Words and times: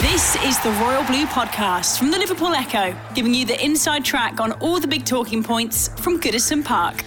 This 0.00 0.34
is 0.36 0.58
the 0.60 0.70
Royal 0.80 1.04
Blue 1.04 1.26
Podcast 1.26 1.98
from 1.98 2.10
the 2.10 2.16
Liverpool 2.16 2.54
Echo, 2.54 2.96
giving 3.14 3.34
you 3.34 3.44
the 3.44 3.62
inside 3.62 4.02
track 4.02 4.40
on 4.40 4.52
all 4.52 4.80
the 4.80 4.86
big 4.86 5.04
talking 5.04 5.44
points 5.44 5.88
from 6.00 6.18
Goodison 6.18 6.64
Park. 6.64 7.02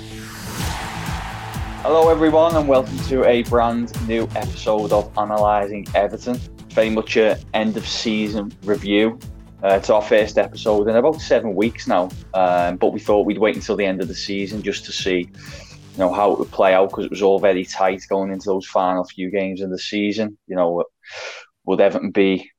Hello, 1.81 2.09
everyone, 2.09 2.55
and 2.55 2.67
welcome 2.67 2.95
to 3.05 3.25
a 3.25 3.41
brand 3.45 3.91
new 4.07 4.29
episode 4.35 4.93
of 4.93 5.11
Analysing 5.17 5.87
Everton. 5.95 6.35
Very 6.69 6.91
much 6.91 7.17
a 7.17 7.39
end 7.55 7.77
of 7.77 7.87
season 7.87 8.51
review. 8.63 9.17
Uh, 9.63 9.69
it's 9.69 9.89
our 9.89 10.03
first 10.03 10.37
episode 10.37 10.87
in 10.87 10.95
about 10.95 11.19
seven 11.19 11.55
weeks 11.55 11.87
now, 11.87 12.11
um, 12.35 12.77
but 12.77 12.93
we 12.93 12.99
thought 12.99 13.25
we'd 13.25 13.39
wait 13.39 13.55
until 13.55 13.75
the 13.75 13.87
end 13.87 14.03
of 14.03 14.07
the 14.07 14.13
season 14.13 14.61
just 14.61 14.85
to 14.85 14.91
see, 14.91 15.17
you 15.17 15.97
know, 15.97 16.13
how 16.13 16.31
it 16.31 16.37
would 16.37 16.51
play 16.51 16.75
out 16.75 16.89
because 16.91 17.05
it 17.05 17.11
was 17.11 17.23
all 17.23 17.39
very 17.39 17.65
tight 17.65 18.03
going 18.07 18.31
into 18.31 18.45
those 18.45 18.67
final 18.67 19.03
few 19.03 19.31
games 19.31 19.61
of 19.61 19.71
the 19.71 19.79
season. 19.79 20.37
You 20.45 20.55
know, 20.55 20.83
would 21.65 21.81
Everton 21.81 22.11
be 22.11 22.51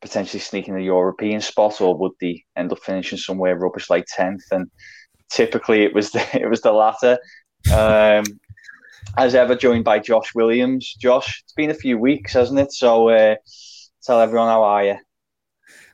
potentially 0.00 0.40
sneaking 0.40 0.76
a 0.76 0.80
European 0.80 1.40
spot, 1.40 1.80
or 1.80 1.96
would 1.96 2.12
they 2.20 2.44
end 2.56 2.72
up 2.72 2.78
finishing 2.80 3.18
somewhere 3.18 3.56
rubbish 3.56 3.90
like 3.90 4.06
tenth? 4.06 4.44
And 4.50 4.70
typically, 5.30 5.82
it 5.82 5.94
was 5.94 6.10
the 6.10 6.26
it 6.40 6.48
was 6.48 6.60
the 6.62 6.72
latter. 6.72 7.18
Um, 7.72 8.24
as 9.16 9.34
ever, 9.34 9.54
joined 9.54 9.84
by 9.84 9.98
Josh 9.98 10.34
Williams. 10.34 10.94
Josh, 10.94 11.42
it's 11.42 11.52
been 11.52 11.70
a 11.70 11.74
few 11.74 11.98
weeks, 11.98 12.32
hasn't 12.32 12.60
it? 12.60 12.72
So 12.72 13.08
uh, 13.08 13.36
tell 14.02 14.20
everyone 14.20 14.48
how 14.48 14.62
are 14.62 14.84
you? 14.84 14.96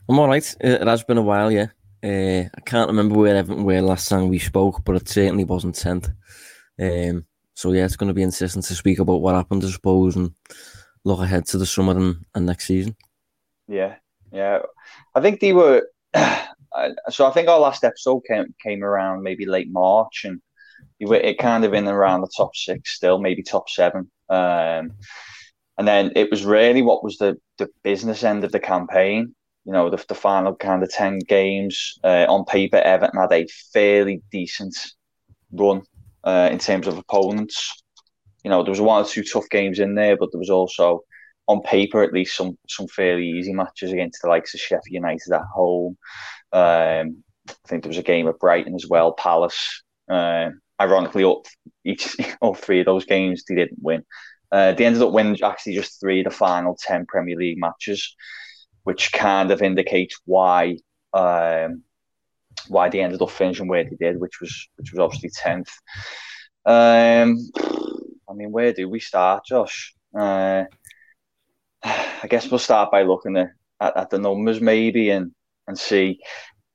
I'm 0.08 0.19
all 0.19 0.28
right. 0.28 0.56
It 0.61 0.83
it 0.83 0.86
has 0.86 1.05
been 1.05 1.19
a 1.19 1.23
while, 1.23 1.50
yeah. 1.50 1.69
Uh, 2.05 2.48
I 2.55 2.61
can't 2.64 2.89
remember 2.89 3.17
where 3.17 3.36
Everton 3.36 3.64
were 3.64 3.80
last 3.80 4.08
time 4.08 4.28
we 4.28 4.39
spoke, 4.39 4.84
but 4.84 4.97
it 4.97 5.08
certainly 5.08 5.45
wasn't 5.45 5.75
tenth. 5.75 6.08
Um, 6.80 7.25
so 7.55 7.73
yeah, 7.73 7.84
it's 7.84 7.97
going 7.97 8.08
to 8.08 8.14
be 8.14 8.23
interesting 8.23 8.62
to 8.62 8.75
speak 8.75 8.98
about 8.98 9.23
what 9.23 9.34
happened, 9.34 9.64
I 9.64 9.70
suppose, 9.70 10.14
and 10.14 10.33
look 11.05 11.20
ahead 11.20 11.47
to 11.47 11.58
the 11.58 11.67
summer 11.67 11.97
and, 11.97 12.25
and 12.34 12.47
next 12.47 12.67
season. 12.67 12.97
Yeah, 13.67 13.97
yeah. 14.37 14.59
I 15.15 15.20
think 15.20 15.41
they 15.41 15.53
were. 15.53 15.89
so 16.15 17.27
I 17.27 17.31
think 17.31 17.48
our 17.48 17.59
last 17.59 17.84
episode 17.84 18.23
came 18.29 18.55
came 18.62 18.84
around 18.84 19.23
maybe 19.23 19.47
late 19.47 19.70
March, 19.70 20.25
and 20.25 20.41
you 20.98 21.09
were 21.09 21.17
it 21.17 21.39
kind 21.39 21.65
of 21.65 21.73
in 21.73 21.89
around 21.89 22.20
the 22.20 22.31
top 22.37 22.55
six 22.55 22.95
still, 22.95 23.19
maybe 23.19 23.42
top 23.42 23.69
seven. 23.69 24.11
Um, 24.29 24.92
and 25.79 25.87
then 25.87 26.12
it 26.17 26.31
was 26.31 26.45
really 26.45 26.83
what 26.83 27.03
was 27.03 27.17
the 27.17 27.37
the 27.59 27.69
business 27.83 28.25
end 28.25 28.45
of 28.45 28.53
the 28.53 28.61
campaign. 28.61 29.34
You 29.64 29.73
know, 29.73 29.91
the, 29.91 30.05
the 30.07 30.14
final 30.14 30.55
kind 30.55 30.83
of 30.83 30.91
ten 30.91 31.19
games 31.19 31.98
uh, 32.05 32.27
on 32.29 32.45
paper, 32.45 32.77
Everton 32.77 33.19
had 33.19 33.33
a 33.33 33.47
fairly 33.73 34.23
decent 34.31 34.77
run 35.51 35.83
uh, 36.25 36.51
in 36.53 36.59
terms 36.59 36.87
of 36.87 36.98
opponents. 36.98 37.83
You 38.45 38.51
know, 38.51 38.62
there 38.62 38.70
was 38.70 38.81
one 38.81 39.03
or 39.03 39.09
two 39.09 39.25
tough 39.25 39.48
games 39.51 39.81
in 39.81 39.95
there, 39.95 40.17
but 40.17 40.31
there 40.31 40.39
was 40.39 40.51
also 40.51 41.03
on 41.48 41.62
paper 41.62 42.02
at 42.02 42.12
least 42.12 42.36
some 42.36 42.58
some 42.69 42.89
fairly 42.89 43.28
easy 43.28 43.52
matches 43.52 43.92
against 43.92 44.22
the 44.22 44.28
likes 44.28 44.55
of 44.55 44.61
Sheffield 44.61 44.83
United 44.91 45.33
at 45.33 45.42
home. 45.42 45.97
Um, 46.52 47.22
I 47.48 47.69
think 47.69 47.83
there 47.83 47.91
was 47.91 47.98
a 47.98 48.02
game 48.02 48.28
at 48.28 48.39
Brighton 48.39 48.75
as 48.75 48.86
well, 48.89 49.12
Palace. 49.12 49.83
Uh, 50.11 50.51
ironically, 50.80 51.24
all, 51.24 51.45
each 51.84 52.17
all 52.40 52.55
three 52.55 52.80
of 52.80 52.86
those 52.86 53.05
games 53.05 53.45
they 53.45 53.55
didn't 53.55 53.79
win. 53.80 54.05
Uh, 54.51 54.73
they 54.73 54.84
ended 54.84 55.02
up 55.02 55.12
winning 55.12 55.40
actually 55.42 55.74
just 55.74 56.01
three 56.01 56.20
of 56.20 56.24
the 56.24 56.30
final 56.30 56.77
ten 56.80 57.07
Premier 57.07 57.36
League 57.36 57.58
matches, 57.58 58.14
which 58.84 59.13
kind 59.13 59.51
of 59.51 59.63
indicates 59.63 60.18
why 60.24 60.77
um, 61.13 61.83
why 62.68 62.89
they 62.89 63.01
ended 63.01 63.23
up 63.23 63.30
finishing 63.30 63.68
where 63.68 63.84
they 63.84 63.96
did, 63.96 64.20
which 64.20 64.40
was 64.40 64.68
which 64.77 64.92
was 64.92 64.98
obviously 65.01 65.30
tenth. 65.30 65.70
Um, 66.64 67.39
I 68.28 68.33
mean, 68.34 68.51
where 68.51 68.73
do 68.73 68.89
we 68.89 69.01
start, 69.01 69.45
Josh? 69.46 69.95
Uh, 70.17 70.64
I 72.27 72.29
guess 72.29 72.51
we'll 72.51 72.59
start 72.59 72.91
by 72.91 73.03
looking 73.05 73.37
at, 73.37 73.51
at, 73.81 73.97
at 73.97 74.11
the 74.11 74.19
numbers 74.19 74.61
maybe 74.61 75.11
and, 75.11 75.31
and 75.69 75.79
see 75.79 76.19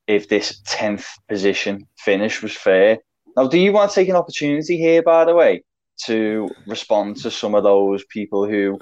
if 0.06 0.26
this 0.26 0.62
10th 0.62 1.04
position 1.28 1.86
finish 1.98 2.42
was 2.42 2.56
fair. 2.56 2.96
Now, 3.36 3.48
do 3.48 3.58
you 3.58 3.70
want 3.70 3.90
to 3.90 3.94
take 3.94 4.08
an 4.08 4.16
opportunity 4.16 4.78
here, 4.78 5.02
by 5.02 5.26
the 5.26 5.34
way, 5.34 5.62
to 6.06 6.48
respond 6.66 7.18
to 7.18 7.30
some 7.30 7.54
of 7.54 7.64
those 7.64 8.02
people 8.06 8.48
who, 8.48 8.78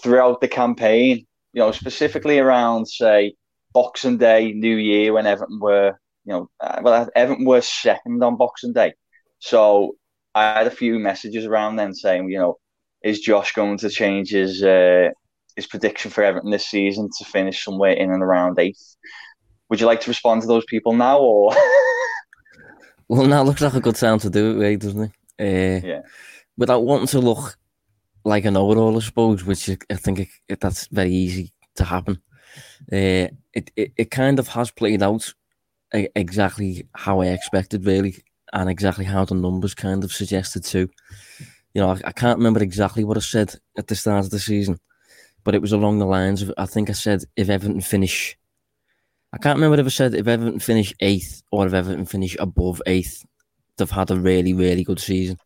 throughout 0.00 0.40
the 0.40 0.46
campaign, 0.46 1.26
you 1.52 1.58
know, 1.62 1.72
specifically 1.72 2.38
around, 2.38 2.86
say, 2.86 3.34
Boxing 3.74 4.18
Day, 4.18 4.52
New 4.52 4.76
Year, 4.76 5.12
when 5.12 5.26
Everton 5.26 5.58
were, 5.58 5.98
you 6.26 6.32
know, 6.32 6.48
uh, 6.60 6.78
well, 6.80 7.08
Everton 7.16 7.44
were 7.44 7.60
second 7.60 8.22
on 8.22 8.36
Boxing 8.36 8.72
Day. 8.72 8.92
So 9.40 9.96
I 10.36 10.58
had 10.58 10.68
a 10.68 10.70
few 10.70 11.00
messages 11.00 11.44
around 11.44 11.74
then 11.74 11.92
saying, 11.92 12.30
you 12.30 12.38
know, 12.38 12.58
is 13.02 13.18
Josh 13.18 13.52
going 13.52 13.78
to 13.78 13.90
change 13.90 14.30
his 14.30 14.62
uh, 14.62 15.08
his 15.58 15.66
prediction 15.66 16.08
for 16.08 16.22
Everton 16.22 16.52
this 16.52 16.66
season 16.66 17.10
to 17.18 17.24
finish 17.24 17.64
somewhere 17.64 17.90
in 17.90 18.12
and 18.12 18.22
around 18.22 18.60
eighth? 18.60 18.96
Would 19.68 19.80
you 19.80 19.86
like 19.86 20.00
to 20.02 20.10
respond 20.10 20.40
to 20.42 20.46
those 20.46 20.64
people 20.66 20.92
now, 20.92 21.18
or 21.18 21.52
Well, 23.08 23.26
now 23.26 23.42
looks 23.42 23.60
like 23.60 23.74
a 23.74 23.80
good 23.80 23.96
time 23.96 24.20
to 24.20 24.30
do 24.30 24.52
it, 24.52 24.62
right, 24.64 24.78
doesn't 24.78 25.12
it? 25.38 25.82
Uh, 25.84 25.86
Yeah. 25.86 26.00
Without 26.56 26.84
wanting 26.84 27.08
to 27.08 27.18
look 27.18 27.56
like 28.24 28.44
an 28.44 28.54
know-it-all, 28.54 28.96
I 28.96 29.00
suppose, 29.00 29.44
which 29.44 29.68
I 29.68 29.96
think 29.96 30.20
it, 30.20 30.28
it, 30.48 30.60
that's 30.60 30.86
very 30.86 31.10
easy 31.10 31.52
to 31.74 31.84
happen. 31.84 32.20
Uh, 32.92 33.26
it, 33.52 33.70
it 33.76 33.92
it 33.96 34.10
kind 34.10 34.38
of 34.38 34.48
has 34.48 34.70
played 34.70 35.02
out 35.02 35.32
exactly 35.92 36.86
how 36.94 37.20
I 37.20 37.26
expected, 37.26 37.84
really, 37.84 38.14
and 38.52 38.70
exactly 38.70 39.04
how 39.04 39.24
the 39.24 39.34
numbers 39.34 39.74
kind 39.74 40.04
of 40.04 40.12
suggested 40.12 40.64
too. 40.64 40.88
You 41.74 41.80
know, 41.82 41.90
I, 41.90 42.00
I 42.04 42.12
can't 42.12 42.38
remember 42.38 42.62
exactly 42.62 43.04
what 43.04 43.16
I 43.16 43.20
said 43.20 43.54
at 43.76 43.86
the 43.86 43.94
start 43.94 44.24
of 44.24 44.30
the 44.30 44.38
season, 44.40 44.78
but 45.44 45.54
it 45.54 45.62
was 45.62 45.72
along 45.72 45.98
the 45.98 46.06
lines 46.06 46.42
of 46.42 46.52
I 46.58 46.66
think 46.66 46.90
I 46.90 46.94
said 46.94 47.24
if 47.36 47.48
Everton 47.48 47.80
finish. 47.80 48.36
I 49.32 49.38
can't 49.38 49.56
remember 49.56 49.78
if 49.78 49.86
I 49.86 49.90
said 49.90 50.14
if 50.14 50.26
Everton 50.26 50.58
finish 50.58 50.94
eighth 51.00 51.42
or 51.50 51.66
if 51.66 51.74
Everton 51.74 52.06
finish 52.06 52.36
above 52.38 52.80
eighth, 52.86 53.24
they've 53.76 53.90
had 53.90 54.10
a 54.10 54.16
really, 54.16 54.54
really 54.54 54.84
good 54.84 55.00
season. 55.00 55.38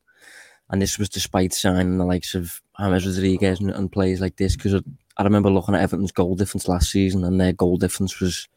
And 0.70 0.80
this 0.80 0.98
was 0.98 1.08
despite 1.08 1.52
signing 1.52 1.98
the 1.98 2.04
likes 2.04 2.34
of 2.34 2.62
James 2.78 3.06
Rodriguez 3.06 3.60
and, 3.60 3.70
and 3.70 3.92
players 3.92 4.20
like 4.20 4.36
this. 4.36 4.56
Because 4.56 4.76
I, 4.76 4.80
I 5.18 5.24
remember 5.24 5.50
looking 5.50 5.74
at 5.74 5.82
Everton's 5.82 6.12
goal 6.12 6.34
difference 6.34 6.68
last 6.68 6.90
season, 6.90 7.24
and 7.24 7.40
their 7.40 7.52
goal 7.52 7.76
difference 7.76 8.20
was 8.20 8.48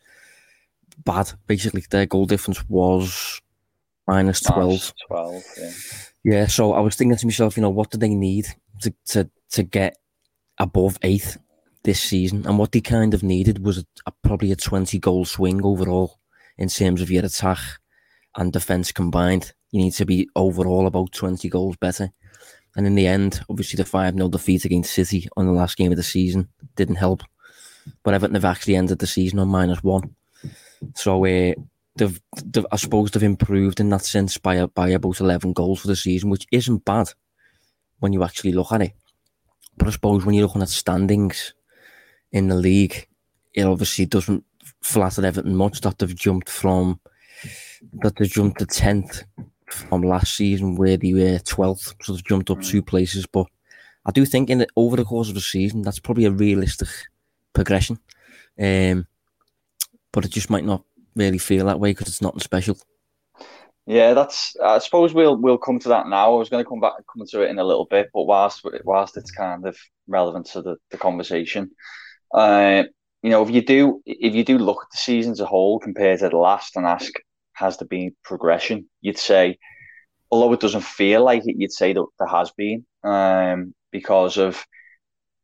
bad. 1.04 1.32
Basically, 1.48 1.84
their 1.90 2.06
goal 2.06 2.26
difference 2.26 2.68
was 2.70 3.42
minus 4.08 4.42
12. 4.42 4.94
12, 5.08 5.44
yeah. 5.58 5.72
Yeah, 6.24 6.48
so 6.48 6.74
I 6.74 6.80
was 6.80 6.96
thinking 6.96 7.18
to 7.18 7.26
myself, 7.28 7.56
you 7.58 7.62
know, 7.62 7.70
what 7.70 7.92
do 7.92 7.98
they 7.98 8.16
need 8.16 8.48
to 8.82 8.94
to, 9.08 9.30
to 9.52 9.64
get 9.64 9.98
above 10.58 10.98
eighth 11.02 11.38
this 11.84 12.02
season? 12.02 12.46
And 12.46 12.58
what 12.58 12.72
they 12.72 12.82
kind 12.82 13.14
of 13.14 13.24
needed 13.24 13.64
was 13.64 13.80
a, 13.80 13.86
a, 14.06 14.14
probably 14.24 14.52
a 14.52 14.56
20 14.56 15.00
goal 15.00 15.26
swing 15.26 15.64
overall 15.64 16.20
in 16.58 16.70
terms 16.70 17.02
of 17.02 17.12
your 17.12 17.26
attack 17.26 17.60
and 18.36 18.52
defence 18.52 18.92
combined. 18.92 19.54
You 19.72 19.82
need 19.82 19.94
to 19.94 20.06
be 20.06 20.30
overall 20.36 20.88
about 20.88 21.12
20 21.12 21.50
goals 21.50 21.78
better. 21.78 22.12
And 22.76 22.86
in 22.86 22.96
the 22.96 23.08
end, 23.08 23.42
obviously, 23.50 23.78
the 23.78 23.86
5 23.86 24.16
0 24.16 24.28
defeat 24.30 24.66
against 24.66 24.94
City 24.94 25.28
on 25.38 25.46
the 25.46 25.54
last 25.54 25.78
game 25.78 25.92
of 25.92 25.98
the 25.98 26.04
season 26.04 26.50
didn't 26.76 26.96
help. 26.96 27.24
But 28.04 28.14
Everton 28.14 28.36
have 28.36 28.46
actually 28.46 28.76
ended 28.76 29.00
the 29.00 29.08
season 29.08 29.40
on 29.40 29.48
minus 29.48 29.84
one. 29.84 30.16
So 30.96 31.26
uh, 31.26 31.54
they've, 31.96 32.22
they've, 32.44 32.66
I 32.72 32.76
suppose 32.76 33.12
they've 33.12 33.24
improved 33.24 33.80
in 33.80 33.90
that 33.90 34.04
sense 34.04 34.38
by 34.38 34.66
by 34.66 34.90
about 34.90 35.20
eleven 35.20 35.54
goals 35.54 35.82
for 35.82 35.88
the 35.88 35.96
season, 35.96 36.30
which 36.30 36.48
isn't 36.52 36.84
bad 36.84 37.10
when 38.00 38.12
you 38.12 38.24
actually 38.24 38.52
look 38.52 38.72
at 38.72 38.82
it. 38.82 38.94
But 39.78 39.88
I 39.88 39.92
suppose 39.92 40.26
when 40.26 40.36
you're 40.36 40.48
looking 40.48 40.62
at 40.62 40.70
standings 40.70 41.54
in 42.32 42.48
the 42.48 42.56
league, 42.56 43.08
it 43.54 43.64
obviously 43.64 44.06
doesn't 44.06 44.44
flatter 44.82 45.26
Everton 45.26 45.56
much 45.56 45.82
that 45.82 45.98
they've 45.98 46.16
jumped 46.16 46.50
from 46.50 47.00
that 48.02 48.16
they've 48.16 48.30
jumped 48.30 48.60
to 48.60 48.66
tenth 48.66 49.24
from 49.68 50.02
last 50.02 50.36
season 50.36 50.76
where 50.76 50.98
they 50.98 51.14
were 51.14 51.40
twelfth, 51.40 51.96
so 52.02 52.14
they've 52.14 52.24
jumped 52.24 52.50
up 52.50 52.62
two 52.62 52.82
places. 52.82 53.26
But 53.26 53.48
I 54.06 54.12
do 54.12 54.26
think 54.26 54.50
in 54.50 54.60
the, 54.60 54.68
over 54.76 54.96
the 54.96 55.04
course 55.04 55.30
of 55.30 55.36
the 55.36 55.42
season, 55.42 55.82
that's 55.82 56.00
probably 56.00 56.26
a 56.26 56.32
realistic 56.32 56.88
progression. 57.54 58.00
Um, 58.60 59.08
but 60.12 60.26
it 60.26 60.32
just 60.32 60.50
might 60.50 60.64
not 60.64 60.84
really 61.16 61.38
feel 61.38 61.66
that 61.66 61.80
way 61.80 61.92
because 61.92 62.08
it's 62.08 62.22
nothing 62.22 62.40
special. 62.40 62.78
Yeah, 63.88 64.14
that's. 64.16 64.56
I 64.64 64.80
suppose 64.80 65.14
we'll 65.14 65.38
we'll 65.38 65.60
come 65.60 65.78
to 65.80 65.90
that 65.90 66.08
now. 66.08 66.34
I 66.34 66.38
was 66.38 66.50
going 66.50 66.64
to 66.64 66.68
come 66.70 66.80
back 66.80 66.94
come 67.14 67.26
to 67.28 67.42
it 67.44 67.52
in 67.52 67.60
a 67.60 67.64
little 67.64 67.86
bit, 67.86 68.10
but 68.14 68.24
whilst 68.24 68.66
whilst 68.84 69.16
it's 69.18 69.30
kind 69.32 69.66
of 69.68 69.78
relevant 70.08 70.48
to 70.48 70.62
the, 70.62 70.78
the 70.92 70.98
conversation, 70.98 71.70
Uh, 72.34 72.84
you 73.24 73.32
know, 73.32 73.44
if 73.44 73.52
you 73.52 73.62
do 73.64 74.02
if 74.06 74.36
you 74.36 74.44
do 74.46 74.58
look 74.60 74.84
at 74.84 74.92
the 74.94 74.98
season 75.00 75.34
as 75.34 75.42
a 75.42 75.46
whole 75.48 75.80
compared 75.80 76.20
to 76.20 76.30
the 76.30 76.38
last 76.38 76.76
and 76.78 76.86
ask 76.88 77.14
has 77.56 77.78
there 77.78 77.88
been 77.90 78.16
progression, 78.24 78.90
you'd 79.02 79.18
say, 79.20 79.58
although 80.32 80.54
it 80.54 80.60
doesn't 80.62 80.84
feel 80.86 81.24
like 81.26 81.44
it, 81.48 81.56
you'd 81.60 81.72
say 81.74 81.94
that 81.94 82.06
there 82.20 82.28
has 82.30 82.52
been 82.58 82.86
um, 83.04 83.76
because 83.92 84.38
of 84.38 84.66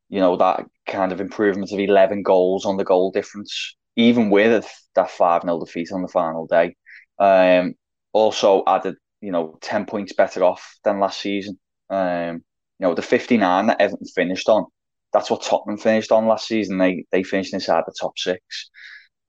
you 0.09 0.19
know 0.19 0.35
that 0.37 0.65
kind 0.87 1.11
of 1.11 1.21
improvement 1.21 1.71
of 1.71 1.79
eleven 1.79 2.23
goals 2.23 2.65
on 2.65 2.77
the 2.77 2.83
goal 2.83 3.11
difference, 3.11 3.75
even 3.95 4.29
with 4.29 4.67
that 4.95 5.11
five 5.11 5.43
0 5.43 5.59
defeat 5.59 5.91
on 5.91 6.01
the 6.01 6.07
final 6.07 6.47
day. 6.47 6.75
Um, 7.19 7.75
also 8.13 8.63
added, 8.67 8.95
you 9.21 9.31
know, 9.31 9.57
ten 9.61 9.85
points 9.85 10.13
better 10.13 10.43
off 10.43 10.77
than 10.83 10.99
last 10.99 11.21
season. 11.21 11.59
Um, 11.89 12.43
you 12.79 12.87
know, 12.87 12.95
the 12.95 13.01
fifty 13.01 13.37
nine 13.37 13.67
that 13.67 13.81
Everton 13.81 14.07
finished 14.07 14.49
on 14.49 14.65
that's 15.13 15.29
what 15.29 15.43
Tottenham 15.43 15.77
finished 15.77 16.11
on 16.11 16.27
last 16.27 16.47
season. 16.47 16.77
They 16.77 17.05
they 17.11 17.23
finished 17.23 17.53
inside 17.53 17.83
the 17.85 17.93
top 17.99 18.17
six. 18.17 18.69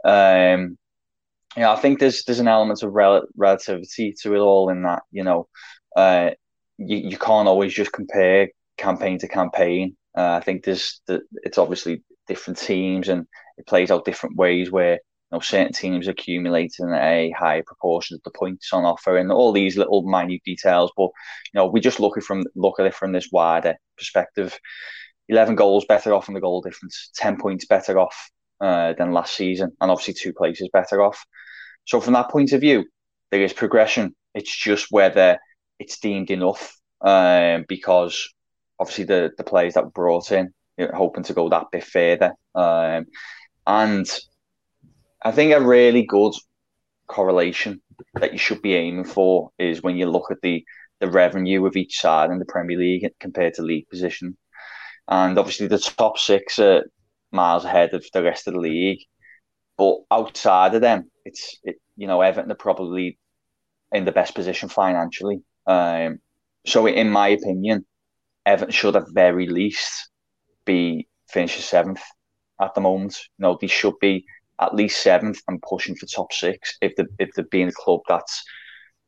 Um, 0.05 0.79
yeah, 1.57 1.73
I 1.73 1.77
think 1.77 1.99
there's 1.99 2.25
there's 2.25 2.41
an 2.41 2.49
element 2.49 2.83
of 2.83 2.93
rel- 2.93 3.27
relativity 3.37 4.15
to 4.23 4.35
it 4.35 4.39
all 4.39 4.71
in 4.71 4.83
that 4.83 5.03
you 5.11 5.25
know, 5.25 5.49
uh, 5.97 6.31
you 6.79 6.97
you 6.99 7.19
can't 7.19 7.49
always 7.49 7.75
just 7.75 7.93
compare 7.93 8.49
campaign 8.79 9.19
to 9.19 9.29
campaign. 9.29 9.97
Uh, 10.17 10.33
I 10.33 10.41
think 10.41 10.65
there's 10.65 11.01
the, 11.07 11.23
it's 11.43 11.59
obviously 11.59 12.03
different 12.29 12.59
teams 12.59 13.09
and 13.09 13.27
it 13.59 13.67
plays 13.67 13.91
out 13.91 14.05
different 14.05 14.37
ways 14.37 14.71
where 14.71 15.01
know 15.33 15.41
certain 15.41 15.73
teams 15.73 16.09
accumulating 16.09 16.93
a 16.93 17.33
higher 17.37 17.63
proportion 17.65 18.17
of 18.17 18.23
the 18.23 18.31
points 18.39 18.73
on 18.73 18.85
offer 18.85 19.17
and 19.17 19.33
all 19.33 19.53
these 19.53 19.77
little 19.77 20.03
minute 20.03 20.43
details. 20.45 20.93
But 20.97 21.11
you 21.53 21.59
know, 21.59 21.67
we 21.67 21.81
just 21.81 22.01
look 22.01 22.17
at 22.17 22.25
from 22.25 22.45
look 22.55 22.81
at 22.81 22.87
it 22.87 22.95
from 22.95 23.13
this 23.13 23.29
wider 23.33 23.77
perspective. 23.97 24.59
11 25.29 25.55
goals 25.55 25.85
better 25.87 26.13
off 26.13 26.29
in 26.29 26.35
the 26.35 26.41
goal 26.41 26.61
difference, 26.61 27.11
10 27.15 27.39
points 27.39 27.65
better 27.65 27.99
off 27.99 28.31
uh, 28.61 28.93
than 28.95 29.13
last 29.13 29.35
season, 29.35 29.71
and 29.81 29.91
obviously 29.91 30.15
two 30.15 30.33
places 30.33 30.69
better 30.73 31.01
off. 31.03 31.25
So, 31.85 32.01
from 32.01 32.15
that 32.15 32.31
point 32.31 32.53
of 32.53 32.61
view, 32.61 32.85
there 33.31 33.43
is 33.43 33.53
progression. 33.53 34.15
It's 34.35 34.55
just 34.55 34.89
whether 34.91 35.39
it's 35.79 35.99
deemed 35.99 36.31
enough 36.31 36.77
um, 37.01 37.65
because 37.69 38.33
obviously 38.79 39.05
the, 39.05 39.31
the 39.37 39.45
players 39.45 39.75
that 39.75 39.85
were 39.85 39.91
brought 39.91 40.33
in, 40.33 40.53
you 40.77 40.87
know, 40.87 40.93
hoping 40.95 41.25
to 41.25 41.35
go 41.35 41.49
that 41.49 41.67
bit 41.73 41.85
further. 41.85 42.33
Um, 42.55 43.07
and 43.67 44.09
I 45.25 45.33
think 45.33 45.53
a 45.53 45.61
really 45.61 46.05
good 46.05 46.33
correlation 47.09 47.81
that 48.15 48.33
you 48.33 48.39
should 48.39 48.63
be 48.63 48.75
aiming 48.75 49.05
for 49.05 49.51
is 49.59 49.83
when 49.83 49.97
you 49.97 50.11
look 50.11 50.31
at 50.31 50.41
the 50.43 50.65
the 51.01 51.11
revenue 51.11 51.67
of 51.67 51.77
each 51.77 51.99
side 52.01 52.31
in 52.31 52.39
the 52.39 52.45
Premier 52.45 52.79
League 52.79 53.09
compared 53.19 53.55
to 53.55 53.63
league 53.63 53.89
position 53.89 54.37
and 55.09 55.39
obviously 55.39 55.67
the 55.67 55.79
top 55.79 56.19
six 56.19 56.59
are 56.59 56.85
miles 57.31 57.65
ahead 57.65 57.95
of 57.95 58.05
the 58.13 58.23
rest 58.23 58.47
of 58.47 58.55
the 58.55 58.61
league. 58.61 59.01
But 59.77 59.97
outside 60.11 60.75
of 60.75 60.81
them, 60.81 61.11
it's 61.25 61.59
it, 61.65 61.77
you 61.97 62.07
know 62.07 62.21
Everton 62.21 62.53
are 62.53 62.57
probably 62.57 63.19
in 63.93 64.05
the 64.05 64.13
best 64.13 64.35
position 64.35 64.69
financially. 64.69 65.43
Um, 65.67 66.19
so 66.67 66.87
in 66.87 67.11
my 67.11 67.29
opinion, 67.29 67.85
Everton 68.47 68.73
should 68.73 68.97
at 68.97 69.11
very 69.13 69.47
least 69.47 70.11
be 70.65 71.09
finishing 71.29 71.63
seventh 71.63 72.03
at 72.61 72.75
the 72.75 72.81
moment. 72.81 73.19
You 73.39 73.43
know, 73.43 73.59
they 73.61 73.67
should 73.67 73.99
be 74.01 74.25
at 74.63 74.75
least 74.75 75.03
seventh 75.03 75.41
and 75.49 75.63
pushing 75.63 75.95
for 75.97 76.07
top 76.07 76.33
six 76.33 76.77
if 76.81 76.95
the 76.97 77.07
if 77.19 77.31
they're 77.35 77.45
being 77.47 77.69
a 77.69 77.73
club 77.73 78.01
that's 78.09 78.43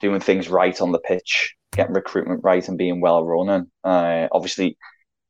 doing 0.00 0.20
things 0.20 0.48
right 0.48 0.80
on 0.80 0.92
the 0.92 0.98
pitch, 0.98 1.54
getting 1.72 1.94
recruitment 1.94 2.40
right 2.42 2.68
and 2.68 2.78
being 2.78 3.00
well 3.00 3.24
run. 3.24 3.48
And 3.48 3.66
uh, 3.84 4.28
obviously 4.32 4.76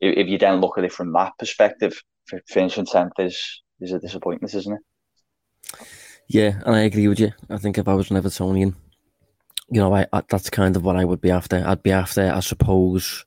if, 0.00 0.17
if 0.19 0.29
you 0.29 0.38
then 0.38 0.61
look 0.61 0.79
at 0.79 0.85
it 0.85 0.93
from 0.93 1.12
that 1.12 1.32
perspective, 1.38 2.00
finishing 2.49 2.87
tenth 2.87 3.12
is 3.19 3.62
is 3.81 3.93
a 3.93 3.99
disappointment, 3.99 4.55
isn't 4.55 4.75
it? 4.75 5.87
Yeah, 6.29 6.61
and 6.65 6.75
I 6.75 6.81
agree 6.81 7.09
with 7.09 7.20
you. 7.20 7.32
I 7.50 7.59
think 7.59 7.77
if 7.77 7.88
I 7.88 7.94
was 7.94 8.11
an 8.11 8.17
Evertonian, 8.17 8.75
you 9.69 9.81
know, 9.81 9.94
I, 9.94 10.06
I, 10.12 10.23
that's 10.29 10.50
kind 10.50 10.77
of 10.77 10.85
what 10.85 10.97
I 10.97 11.05
would 11.05 11.20
be 11.20 11.31
after. 11.31 11.62
I'd 11.67 11.82
be 11.82 11.93
after, 11.93 12.32
I 12.32 12.41
suppose, 12.41 13.25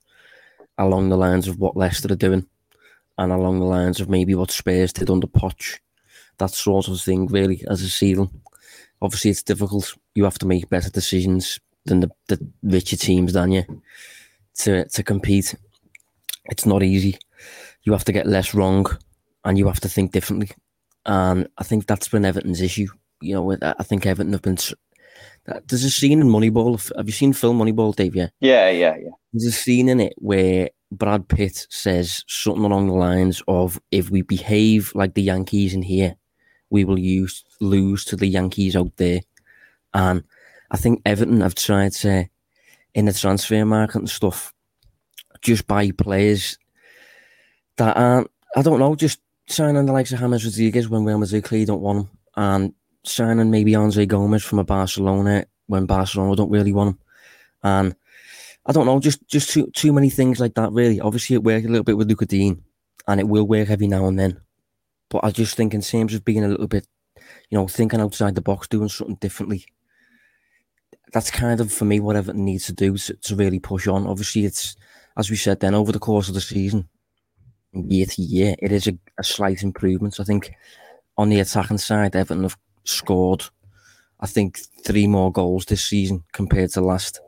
along 0.77 1.09
the 1.09 1.17
lines 1.17 1.47
of 1.47 1.59
what 1.59 1.77
Leicester 1.77 2.11
are 2.11 2.15
doing, 2.15 2.47
and 3.17 3.31
along 3.31 3.59
the 3.59 3.65
lines 3.65 3.99
of 3.99 4.09
maybe 4.09 4.35
what 4.35 4.51
Spurs 4.51 4.93
did 4.93 5.09
under 5.09 5.27
Poch. 5.27 5.79
That 6.39 6.51
sort 6.51 6.87
of 6.87 7.01
thing, 7.01 7.27
really, 7.27 7.63
as 7.69 7.81
a 7.81 7.89
ceiling. 7.89 8.29
Obviously, 9.01 9.31
it's 9.31 9.43
difficult. 9.43 9.95
You 10.15 10.23
have 10.23 10.39
to 10.39 10.47
make 10.47 10.69
better 10.69 10.89
decisions 10.89 11.59
than 11.85 12.01
the, 12.01 12.11
the 12.27 12.39
richer 12.63 12.97
teams, 12.97 13.33
than 13.33 13.51
you, 13.51 13.81
to 14.55 14.85
to 14.85 15.03
compete 15.03 15.55
it's 16.49 16.65
not 16.65 16.83
easy. 16.83 17.17
You 17.83 17.93
have 17.93 18.05
to 18.05 18.11
get 18.11 18.27
less 18.27 18.53
wrong, 18.53 18.85
and 19.43 19.57
you 19.57 19.67
have 19.67 19.79
to 19.81 19.89
think 19.89 20.11
differently. 20.11 20.49
And 21.05 21.47
I 21.57 21.63
think 21.63 21.85
that's 21.85 22.07
been 22.07 22.25
Everton's 22.25 22.61
issue. 22.61 22.87
You 23.21 23.35
know, 23.35 23.57
I 23.61 23.83
think 23.83 24.05
Everton 24.05 24.33
have 24.33 24.41
been. 24.41 24.57
There's 25.45 25.83
a 25.83 25.89
scene 25.89 26.19
in 26.19 26.27
Moneyball. 26.27 26.95
Have 26.97 27.07
you 27.07 27.13
seen 27.13 27.33
film 27.33 27.59
Moneyball, 27.59 27.95
Dave? 27.95 28.15
Yeah. 28.15 28.27
Yeah, 28.41 28.69
yeah, 28.69 28.97
yeah. 28.97 29.09
There's 29.31 29.45
a 29.45 29.51
scene 29.51 29.87
in 29.87 30.01
it 30.01 30.13
where 30.17 30.69
Brad 30.91 31.27
Pitt 31.27 31.67
says 31.69 32.23
something 32.27 32.65
along 32.65 32.87
the 32.87 32.93
lines 32.93 33.41
of, 33.47 33.79
"If 33.91 34.09
we 34.09 34.21
behave 34.21 34.91
like 34.93 35.13
the 35.13 35.23
Yankees 35.23 35.73
in 35.73 35.81
here, 35.81 36.15
we 36.69 36.83
will 36.83 36.99
use 36.99 37.43
lose 37.59 38.05
to 38.05 38.15
the 38.15 38.27
Yankees 38.27 38.75
out 38.75 38.95
there." 38.97 39.21
And 39.93 40.23
I 40.69 40.77
think 40.77 41.01
Everton 41.05 41.41
have 41.41 41.55
tried 41.55 41.93
to, 41.93 42.27
in 42.93 43.05
the 43.05 43.13
transfer 43.13 43.65
market 43.65 43.99
and 43.99 44.09
stuff, 44.09 44.53
just 45.41 45.67
buy 45.67 45.91
players 45.91 46.57
that 47.77 47.95
aren't, 47.95 48.29
I 48.55 48.61
don't 48.61 48.79
know, 48.79 48.95
just 48.95 49.19
signing 49.47 49.85
the 49.85 49.93
likes 49.93 50.11
of 50.11 50.19
James 50.19 50.43
Rodriguez 50.43 50.89
when 50.89 51.05
Real 51.05 51.19
Madrid 51.19 51.43
clearly 51.43 51.65
don't 51.65 51.81
want 51.81 51.99
him, 51.99 52.09
and 52.35 52.73
signing 53.03 53.49
maybe 53.49 53.75
Andre 53.75 54.05
Gomes 54.05 54.43
from 54.43 54.59
a 54.59 54.63
Barcelona 54.63 55.45
when 55.67 55.85
Barcelona 55.85 56.35
don't 56.35 56.51
really 56.51 56.73
want 56.73 56.89
him. 56.89 56.99
And 57.63 57.95
I 58.65 58.73
don't 58.73 58.85
know, 58.85 58.99
just 58.99 59.25
just 59.27 59.51
too 59.51 59.71
too 59.71 59.93
many 59.93 60.09
things 60.09 60.39
like 60.39 60.55
that, 60.55 60.71
really. 60.73 60.99
Obviously, 60.99 61.35
it 61.35 61.43
worked 61.43 61.65
a 61.65 61.69
little 61.69 61.85
bit 61.85 61.97
with 61.97 62.09
Lucas 62.09 62.27
Digne, 62.27 62.61
and 63.07 63.19
it 63.19 63.27
will 63.27 63.47
work 63.47 63.69
every 63.69 63.87
now 63.87 64.07
and 64.07 64.19
then. 64.19 64.41
But 65.09 65.23
I 65.23 65.31
just 65.31 65.55
think, 65.55 65.73
in 65.73 65.81
terms 65.81 66.13
of 66.13 66.25
being 66.25 66.43
a 66.43 66.49
little 66.49 66.67
bit, 66.67 66.87
you 67.49 67.57
know, 67.57 67.67
thinking 67.67 68.01
outside 68.01 68.35
the 68.35 68.41
box, 68.41 68.67
doing 68.67 68.89
something 68.89 69.17
differently, 69.21 69.65
that's 71.13 71.31
kind 71.31 71.61
of 71.61 71.71
for 71.71 71.85
me 71.85 71.99
what 71.99 72.15
Everton 72.15 72.43
needs 72.43 72.65
to 72.65 72.73
do 72.73 72.97
to, 72.97 73.13
to 73.13 73.35
really 73.35 73.59
push 73.59 73.87
on. 73.87 74.05
Obviously, 74.07 74.45
it's 74.45 74.75
as 75.17 75.31
we 75.31 75.35
said 75.35 75.59
then, 75.59 75.73
over 75.73 75.91
the 75.91 75.99
course 75.99 76.27
of 76.27 76.35
the 76.35 76.41
season, 76.41 76.87
year 77.73 78.05
to 78.05 78.21
year, 78.21 78.55
it 78.59 78.71
is 78.71 78.87
a, 78.87 78.97
a 79.17 79.23
slight 79.23 79.63
improvement. 79.63 80.19
I 80.19 80.23
think 80.23 80.53
on 81.17 81.29
the 81.29 81.39
attacking 81.39 81.79
side, 81.79 82.15
Everton 82.15 82.43
have 82.43 82.55
scored, 82.83 83.43
I 84.19 84.27
think, 84.27 84.59
three 84.85 85.07
more 85.07 85.31
goals 85.31 85.65
this 85.65 85.83
season 85.83 86.23
compared 86.33 86.69
to 86.71 86.81
last. 86.81 87.19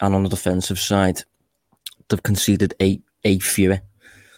And 0.00 0.14
on 0.14 0.24
the 0.24 0.28
defensive 0.28 0.80
side, 0.80 1.22
they've 2.08 2.22
conceded 2.22 2.74
eight, 2.80 3.02
eight 3.22 3.44
fewer 3.44 3.80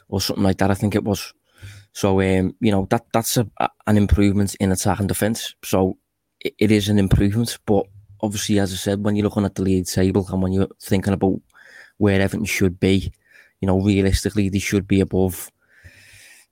or 0.09 0.21
something 0.21 0.45
like 0.45 0.59
that. 0.59 0.71
I 0.71 0.75
think 0.75 0.95
it 0.95 1.05
was. 1.05 1.33
So, 1.93 2.21
um, 2.21 2.55
you 2.61 2.71
know, 2.71 2.87
that 2.91 3.05
that's 3.13 3.37
a, 3.37 3.47
an 3.87 3.97
improvement 3.97 4.55
in 4.57 4.73
attack 4.73 4.99
and 4.99 5.09
defence. 5.09 5.55
So 5.65 5.99
it, 6.41 6.55
it 6.59 6.71
is 6.71 6.89
an 6.89 6.99
improvement. 6.99 7.59
But 7.67 7.87
obviously, 8.21 8.59
as 8.59 8.73
I 8.73 8.77
said, 8.77 9.05
when 9.05 9.17
you're 9.17 9.25
looking 9.25 9.45
at 9.45 9.55
the 9.55 9.63
league 9.63 9.87
table 9.87 10.27
and 10.31 10.43
when 10.43 10.53
you're 10.53 10.69
thinking 10.81 11.13
about 11.13 11.41
where 12.03 12.21
Everton 12.21 12.45
should 12.45 12.81
be. 12.81 13.13
You 13.61 13.67
know, 13.67 13.81
realistically, 13.81 14.49
they 14.49 14.59
should 14.59 14.89
be 14.89 15.01
above. 15.01 15.51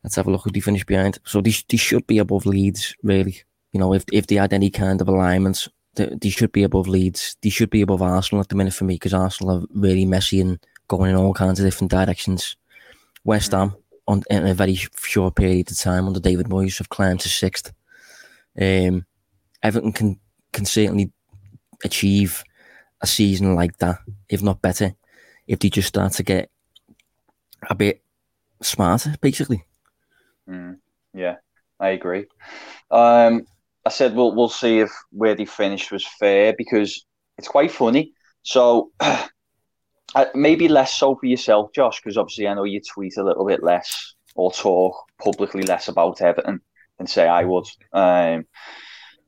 Let's 0.05 0.15
have 0.15 0.29
a 0.29 0.31
look 0.31 0.43
who 0.45 0.53
they 0.53 0.61
finished 0.61 0.87
behind. 0.87 1.19
So 1.25 1.41
they, 1.41 1.53
they 1.69 1.77
should 1.77 2.07
be 2.07 2.19
above 2.19 2.47
Leeds, 2.47 2.95
really. 3.03 3.43
You 3.73 3.81
know, 3.81 3.93
if 3.93 4.05
if 4.13 4.29
they 4.29 4.37
had 4.37 4.53
any 4.53 4.71
kind 4.71 5.01
of 5.01 5.09
alignment, 5.09 5.67
they, 5.97 6.15
they 6.21 6.31
should 6.31 6.53
be 6.53 6.63
above 6.63 6.87
Leeds. 6.87 7.37
They 7.43 7.51
should 7.51 7.71
be 7.71 7.83
above 7.83 8.01
Arsenal 8.01 8.41
at 8.41 8.49
the 8.49 8.55
minute 8.55 8.75
for 8.75 8.85
me 8.85 8.95
because 8.95 9.13
Arsenal 9.13 9.63
are 9.63 9.67
really 9.75 10.07
messy 10.07 10.41
and 10.41 10.59
going 10.87 11.11
in 11.11 11.17
all 11.17 11.35
kinds 11.35 11.59
of 11.59 11.67
different 11.67 11.91
directions. 11.91 12.57
West 13.25 13.51
Ham, 13.51 13.75
on 14.07 14.23
in 14.31 14.47
a 14.47 14.55
very 14.55 14.75
short 14.75 15.37
period 15.37 15.71
of 15.71 15.79
time 15.79 16.07
under 16.07 16.21
David 16.21 16.47
Moyes, 16.47 16.79
have 16.79 16.89
climbed 16.89 17.21
to 17.21 17.29
sixth. 17.29 17.73
Um, 18.61 19.07
Everton 19.63 19.93
can 19.93 20.19
can 20.53 20.65
certainly 20.65 21.13
achieve 21.85 22.43
a 23.01 23.07
season 23.07 23.55
like 23.55 23.79
that, 23.79 23.99
if 24.29 24.43
not 24.43 24.63
better, 24.63 24.95
if 25.47 25.59
they 25.59 25.71
just 25.71 25.89
start 25.89 26.13
to 26.13 26.23
get 26.23 26.51
a 27.69 27.75
bit 27.75 28.03
smarter, 28.63 29.15
basically. 29.21 29.65
Mm, 30.49 30.79
yeah, 31.15 31.37
I 31.79 31.91
agree. 31.91 32.27
Um, 32.91 33.47
I 33.85 33.91
said 33.91 34.15
we'll 34.15 34.35
we'll 34.35 34.49
see 34.49 34.81
if 34.81 34.91
where 35.11 35.35
they 35.35 35.45
finished 35.45 35.93
was 35.93 36.07
fair 36.19 36.55
because 36.57 37.05
it's 37.39 37.49
quite 37.49 37.71
funny. 37.71 38.13
So 38.43 38.91
uh, 40.15 40.27
maybe 40.35 40.69
less 40.69 40.93
so 40.93 41.17
for 41.17 41.27
yourself, 41.27 41.73
Josh, 41.73 42.01
because 42.01 42.17
obviously 42.17 42.49
I 42.49 42.55
know 42.55 42.65
you 42.65 42.81
tweet 42.81 43.17
a 43.17 43.25
little 43.25 43.47
bit 43.47 43.63
less 43.63 44.15
or 44.35 44.53
talk 44.53 44.97
publicly 45.23 45.63
less 45.63 45.89
about 45.89 46.21
Everton 46.21 46.61
than 46.99 47.07
say 47.07 47.27
I 47.27 47.45
would. 47.45 47.67
Um, 47.93 48.47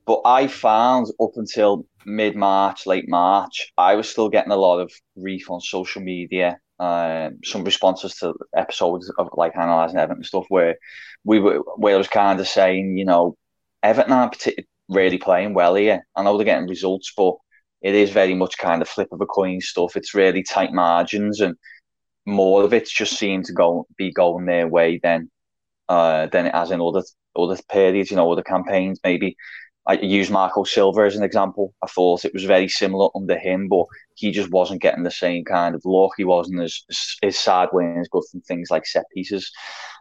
but 0.05 0.21
I 0.25 0.47
found 0.47 1.07
up 1.21 1.31
until 1.35 1.85
mid 2.05 2.35
March, 2.35 2.85
late 2.85 3.07
March, 3.07 3.71
I 3.77 3.95
was 3.95 4.09
still 4.09 4.29
getting 4.29 4.51
a 4.51 4.57
lot 4.57 4.79
of 4.79 4.91
grief 5.17 5.49
on 5.49 5.61
social 5.61 6.01
media 6.01 6.59
um, 6.79 7.39
some 7.43 7.63
responses 7.63 8.15
to 8.15 8.33
episodes 8.55 9.11
of 9.17 9.29
like 9.33 9.53
analysing 9.55 9.99
Everton 9.99 10.23
stuff 10.23 10.45
where 10.49 10.77
we 11.23 11.39
were 11.39 11.59
where 11.77 11.95
I 11.95 11.97
was 11.97 12.07
kind 12.07 12.39
of 12.39 12.47
saying, 12.47 12.97
you 12.97 13.05
know, 13.05 13.37
Everton 13.83 14.11
aren't 14.11 14.45
really 14.89 15.17
playing 15.17 15.53
well 15.53 15.75
here. 15.75 16.05
I 16.15 16.23
know 16.23 16.37
they're 16.37 16.45
getting 16.45 16.67
results, 16.67 17.13
but 17.15 17.35
it 17.83 17.95
is 17.95 18.09
very 18.09 18.33
much 18.33 18.57
kind 18.57 18.81
of 18.81 18.89
flip 18.89 19.09
of 19.11 19.21
a 19.21 19.25
coin 19.25 19.61
stuff. 19.61 19.95
It's 19.95 20.13
really 20.15 20.43
tight 20.43 20.73
margins, 20.73 21.41
and 21.41 21.55
more 22.25 22.63
of 22.63 22.73
it's 22.73 22.91
just 22.91 23.17
seemed 23.17 23.45
to 23.45 23.53
go 23.53 23.85
be 23.97 24.11
going 24.11 24.45
their 24.45 24.67
way 24.67 24.99
than 25.03 25.29
uh, 25.89 26.27
than 26.27 26.45
it 26.47 26.55
has 26.55 26.71
in 26.71 26.81
other 26.81 27.03
other 27.35 27.57
periods. 27.71 28.09
You 28.09 28.17
know, 28.17 28.31
other 28.31 28.43
campaigns. 28.43 28.99
Maybe 29.03 29.35
I 29.85 29.93
use 29.95 30.29
Marco 30.29 30.63
Silva 30.63 31.01
as 31.01 31.15
an 31.17 31.23
example. 31.23 31.73
I 31.83 31.87
thought 31.87 32.23
it 32.23 32.33
was 32.33 32.45
very 32.45 32.69
similar 32.69 33.09
under 33.15 33.37
him, 33.37 33.67
but 33.67 33.85
he 34.15 34.31
just 34.31 34.49
wasn't 34.51 34.81
getting 34.81 35.03
the 35.03 35.11
same 35.11 35.43
kind 35.43 35.75
of 35.75 35.81
look. 35.83 36.13
He 36.15 36.23
wasn't 36.23 36.61
as 36.61 36.83
his 37.21 37.37
side 37.37 37.69
wins 37.73 38.07
good 38.09 38.23
from 38.31 38.41
things 38.41 38.71
like 38.71 38.85
set 38.85 39.05
pieces. 39.13 39.51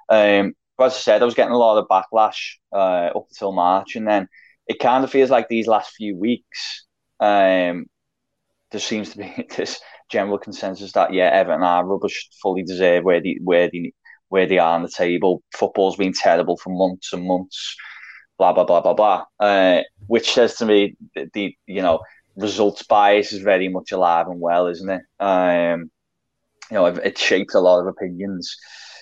Um, 0.08 0.54
but 0.78 0.86
as 0.86 0.94
I 0.94 0.98
said, 0.98 1.22
I 1.22 1.24
was 1.24 1.34
getting 1.34 1.52
a 1.52 1.58
lot 1.58 1.78
of 1.78 1.88
backlash 1.88 2.54
uh, 2.72 3.10
up 3.16 3.26
until 3.28 3.52
March, 3.52 3.96
and 3.96 4.06
then 4.06 4.28
it 4.68 4.78
kind 4.78 5.02
of 5.02 5.10
feels 5.10 5.30
like 5.30 5.48
these 5.48 5.66
last 5.66 5.94
few 5.96 6.16
weeks, 6.16 6.86
um, 7.22 7.86
there 8.72 8.80
seems 8.80 9.10
to 9.10 9.18
be 9.18 9.46
this 9.56 9.80
general 10.10 10.38
consensus 10.38 10.92
that 10.92 11.12
yeah, 11.12 11.30
Everton 11.32 11.62
are 11.62 11.86
rubbish, 11.86 12.28
fully 12.42 12.62
deserve 12.62 13.04
where 13.04 13.20
they 13.20 13.38
where 13.42 13.70
they 13.70 13.92
where 14.28 14.46
they 14.46 14.58
are 14.58 14.74
on 14.74 14.82
the 14.82 14.88
table. 14.88 15.42
Football's 15.54 15.96
been 15.96 16.12
terrible 16.12 16.56
for 16.56 16.70
months 16.70 17.12
and 17.12 17.26
months. 17.26 17.76
Blah 18.38 18.52
blah 18.52 18.64
blah 18.64 18.80
blah 18.80 18.94
blah. 18.94 19.24
Uh, 19.38 19.82
which 20.08 20.32
says 20.32 20.56
to 20.56 20.66
me 20.66 20.96
the, 21.14 21.30
the 21.32 21.56
you 21.66 21.80
know 21.80 22.00
results 22.36 22.82
bias 22.82 23.32
is 23.32 23.42
very 23.42 23.68
much 23.68 23.92
alive 23.92 24.26
and 24.26 24.40
well, 24.40 24.66
isn't 24.66 24.90
it? 24.90 25.02
Um, 25.20 25.90
you 26.70 26.76
know, 26.76 26.86
it, 26.86 26.98
it 27.04 27.18
shapes 27.18 27.54
a 27.54 27.60
lot 27.60 27.80
of 27.80 27.86
opinions. 27.86 28.56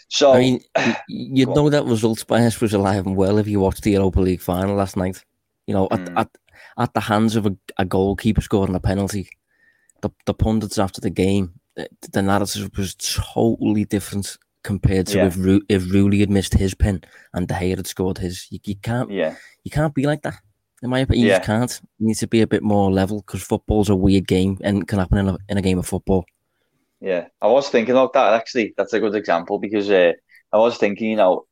So 0.08 0.32
I 0.32 0.40
mean, 0.40 0.60
you'd 1.08 1.48
know 1.48 1.70
that 1.70 1.86
results 1.86 2.24
bias 2.24 2.60
was 2.60 2.74
alive 2.74 3.06
and 3.06 3.16
well 3.16 3.38
if 3.38 3.46
you 3.46 3.60
watched 3.60 3.84
the 3.84 3.92
Europa 3.92 4.20
League 4.20 4.42
final 4.42 4.76
last 4.76 4.96
night. 4.96 5.24
You 5.66 5.74
know, 5.74 5.88
mm. 5.88 6.00
at, 6.00 6.18
at 6.18 6.28
the 6.94 7.00
hands 7.00 7.36
of 7.36 7.46
a, 7.46 7.56
a 7.78 7.84
goalkeeper 7.84 8.40
scoring 8.40 8.74
a 8.74 8.80
penalty, 8.80 9.28
the, 10.02 10.10
the 10.26 10.34
pundits 10.34 10.78
after 10.78 11.00
the 11.00 11.10
game, 11.10 11.52
the, 11.76 11.88
the 12.12 12.22
narrative 12.22 12.70
was 12.76 12.94
totally 12.94 13.84
different 13.84 14.38
compared 14.62 15.06
to 15.08 15.18
yeah. 15.18 15.26
if 15.26 15.36
Ru- 15.36 15.62
if 15.68 15.82
Rulli 15.84 16.20
had 16.20 16.30
missed 16.30 16.54
his 16.54 16.74
pen 16.74 17.02
and 17.32 17.48
De 17.48 17.54
Gea 17.54 17.76
had 17.76 17.86
scored 17.86 18.18
his. 18.18 18.46
You, 18.50 18.58
you 18.64 18.76
can't, 18.76 19.10
yeah, 19.10 19.36
you 19.64 19.70
can't 19.70 19.94
be 19.94 20.06
like 20.06 20.22
that. 20.22 20.36
In 20.82 20.90
my 20.90 21.00
opinion, 21.00 21.26
you 21.26 21.32
just 21.32 21.44
can't. 21.44 21.80
You 21.98 22.06
need 22.08 22.16
to 22.16 22.26
be 22.26 22.40
a 22.40 22.46
bit 22.46 22.62
more 22.62 22.90
level 22.90 23.20
because 23.20 23.42
football's 23.42 23.90
a 23.90 23.96
weird 23.96 24.26
game 24.26 24.58
and 24.62 24.88
can 24.88 24.98
happen 24.98 25.18
in 25.18 25.28
a, 25.28 25.38
in 25.48 25.58
a 25.58 25.62
game 25.62 25.78
of 25.78 25.86
football. 25.86 26.24
Yeah, 27.00 27.26
I 27.40 27.48
was 27.48 27.68
thinking 27.68 27.92
about 27.92 28.12
that 28.14 28.34
actually. 28.34 28.74
That's 28.76 28.92
a 28.92 29.00
good 29.00 29.14
example 29.14 29.58
because 29.58 29.90
uh, 29.90 30.12
I 30.52 30.58
was 30.58 30.78
thinking, 30.78 31.10
you 31.10 31.16
know, 31.16 31.46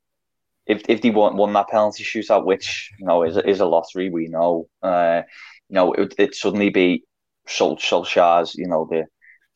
if 0.69 0.83
if 0.89 1.01
they 1.01 1.11
won, 1.11 1.37
won 1.37 1.53
that 1.55 1.69
penalty 1.69 2.05
shootout, 2.05 2.45
which 2.45 2.91
you 2.99 3.07
know 3.07 3.25
is 3.25 3.37
is 3.39 3.61
a 3.61 3.67
lottery, 3.67 4.11
we 4.11 4.29
know. 4.29 4.69
Uh, 4.83 5.23
you 5.69 5.75
know, 5.75 5.93
it 5.93 6.17
would 6.19 6.35
suddenly 6.35 6.71
be 6.71 7.05
Sol 7.47 7.77
Solskjaer's. 7.79 8.55
You 8.55 8.69
know, 8.69 8.87
the 8.91 9.07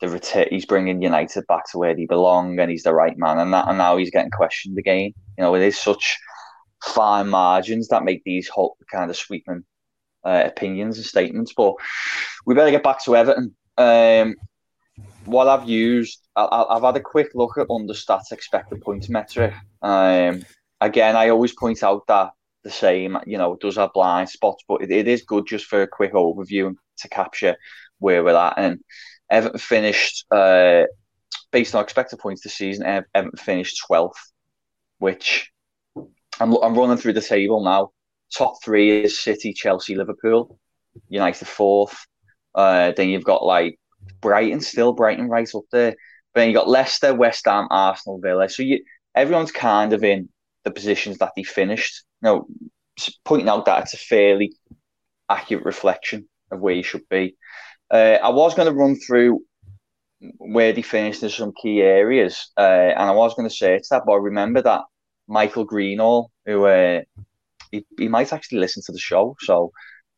the 0.01 0.09
return, 0.09 0.47
he's 0.51 0.67
bringing 0.67 1.03
United 1.03 1.47
back 1.47 1.71
to 1.71 1.79
where 1.79 1.95
they 1.95 2.07
belong, 2.07 2.59
and 2.59 2.71
he's 2.71 2.83
the 2.83 2.95
right 2.95 3.17
man. 3.17 3.39
And 3.39 3.53
that, 3.53 3.69
and 3.69 3.79
now 3.79 3.97
he's 3.99 4.11
getting 4.11 4.31
questioned 4.31 4.79
again. 4.79 5.13
You 5.39 5.45
know, 5.45 5.55
it 5.55 5.63
is 5.63 5.79
such 5.79 6.19
fine 6.83 7.29
margins 7.29 7.89
that 7.89 8.05
make 8.05 8.25
these 8.25 8.49
whole 8.49 8.77
kind 8.91 9.11
of 9.11 9.17
sweeping 9.17 9.65
uh, 10.25 10.43
opinions 10.47 10.97
and 10.97 11.07
statements. 11.07 11.53
But 11.55 11.75
we 12.47 12.55
better 12.55 12.71
get 12.71 12.83
back 12.83 13.05
to 13.05 13.17
Everton. 13.17 13.55
Um, 13.77 14.35
what 15.25 15.47
I've 15.47 15.69
used, 15.69 16.21
I, 16.37 16.67
have 16.73 16.83
had 16.83 16.97
a 16.97 17.01
quick 17.01 17.29
look 17.35 17.59
at 17.59 17.69
Understat's 17.69 18.33
expected 18.33 18.81
points 18.81 19.09
metric. 19.09 19.55
Um, 19.83 20.43
again, 20.83 21.17
I 21.17 21.29
always 21.29 21.55
point 21.55 21.83
out 21.83 22.07
that 22.09 22.31
the 22.65 22.71
same, 22.71 23.17
you 23.27 23.39
know, 23.39 23.57
does 23.61 23.77
have 23.77 23.93
blind 23.93 24.29
spots, 24.29 24.65
but 24.69 24.83
it, 24.83 24.91
it 24.91 25.09
is 25.09 25.23
good 25.23 25.47
just 25.47 25.67
for 25.67 25.83
a 25.83 25.89
quick 25.89 26.13
overview 26.13 26.75
to 26.99 27.09
capture 27.09 27.57
where 27.99 28.23
we're 28.23 28.37
at. 28.37 28.55
And 28.57 28.81
Everton 29.31 29.59
finished, 29.59 30.27
uh, 30.31 30.85
based 31.51 31.75
on 31.75 31.83
expected 31.83 32.19
points 32.19 32.43
this 32.43 32.55
season, 32.55 33.05
Everton 33.15 33.37
finished 33.37 33.83
12th, 33.89 34.13
which 34.99 35.51
I'm, 36.41 36.55
I'm 36.57 36.75
running 36.75 36.97
through 36.97 37.15
the 37.15 37.21
table 37.21 37.63
now. 37.65 37.91
Top 38.37 38.63
three 38.65 39.05
is 39.05 39.19
City, 39.19 39.53
Chelsea, 39.53 39.95
Liverpool, 39.95 40.59
United 41.09 41.47
fourth. 41.47 42.07
Uh, 42.55 42.93
then 42.97 43.09
you've 43.09 43.25
got 43.25 43.45
like 43.45 43.79
Brighton, 44.21 44.61
still 44.61 44.93
Brighton 44.93 45.29
right 45.29 45.49
up 45.55 45.65
there. 45.71 45.95
But 46.33 46.41
then 46.41 46.49
you 46.49 46.55
got 46.55 46.69
Leicester, 46.69 47.15
West 47.15 47.45
Ham, 47.47 47.69
Arsenal, 47.71 48.21
Villa. 48.21 48.49
So 48.49 48.63
you 48.63 48.83
everyone's 49.15 49.53
kind 49.53 49.93
of 49.93 50.03
in 50.03 50.31
the 50.65 50.71
positions 50.71 51.19
that 51.19 51.33
he 51.37 51.45
finished. 51.45 52.05
Now, 52.21 52.47
pointing 53.25 53.49
out 53.49 53.65
that 53.67 53.83
it's 53.83 53.95
a 53.95 53.99
fairly 53.99 54.55
accurate 55.29 55.65
reflection 55.65 56.29
of 56.51 56.61
where 56.61 56.75
he 56.75 56.83
should 56.83 57.09
be. 57.09 57.37
Uh, 57.91 58.19
I 58.23 58.31
was 58.31 58.55
going 58.55 58.69
to 58.69 58.75
run 58.75 58.97
through 58.97 59.41
where 60.39 60.73
he 60.73 60.83
finished 60.83 61.23
in 61.23 61.31
some 61.31 61.53
key 61.61 61.83
areas, 61.83 62.53
uh, 62.57 62.61
and 62.61 63.01
I 63.01 63.13
was 63.13 63.35
going 63.35 63.49
to 63.49 63.55
say 63.55 63.81
that, 63.91 64.03
but 64.07 64.13
I 64.13 64.17
remember 64.17 64.63
that 64.63 64.83
Michael 65.29 65.67
Greenall, 65.67 66.29
who 66.47 66.65
uh, 66.67 67.01
he, 67.71 67.85
he 67.99 68.09
might 68.09 68.33
actually 68.33 68.59
listen 68.59 68.83
to 68.87 68.93
the 68.93 68.99
show, 68.99 69.37
so 69.41 69.73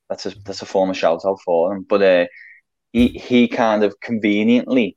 that's 0.08 0.26
a 0.26 0.34
that's 0.44 0.62
a 0.62 0.66
former 0.66 0.94
shout 0.94 1.22
out 1.24 1.40
for 1.44 1.74
him. 1.74 1.86
But 1.88 2.02
uh, 2.02 2.26
he 2.92 3.08
he 3.08 3.48
kind 3.48 3.82
of 3.82 3.98
conveniently 4.00 4.96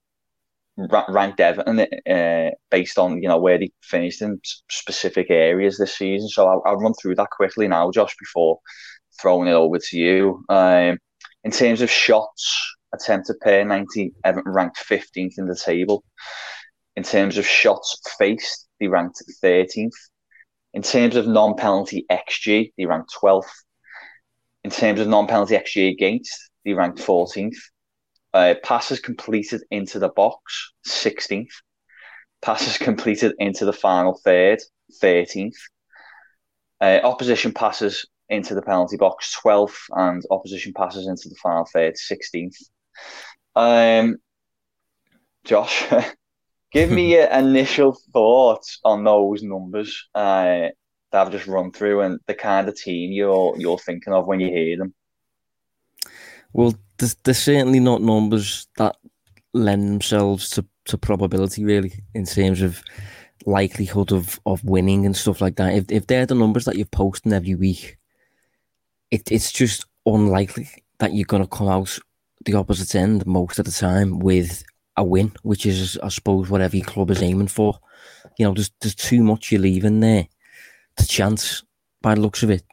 ranked 0.78 1.40
Everton 1.40 1.80
uh, 1.80 2.50
based 2.70 2.98
on 2.98 3.22
you 3.22 3.28
know 3.28 3.40
where 3.40 3.58
they 3.58 3.72
finished 3.82 4.22
in 4.22 4.40
specific 4.70 5.28
areas 5.30 5.78
this 5.78 5.96
season. 5.96 6.30
So 6.30 6.48
I'll, 6.48 6.62
I'll, 6.66 6.78
run 6.78 6.94
through 6.94 7.16
that 7.16 7.32
quickly 7.32 7.68
now, 7.68 7.92
Josh, 7.92 8.16
before 8.20 8.60
throwing 9.20 9.48
it 9.48 9.54
over 9.54 9.80
to 9.80 9.98
you. 9.98 10.44
Um, 10.50 10.98
in 11.44 11.52
terms 11.52 11.82
of 11.82 11.90
shots 11.90 12.76
attempted 12.94 13.40
per 13.42 13.64
ninety, 13.64 14.14
Everton 14.24 14.52
ranked 14.52 14.78
fifteenth 14.78 15.36
in 15.38 15.48
the 15.48 15.56
table. 15.56 16.04
In 16.96 17.04
terms 17.04 17.38
of 17.38 17.46
shots 17.46 18.00
faced, 18.18 18.68
they 18.80 18.88
ranked 18.88 19.22
thirteenth. 19.42 19.96
In 20.74 20.82
terms 20.84 21.16
of 21.16 21.28
non-penalty 21.28 22.06
xG, 22.12 22.72
they 22.78 22.86
ranked 22.86 23.14
twelfth. 23.14 23.64
In 24.64 24.70
terms 24.70 25.00
of 25.00 25.08
non-penalty 25.08 25.56
xG 25.56 25.92
against, 25.92 26.52
they 26.66 26.74
ranked 26.74 27.00
fourteenth. 27.00 27.58
Uh, 28.38 28.54
passes 28.62 29.00
completed 29.00 29.64
into 29.72 29.98
the 29.98 30.10
box, 30.10 30.72
16th. 30.88 31.50
Passes 32.40 32.78
completed 32.88 33.34
into 33.40 33.66
the 33.66 33.74
final 33.74 34.14
third, 34.24 34.60
13th. 35.02 35.56
Uh, 36.80 37.00
opposition 37.04 37.52
passes 37.52 38.06
into 38.30 38.54
the 38.54 38.62
penalty 38.62 38.96
box, 38.96 39.36
12th, 39.44 39.80
and 39.90 40.22
opposition 40.30 40.72
passes 40.72 41.08
into 41.08 41.30
the 41.30 41.36
final 41.42 41.66
third, 41.74 41.96
16th. 41.96 42.58
Um, 43.56 44.18
Josh, 45.44 45.86
give 46.72 46.92
me 46.92 47.14
your 47.16 47.26
initial 47.26 47.98
thoughts 48.14 48.80
on 48.84 49.04
those 49.04 49.42
numbers 49.42 50.10
uh, 50.14 50.68
that 51.12 51.26
I've 51.26 51.32
just 51.32 51.48
run 51.48 51.72
through 51.72 52.02
and 52.02 52.20
the 52.28 52.36
kind 52.36 52.70
of 52.70 52.76
team 52.76 53.12
you're 53.12 53.56
you're 53.58 53.80
thinking 53.80 54.14
of 54.14 54.28
when 54.28 54.40
you 54.40 54.50
hear 54.50 54.78
them. 54.78 54.94
Well, 56.54 56.76
there's, 56.98 57.16
there's 57.24 57.38
certainly 57.38 57.80
not 57.80 58.02
numbers 58.02 58.68
that 58.78 58.96
lend 59.54 59.88
themselves 59.88 60.50
to, 60.52 60.66
to 60.86 60.98
probability 60.98 61.64
really 61.64 61.94
in 62.14 62.26
terms 62.26 62.62
of 62.62 62.84
likelihood 63.46 64.12
of, 64.12 64.40
of 64.46 64.64
winning 64.64 65.06
and 65.06 65.16
stuff 65.16 65.42
like 65.42 65.56
that. 65.56 65.74
If 65.74 65.86
if 65.90 66.08
they're 66.08 66.26
the 66.26 66.36
numbers 66.36 66.66
that 66.66 66.76
you're 66.76 66.86
posting 66.86 67.34
every 67.34 67.56
week, 67.56 67.98
it, 69.12 69.32
it's 69.32 69.52
just 69.52 69.86
unlikely 70.06 70.70
that 71.00 71.14
you're 71.14 71.26
gonna 71.26 71.48
come 71.48 71.70
out 71.70 71.98
the 72.46 72.54
opposite 72.54 72.94
end 72.96 73.26
most 73.26 73.60
of 73.60 73.66
the 73.66 73.72
time 73.72 74.20
with 74.20 74.64
a 74.96 75.04
win, 75.04 75.32
which 75.44 75.66
is 75.66 75.98
I 76.04 76.10
suppose 76.10 76.50
what 76.50 76.62
every 76.62 76.82
club 76.82 77.12
is 77.12 77.24
aiming 77.24 77.48
for. 77.48 77.80
You 78.38 78.46
know, 78.46 78.54
there's 78.54 78.72
there's 78.82 78.96
too 78.96 79.24
much 79.24 79.52
you're 79.52 79.62
leaving 79.62 80.00
there 80.00 80.28
to 80.98 81.08
chance 81.08 81.64
by 82.02 82.16
the 82.16 82.22
looks 82.22 82.44
of 82.44 82.50
it 82.50 82.64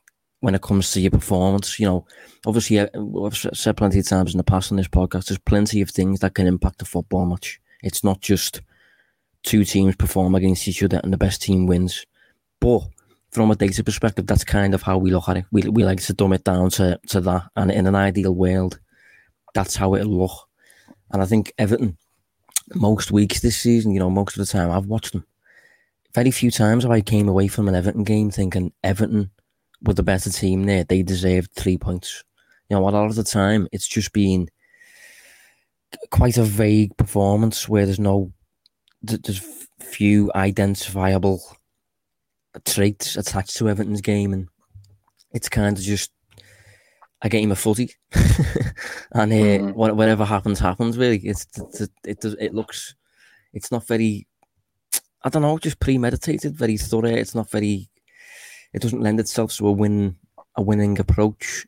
when 0.44 0.54
it 0.54 0.62
comes 0.62 0.92
to 0.92 1.00
your 1.00 1.10
performance. 1.10 1.80
You 1.80 1.86
know, 1.86 2.06
obviously, 2.46 2.78
uh, 2.78 2.88
I've 3.24 3.36
said 3.36 3.76
plenty 3.76 4.00
of 4.00 4.06
times 4.06 4.34
in 4.34 4.38
the 4.38 4.44
past 4.44 4.70
on 4.70 4.76
this 4.76 4.88
podcast, 4.88 5.26
there's 5.26 5.38
plenty 5.38 5.80
of 5.80 5.90
things 5.90 6.20
that 6.20 6.34
can 6.34 6.46
impact 6.46 6.82
a 6.82 6.84
football 6.84 7.24
match. 7.24 7.60
It's 7.82 8.04
not 8.04 8.20
just 8.20 8.60
two 9.42 9.64
teams 9.64 9.96
perform 9.96 10.34
against 10.34 10.68
each 10.68 10.82
other 10.82 11.00
and 11.02 11.12
the 11.12 11.16
best 11.18 11.40
team 11.42 11.66
wins. 11.66 12.04
But 12.60 12.82
from 13.30 13.50
a 13.50 13.56
data 13.56 13.82
perspective, 13.82 14.26
that's 14.26 14.44
kind 14.44 14.74
of 14.74 14.82
how 14.82 14.98
we 14.98 15.10
look 15.10 15.28
at 15.28 15.38
it. 15.38 15.46
We, 15.50 15.62
we 15.62 15.84
like 15.84 16.02
to 16.02 16.12
dumb 16.12 16.34
it 16.34 16.44
down 16.44 16.70
to, 16.70 17.00
to 17.08 17.20
that. 17.22 17.44
And 17.56 17.70
in 17.70 17.86
an 17.86 17.94
ideal 17.94 18.34
world, 18.34 18.78
that's 19.54 19.76
how 19.76 19.94
it'll 19.94 20.18
look. 20.18 20.48
And 21.10 21.22
I 21.22 21.26
think 21.26 21.52
Everton, 21.56 21.96
most 22.74 23.10
weeks 23.10 23.40
this 23.40 23.56
season, 23.56 23.92
you 23.92 23.98
know, 23.98 24.10
most 24.10 24.36
of 24.36 24.46
the 24.46 24.52
time 24.52 24.70
I've 24.70 24.86
watched 24.86 25.12
them. 25.12 25.26
Very 26.14 26.30
few 26.30 26.50
times 26.50 26.84
have 26.84 26.92
I 26.92 27.00
came 27.00 27.28
away 27.28 27.48
from 27.48 27.66
an 27.66 27.74
Everton 27.74 28.04
game 28.04 28.30
thinking 28.30 28.72
Everton 28.82 29.30
with 29.84 29.96
the 29.96 30.02
better 30.02 30.30
team 30.30 30.64
there, 30.64 30.84
they 30.84 31.02
deserved 31.02 31.52
three 31.52 31.78
points. 31.78 32.24
You 32.68 32.76
know, 32.76 32.88
a 32.88 32.90
lot 32.90 33.06
of 33.06 33.14
the 33.14 33.24
time 33.24 33.68
it's 33.72 33.86
just 33.86 34.12
been 34.12 34.48
quite 36.10 36.38
a 36.38 36.42
vague 36.42 36.96
performance 36.96 37.68
where 37.68 37.84
there's 37.84 38.00
no 38.00 38.32
there's 39.02 39.68
few 39.80 40.30
identifiable 40.34 41.42
traits 42.64 43.16
attached 43.16 43.56
to 43.56 43.68
Everton's 43.68 44.00
game, 44.00 44.32
and 44.32 44.48
it's 45.32 45.48
kind 45.48 45.76
of 45.76 45.82
just 45.82 46.10
a 47.22 47.28
game 47.28 47.52
of 47.52 47.58
footy, 47.58 47.90
and 49.12 49.32
uh, 49.32 49.36
mm. 49.36 49.74
whatever 49.74 50.24
happens, 50.24 50.58
happens. 50.58 50.96
Really, 50.96 51.18
it's 51.18 51.46
it, 51.80 51.90
it 52.06 52.20
does 52.20 52.34
it 52.34 52.54
looks 52.54 52.94
it's 53.52 53.70
not 53.70 53.86
very 53.86 54.26
I 55.24 55.30
don't 55.30 55.42
know, 55.42 55.56
just 55.56 55.80
premeditated, 55.80 56.54
very 56.54 56.76
thorough. 56.76 57.08
It's 57.08 57.34
not 57.34 57.50
very 57.50 57.88
it 58.74 58.82
doesn't 58.82 59.00
lend 59.00 59.20
itself 59.20 59.54
to 59.56 59.68
a 59.68 59.72
win 59.72 60.16
a 60.56 60.62
winning 60.62 60.98
approach, 60.98 61.66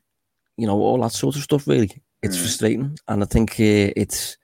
you 0.57 0.67
know, 0.67 0.79
all 0.79 1.01
that 1.01 1.13
sort 1.13 1.35
of 1.35 1.41
stuff. 1.41 1.67
Really, 1.67 1.91
it's 2.21 2.37
mm. 2.37 2.41
frustrating, 2.41 2.97
and 3.07 3.23
I 3.23 3.25
think 3.25 3.51
uh, 3.53 3.91
it's. 3.95 4.37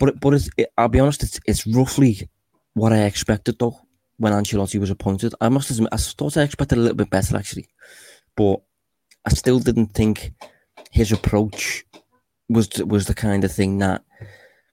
But 0.00 0.18
but 0.18 0.34
it's, 0.34 0.50
it, 0.56 0.70
I'll 0.76 0.88
be 0.88 1.00
honest, 1.00 1.22
it's 1.22 1.38
it's 1.46 1.66
roughly 1.66 2.28
what 2.72 2.92
I 2.92 3.04
expected 3.04 3.58
though 3.58 3.78
when 4.16 4.32
Ancelotti 4.32 4.80
was 4.80 4.90
appointed. 4.90 5.34
I 5.40 5.48
must 5.48 5.70
admit, 5.70 5.90
I 5.92 5.96
thought 5.96 6.36
I 6.36 6.42
expected 6.42 6.78
a 6.78 6.80
little 6.80 6.96
bit 6.96 7.10
better 7.10 7.36
actually, 7.36 7.68
but 8.34 8.60
I 9.24 9.30
still 9.30 9.60
didn't 9.60 9.88
think 9.94 10.32
his 10.90 11.12
approach 11.12 11.84
was 12.48 12.68
was 12.84 13.06
the 13.06 13.14
kind 13.14 13.44
of 13.44 13.52
thing 13.52 13.78
that 13.78 14.02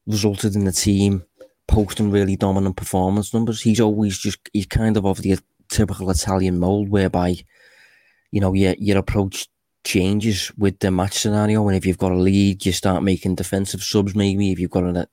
resulted 0.08 0.56
in 0.56 0.65
the 0.65 0.72
team 0.72 1.24
posting 1.68 2.12
really 2.12 2.36
dominant 2.36 2.75
performance 2.75 3.34
numbers. 3.34 3.62
He's 3.62 3.80
always 3.80 4.18
just 4.18 4.39
he's 4.53 4.65
kind 4.65 4.98
of 4.98 5.06
of 5.06 5.22
the 5.22 5.38
typical 5.72 6.12
Italian 6.12 6.60
mold 6.60 6.90
whereby 6.90 7.38
you 8.32 8.40
know 8.42 8.54
your 8.54 8.75
your 8.78 8.98
approach 8.98 9.48
changes 9.84 10.51
with 10.58 10.78
the 10.80 10.92
match 10.92 11.13
scenario. 11.13 11.68
And 11.68 11.75
if 11.75 11.86
you've 11.86 11.98
got 11.98 12.12
a 12.12 12.18
lead, 12.18 12.66
you 12.66 12.72
start 12.72 13.04
making 13.04 13.36
defensive 13.36 13.82
subs. 13.82 14.16
Maybe 14.16 14.51
if 14.51 14.60
you've 14.60 14.72
got 14.72 14.84
a 14.84 15.08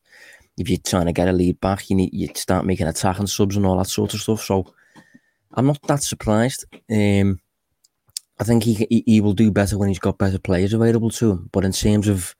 if 0.58 0.68
you're 0.68 0.78
trying 0.84 1.06
to 1.06 1.12
get 1.12 1.28
a 1.28 1.32
lead 1.32 1.60
back, 1.60 1.88
you 1.88 1.96
need 1.96 2.12
you 2.12 2.28
start 2.34 2.66
making 2.66 2.86
attacking 2.86 3.28
subs 3.28 3.56
and 3.56 3.64
all 3.64 3.78
that 3.78 3.86
sort 3.86 4.12
of 4.14 4.20
stuff. 4.20 4.42
So 4.42 4.74
I'm 5.54 5.66
not 5.66 5.80
that 5.82 6.02
surprised. 6.02 6.64
Um, 6.90 7.40
I 8.40 8.44
think 8.44 8.62
he, 8.64 8.74
he, 8.74 9.02
he 9.06 9.20
will 9.20 9.32
do 9.32 9.50
better 9.50 9.78
when 9.78 9.88
he's 9.88 9.98
got 9.98 10.18
better 10.18 10.38
players 10.38 10.72
available 10.72 11.10
to 11.10 11.32
him. 11.32 11.48
But 11.52 11.64
in 11.64 11.72
terms 11.72 12.06
of, 12.06 12.36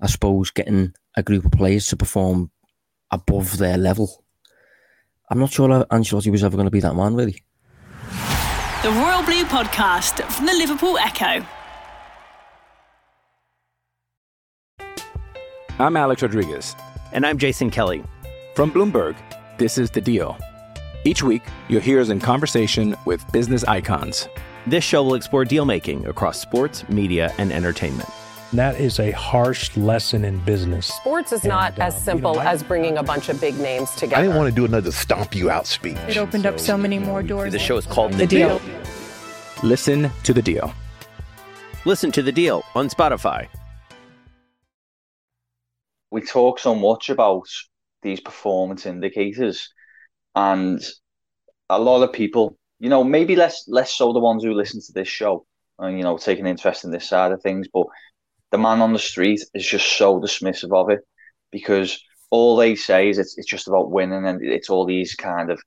I 0.00 0.06
suppose, 0.06 0.50
getting 0.50 0.94
a 1.16 1.22
group 1.22 1.44
of 1.44 1.52
players 1.52 1.86
to 1.88 1.96
perform 1.96 2.50
above 3.10 3.58
their 3.58 3.76
level, 3.76 4.24
I'm 5.28 5.38
not 5.38 5.52
sure 5.52 5.68
Ancelotti 5.68 6.30
was 6.30 6.44
ever 6.44 6.56
going 6.56 6.66
to 6.66 6.70
be 6.70 6.80
that 6.80 6.94
man, 6.94 7.14
really. 7.14 7.42
The 8.82 8.90
Royal 8.90 9.22
Blue 9.22 9.44
Podcast 9.46 10.22
from 10.30 10.44
the 10.46 10.52
Liverpool 10.52 10.98
Echo. 10.98 11.44
I'm 15.78 15.96
Alex 15.96 16.22
Rodriguez. 16.22 16.76
And 17.12 17.26
I'm 17.26 17.38
Jason 17.38 17.70
Kelly. 17.70 18.04
From 18.54 18.70
Bloomberg, 18.70 19.16
this 19.56 19.78
is 19.78 19.90
The 19.90 20.00
Deal. 20.02 20.36
Each 21.04 21.22
week, 21.22 21.42
you'll 21.68 21.80
hear 21.80 22.00
us 22.00 22.10
in 22.10 22.20
conversation 22.20 22.94
with 23.06 23.24
business 23.32 23.64
icons. 23.64 24.28
This 24.66 24.84
show 24.84 25.02
will 25.02 25.14
explore 25.14 25.44
deal 25.46 25.64
making 25.64 26.06
across 26.06 26.38
sports, 26.38 26.86
media, 26.88 27.32
and 27.38 27.50
entertainment. 27.52 28.10
That 28.56 28.80
is 28.80 29.00
a 29.00 29.10
harsh 29.10 29.76
lesson 29.76 30.24
in 30.24 30.38
business. 30.38 30.86
Sports 30.86 31.30
is 31.30 31.44
not 31.44 31.74
and, 31.74 31.82
as 31.82 32.02
simple 32.02 32.32
you 32.32 32.38
know, 32.38 32.42
as 32.42 32.62
bringing 32.62 32.96
a 32.96 33.02
bunch 33.02 33.28
of 33.28 33.38
big 33.38 33.58
names 33.58 33.90
together. 33.90 34.16
I 34.16 34.22
didn't 34.22 34.36
want 34.36 34.48
to 34.48 34.54
do 34.54 34.64
another 34.64 34.92
stomp 34.92 35.34
you 35.34 35.50
out 35.50 35.66
speech. 35.66 35.98
It 36.08 36.16
opened 36.16 36.44
so, 36.44 36.48
up 36.48 36.58
so 36.58 36.78
many 36.78 36.98
more 36.98 37.22
doors. 37.22 37.52
The 37.52 37.58
show 37.58 37.76
is 37.76 37.84
called 37.84 38.14
The, 38.14 38.18
the 38.18 38.26
deal. 38.26 38.58
deal. 38.58 38.80
Listen 39.62 40.10
to 40.22 40.32
the 40.32 40.40
deal. 40.40 40.72
Listen 41.84 42.10
to 42.12 42.22
the 42.22 42.32
deal 42.32 42.64
on 42.74 42.88
Spotify. 42.88 43.46
We 46.10 46.22
talk 46.22 46.58
so 46.58 46.74
much 46.74 47.10
about 47.10 47.46
these 48.00 48.20
performance 48.20 48.86
indicators, 48.86 49.70
and 50.34 50.82
a 51.68 51.78
lot 51.78 52.02
of 52.02 52.12
people 52.14 52.56
you 52.78 52.88
know, 52.88 53.04
maybe 53.04 53.36
less 53.36 53.64
less 53.68 53.92
so 53.92 54.12
the 54.12 54.18
ones 54.18 54.44
who 54.44 54.52
listen 54.52 54.80
to 54.80 54.92
this 54.92 55.08
show 55.08 55.46
and 55.78 55.98
you 55.98 56.04
know 56.04 56.16
take 56.16 56.38
an 56.38 56.46
interest 56.46 56.84
in 56.84 56.90
this 56.90 57.08
side 57.08 57.32
of 57.32 57.42
things, 57.42 57.68
but 57.72 57.86
the 58.50 58.58
man 58.58 58.80
on 58.80 58.92
the 58.92 58.98
street 58.98 59.40
is 59.54 59.66
just 59.66 59.96
so 59.96 60.20
dismissive 60.20 60.72
of 60.72 60.90
it 60.90 61.00
because 61.50 62.00
all 62.30 62.56
they 62.56 62.74
say 62.74 63.08
is 63.08 63.18
it's 63.18 63.36
it's 63.38 63.48
just 63.48 63.68
about 63.68 63.90
winning 63.90 64.26
and 64.26 64.42
it's 64.42 64.70
all 64.70 64.84
these 64.84 65.14
kind 65.14 65.50
of 65.50 65.60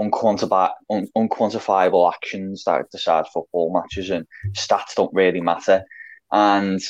unquantifiable 0.00 0.70
un, 0.90 1.08
unquantifiable 1.16 2.12
actions 2.12 2.64
that 2.64 2.90
decide 2.90 3.26
football 3.32 3.72
matches 3.72 4.10
and 4.10 4.26
stats 4.52 4.94
don't 4.96 5.14
really 5.14 5.40
matter. 5.40 5.82
And 6.32 6.80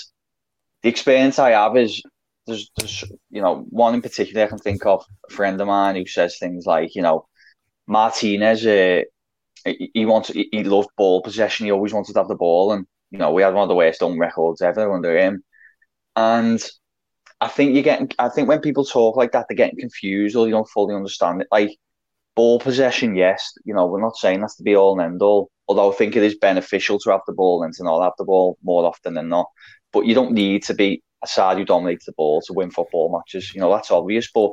the 0.83 0.88
experience 0.88 1.38
I 1.38 1.50
have 1.50 1.76
is 1.76 2.02
there's, 2.46 2.70
there's 2.76 3.04
you 3.30 3.42
know 3.42 3.64
one 3.70 3.94
in 3.94 4.02
particular 4.02 4.44
I 4.44 4.48
can 4.48 4.59
think 4.59 4.85
of 4.87 5.04
a 5.28 5.33
friend 5.33 5.61
of 5.61 5.66
mine 5.66 5.96
who 5.96 6.07
says 6.07 6.38
things 6.38 6.66
like 6.66 6.94
you 6.94 7.02
know 7.02 7.26
Martinez 7.87 8.66
uh, 8.66 9.02
he 9.64 10.04
wanted 10.04 10.37
he 10.52 10.64
loved 10.64 10.90
ball 10.96 11.22
possession. 11.22 11.66
He 11.66 11.72
always 11.72 11.94
wanted 11.94 12.12
to 12.12 12.18
have 12.18 12.28
the 12.28 12.35
ball, 12.35 12.72
and 12.72 12.87
you 13.14 13.18
know 13.20 13.31
we 13.31 13.42
had 13.42 13.55
one 13.55 13.62
of 13.62 13.68
the 13.68 13.77
worst 13.77 14.00
home 14.00 14.18
records 14.18 14.61
ever 14.61 14.92
under 14.92 15.16
him. 15.16 15.44
And 16.16 16.61
I 17.40 17.46
think 17.46 17.77
you 17.77 17.83
get 17.83 18.12
I 18.18 18.29
think 18.29 18.48
when 18.48 18.61
people 18.61 18.85
talk 18.85 19.16
like 19.16 19.31
that, 19.33 19.46
they're 19.48 19.57
getting 19.57 19.79
confused 19.79 20.35
or 20.35 20.46
you 20.46 20.53
don't 20.53 20.68
fully 20.68 20.96
understand 20.96 21.40
it. 21.40 21.46
Like 21.53 21.70
ball 22.35 22.59
possession, 22.59 23.14
yes, 23.14 23.53
you 23.64 23.72
know 23.72 23.87
we're 23.87 24.00
not 24.00 24.16
saying 24.16 24.40
that's 24.40 24.57
to 24.57 24.64
be 24.64 24.74
all 24.74 24.98
and 24.98 25.12
end 25.12 25.22
all. 25.22 25.48
Although 25.68 25.92
I 25.92 25.94
think 25.94 26.16
it 26.16 26.24
is 26.24 26.37
beneficial 26.37 26.98
to 26.98 27.12
have 27.12 27.20
the 27.29 27.33
ball 27.33 27.62
and 27.62 27.72
to 27.74 27.85
not 27.85 28.03
have 28.03 28.14
the 28.18 28.24
ball 28.24 28.59
more 28.64 28.85
often 28.85 29.14
than 29.14 29.29
not. 29.29 29.46
But 29.92 30.07
you 30.07 30.14
don't 30.14 30.33
need 30.33 30.64
to 30.64 30.74
be 30.74 31.00
a 31.22 31.29
side 31.29 31.57
who 31.57 31.64
dominates 31.64 32.07
the 32.07 32.12
ball 32.16 32.42
to 32.42 32.53
win 32.53 32.72
football 32.72 33.16
matches. 33.16 33.55
You 33.55 33.61
know 33.61 33.70
that's 33.70 33.92
obvious. 33.92 34.29
But 34.35 34.50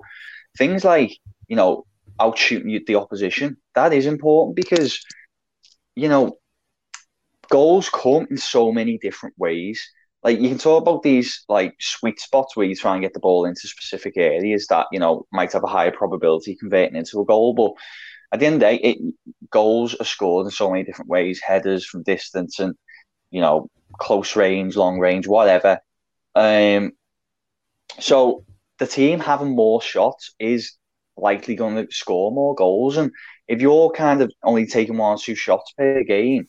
things 0.56 0.86
like 0.86 1.18
you 1.48 1.56
know 1.56 1.88
out 2.20 2.38
shooting 2.38 2.80
the 2.86 2.96
opposition. 2.96 3.58
That 3.74 3.92
is 3.92 4.06
important 4.06 4.56
because, 4.56 5.04
you 5.96 6.08
know, 6.08 6.38
goals 7.52 7.90
come 7.90 8.26
in 8.32 8.38
so 8.38 8.72
many 8.72 8.98
different 8.98 9.36
ways. 9.38 9.92
Like 10.24 10.40
you 10.40 10.50
can 10.50 10.58
talk 10.58 10.82
about 10.82 11.04
these 11.04 11.44
like 11.50 11.76
sweet 11.80 12.20
spots 12.20 12.56
where 12.56 12.66
you 12.66 12.76
try 12.76 12.94
and 12.94 13.02
get 13.04 13.14
the 13.14 13.20
ball 13.20 13.46
into 13.46 13.68
specific 13.68 14.14
areas 14.18 14.68
that 14.68 14.88
you 14.92 15.00
know 15.00 15.26
might 15.32 15.54
have 15.54 15.64
a 15.64 15.68
higher 15.68 15.92
probability 15.92 16.56
converting 16.56 16.96
into 16.96 17.22
a 17.22 17.26
goal. 17.26 17.54
But 17.54 17.74
at 18.32 18.40
the 18.40 18.46
end 18.46 18.56
of 18.56 18.62
the 18.62 18.66
day, 18.66 18.76
it, 18.76 18.98
goals 19.50 19.96
are 19.96 20.06
scored 20.06 20.46
in 20.48 20.52
so 20.52 20.72
many 20.72 20.84
different 20.84 21.10
ways: 21.10 21.42
headers 21.42 21.86
from 21.86 22.04
distance, 22.04 22.60
and 22.60 22.76
you 23.32 23.42
know, 23.42 23.70
close 24.00 24.36
range, 24.36 24.76
long 24.76 25.00
range, 25.00 25.28
whatever. 25.28 25.80
Um, 26.36 26.94
so 28.00 28.46
the 28.80 28.88
team 28.88 29.20
having 29.20 29.56
more 29.56 29.82
shots 29.82 30.34
is 30.40 30.78
likely 31.18 31.56
going 31.56 31.76
to 31.76 31.92
score 31.92 32.32
more 32.32 32.56
goals. 32.56 32.98
And 32.98 33.12
if 33.48 33.60
you're 33.60 33.92
kind 33.92 34.22
of 34.22 34.32
only 34.44 34.68
taking 34.68 34.98
one 34.98 35.16
or 35.16 35.20
two 35.20 35.36
shots 35.36 35.74
per 35.78 36.04
game, 36.04 36.48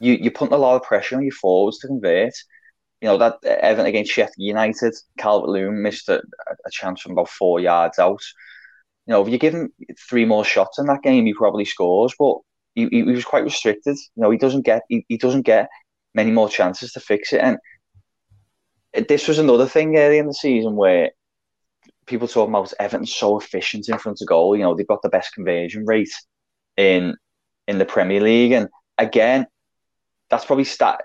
you, 0.00 0.14
you're 0.14 0.32
putting 0.32 0.54
a 0.54 0.58
lot 0.58 0.76
of 0.76 0.82
pressure 0.82 1.16
on 1.16 1.22
your 1.22 1.32
forwards 1.32 1.78
to 1.78 1.86
convert. 1.86 2.32
You 3.00 3.08
know, 3.08 3.18
that 3.18 3.34
uh, 3.44 3.56
Everton 3.60 3.86
against 3.86 4.12
Sheffield 4.12 4.34
United, 4.38 4.94
Calvert 5.18 5.50
Lewin 5.50 5.82
missed 5.82 6.08
a, 6.08 6.22
a 6.66 6.70
chance 6.70 7.00
from 7.00 7.12
about 7.12 7.28
four 7.28 7.60
yards 7.60 7.98
out. 7.98 8.22
You 9.06 9.12
know, 9.12 9.22
if 9.22 9.28
you 9.28 9.38
give 9.38 9.54
him 9.54 9.72
three 10.08 10.24
more 10.24 10.44
shots 10.44 10.78
in 10.78 10.86
that 10.86 11.02
game, 11.02 11.26
he 11.26 11.34
probably 11.34 11.64
scores. 11.64 12.14
But 12.18 12.38
he, 12.74 12.88
he 12.90 13.02
was 13.02 13.24
quite 13.24 13.44
restricted. 13.44 13.96
You 14.16 14.22
know, 14.22 14.30
he 14.30 14.38
doesn't 14.38 14.62
get 14.62 14.82
he, 14.88 15.04
he 15.08 15.18
doesn't 15.18 15.42
get 15.42 15.68
many 16.14 16.30
more 16.30 16.48
chances 16.48 16.92
to 16.92 17.00
fix 17.00 17.32
it. 17.32 17.40
And 17.40 17.58
this 19.08 19.28
was 19.28 19.38
another 19.38 19.66
thing 19.66 19.96
early 19.96 20.18
in 20.18 20.26
the 20.26 20.34
season 20.34 20.76
where 20.76 21.10
people 22.06 22.28
talking 22.28 22.54
about 22.54 22.72
Everton's 22.78 23.14
so 23.14 23.38
efficient 23.38 23.88
in 23.88 23.98
front 23.98 24.20
of 24.20 24.28
goal. 24.28 24.56
You 24.56 24.62
know, 24.62 24.74
they've 24.74 24.86
got 24.86 25.02
the 25.02 25.08
best 25.08 25.34
conversion 25.34 25.84
rate 25.86 26.12
in 26.76 27.16
in 27.66 27.78
the 27.78 27.86
Premier 27.86 28.20
League, 28.20 28.52
and 28.52 28.68
again, 28.98 29.46
that's 30.30 30.44
probably 30.44 30.64
stat 30.64 31.00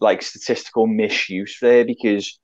like 0.00 0.22
statistical 0.22 0.86
misuse 0.86 1.58
there 1.60 1.84
because 1.84 2.38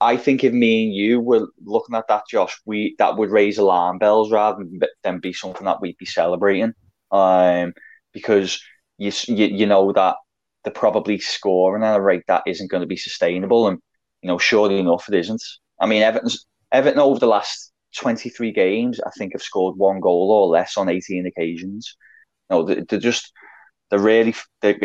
I 0.00 0.16
think 0.16 0.44
if 0.44 0.52
me 0.52 0.84
and 0.84 0.94
you 0.94 1.20
were 1.20 1.48
looking 1.64 1.96
at 1.96 2.06
that, 2.08 2.24
Josh, 2.30 2.60
we 2.64 2.94
that 2.98 3.16
would 3.16 3.30
raise 3.30 3.58
alarm 3.58 3.98
bells 3.98 4.30
rather 4.30 4.64
than 5.02 5.18
be 5.20 5.32
something 5.32 5.64
that 5.64 5.80
we'd 5.80 5.96
be 5.98 6.06
celebrating, 6.06 6.72
um, 7.10 7.72
because 8.12 8.60
you 8.96 9.10
you, 9.26 9.46
you 9.46 9.66
know 9.66 9.92
that 9.92 10.16
they're 10.62 10.72
probably 10.72 11.18
scoring 11.18 11.82
at 11.82 11.96
a 11.96 12.00
rate 12.00 12.22
that 12.28 12.42
isn't 12.46 12.70
going 12.70 12.82
to 12.82 12.86
be 12.86 12.96
sustainable, 12.96 13.66
and 13.66 13.78
you 14.22 14.28
know, 14.28 14.38
surely 14.38 14.78
enough, 14.78 15.08
it 15.08 15.14
isn't. 15.14 15.42
I 15.80 15.86
mean, 15.86 16.02
Everton's 16.02 16.46
Everton 16.72 17.00
over 17.00 17.18
the 17.18 17.26
last 17.26 17.72
23 17.96 18.52
games, 18.52 19.00
I 19.04 19.10
think 19.16 19.32
have 19.32 19.42
scored 19.42 19.76
one 19.76 20.00
goal 20.00 20.30
or 20.30 20.48
less 20.48 20.76
on 20.76 20.88
18 20.88 21.26
occasions. 21.26 21.96
No, 22.50 22.62
they're, 22.64 22.84
they're 22.84 22.98
just, 22.98 23.32
they're 23.90 23.98
really, 23.98 24.34
they're, 24.60 24.78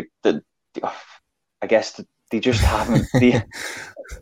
I 1.61 1.67
guess 1.67 2.01
they 2.31 2.39
just 2.39 2.61
haven't. 2.61 3.05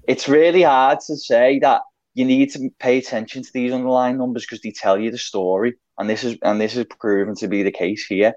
it's 0.07 0.27
really 0.27 0.63
hard 0.63 0.99
to 1.07 1.17
say 1.17 1.59
that 1.59 1.81
you 2.13 2.25
need 2.25 2.51
to 2.51 2.69
pay 2.79 2.97
attention 2.97 3.43
to 3.43 3.49
these 3.53 3.71
underlying 3.71 4.17
numbers 4.17 4.43
because 4.43 4.61
they 4.61 4.71
tell 4.71 4.99
you 4.99 5.11
the 5.11 5.17
story, 5.17 5.75
and 5.97 6.09
this 6.09 6.23
is 6.23 6.37
and 6.43 6.59
this 6.59 6.75
is 6.75 6.85
proven 6.99 7.35
to 7.35 7.47
be 7.47 7.63
the 7.63 7.71
case 7.71 8.05
here. 8.05 8.33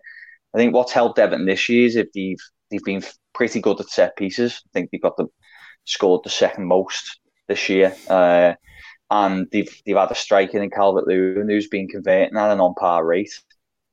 I 0.55 0.59
think 0.59 0.75
what's 0.75 0.93
helped 0.93 1.19
Everton 1.19 1.47
this 1.47 1.69
year 1.69 1.87
is 1.87 1.97
if 1.97 2.13
they've 2.13 2.39
they've 2.71 2.85
been 2.85 3.03
pretty 3.35 3.61
good 3.61 3.81
at 3.81 3.89
set 3.89 4.17
pieces. 4.17 4.63
I 4.67 4.71
think 4.73 4.91
they've 4.91 5.03
got 5.03 5.17
the 5.17 5.27
scored 5.85 6.23
the 6.25 6.31
second 6.31 6.67
most 6.67 7.19
this 7.49 7.69
year. 7.69 7.95
Uh, 8.09 8.55
and 9.11 9.49
they've 9.53 9.83
they've 9.85 9.97
had 9.97 10.11
a 10.11 10.15
striker 10.15 10.63
in 10.63 10.71
Calvert 10.71 11.07
Lewin 11.07 11.49
who's 11.49 11.69
been 11.69 11.89
converting 11.89 12.37
at 12.37 12.51
an 12.51 12.61
on 12.61 12.75
par 12.75 13.05
rate. 13.05 13.33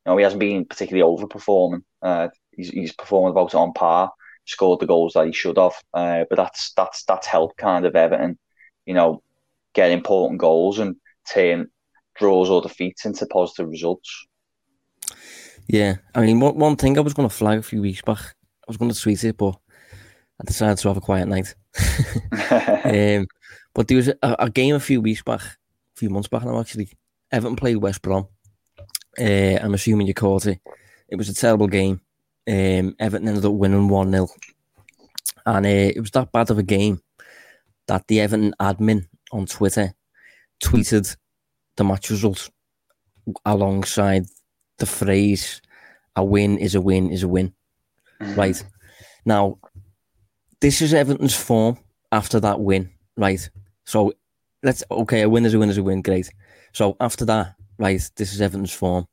You 0.06 0.12
know, 0.12 0.16
he 0.16 0.24
hasn't 0.24 0.40
been 0.40 0.64
particularly 0.64 1.04
overperforming. 1.04 1.82
Uh, 2.00 2.28
he's 2.56 2.70
he's 2.70 2.92
performing 2.92 3.32
about 3.32 3.54
on 3.54 3.72
par, 3.72 4.12
scored 4.46 4.80
the 4.80 4.86
goals 4.86 5.14
that 5.14 5.26
he 5.26 5.32
should 5.32 5.56
have. 5.56 5.74
Uh, 5.94 6.24
but 6.28 6.36
that's 6.36 6.72
that's 6.74 7.04
that's 7.04 7.26
helped 7.26 7.56
kind 7.56 7.84
of 7.86 7.96
Everton, 7.96 8.38
you 8.86 8.94
know, 8.94 9.22
get 9.74 9.90
important 9.90 10.40
goals 10.40 10.78
and 10.78 10.96
turn 11.32 11.68
draws 12.16 12.50
or 12.50 12.62
defeats 12.62 13.04
into 13.04 13.26
positive 13.26 13.68
results. 13.68 14.26
Yeah, 15.68 15.96
I 16.14 16.22
mean, 16.22 16.40
one, 16.40 16.56
one 16.56 16.76
thing 16.76 16.98
I 16.98 17.02
was 17.02 17.14
going 17.14 17.28
to 17.28 17.34
flag 17.34 17.58
a 17.58 17.62
few 17.62 17.80
weeks 17.80 18.02
back, 18.02 18.18
I 18.18 18.64
was 18.66 18.76
going 18.76 18.90
to 18.90 19.00
tweet 19.00 19.22
it, 19.24 19.36
but 19.36 19.54
I 20.40 20.44
decided 20.44 20.78
to 20.78 20.88
have 20.88 20.96
a 20.96 21.00
quiet 21.00 21.28
night. 21.28 21.54
um, 22.84 23.26
but 23.74 23.88
there 23.88 23.96
was 23.96 24.08
a, 24.08 24.16
a, 24.22 24.50
game 24.50 24.74
a 24.74 24.80
few 24.80 25.00
weeks 25.00 25.22
back, 25.22 25.40
a 25.40 25.96
few 25.96 26.10
months 26.10 26.28
back 26.28 26.44
now 26.44 26.60
actually. 26.60 26.90
Everton 27.30 27.56
played 27.56 27.76
West 27.76 28.02
Brom. 28.02 28.28
Uh, 29.18 29.58
I'm 29.62 29.74
assuming 29.74 30.06
you 30.06 30.14
caught 30.14 30.46
it. 30.46 30.60
It 31.08 31.16
was 31.16 31.28
a 31.28 31.34
terrible 31.34 31.68
game. 31.68 32.00
Um, 32.48 32.96
Everton 32.98 33.28
ended 33.28 33.44
up 33.44 33.52
winning 33.52 33.88
1 33.88 34.10
0. 34.10 34.28
And 35.46 35.66
uh, 35.66 35.68
it 35.68 36.00
was 36.00 36.10
that 36.12 36.32
bad 36.32 36.50
of 36.50 36.58
a 36.58 36.62
game 36.62 37.00
that 37.88 38.06
the 38.06 38.20
Everton 38.20 38.54
admin 38.60 39.06
on 39.32 39.46
Twitter 39.46 39.94
tweeted 40.62 41.16
the 41.76 41.84
match 41.84 42.10
results 42.10 42.50
alongside 43.44 44.26
the 44.78 44.86
phrase 44.86 45.60
"a 46.16 46.24
win 46.24 46.58
is 46.58 46.74
a 46.74 46.80
win 46.80 47.10
is 47.10 47.22
a 47.22 47.28
win." 47.28 47.52
Mm-hmm. 48.20 48.34
Right 48.34 48.64
now, 49.24 49.58
this 50.60 50.80
is 50.80 50.94
Everton's 50.94 51.34
form 51.34 51.78
after 52.10 52.40
that 52.40 52.60
win. 52.60 52.90
Right, 53.16 53.48
so 53.84 54.12
let's 54.62 54.82
okay, 54.90 55.22
a 55.22 55.28
win 55.28 55.44
is 55.44 55.54
a 55.54 55.58
win 55.58 55.70
is 55.70 55.78
a 55.78 55.82
win. 55.82 56.02
Great. 56.02 56.30
So 56.72 56.96
after 57.00 57.24
that, 57.26 57.56
right, 57.78 58.00
this 58.16 58.32
is 58.32 58.40
Everton's 58.40 58.72
form: 58.72 59.06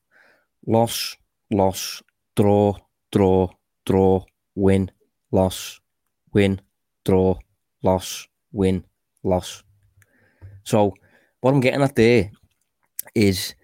loss, 0.65 1.15
loss, 1.51 2.01
draw, 2.35 2.75
draw, 3.11 3.49
draw, 3.85 4.23
win, 4.55 4.91
loss, 5.31 5.79
win, 6.33 6.61
draw, 7.05 7.37
loss, 7.83 8.27
win, 8.51 8.83
loss. 9.23 9.63
So 10.63 10.93
what 11.41 11.53
I'm 11.53 11.59
getting 11.59 11.81
at 11.81 11.95
there 11.95 12.31
is 13.15 13.55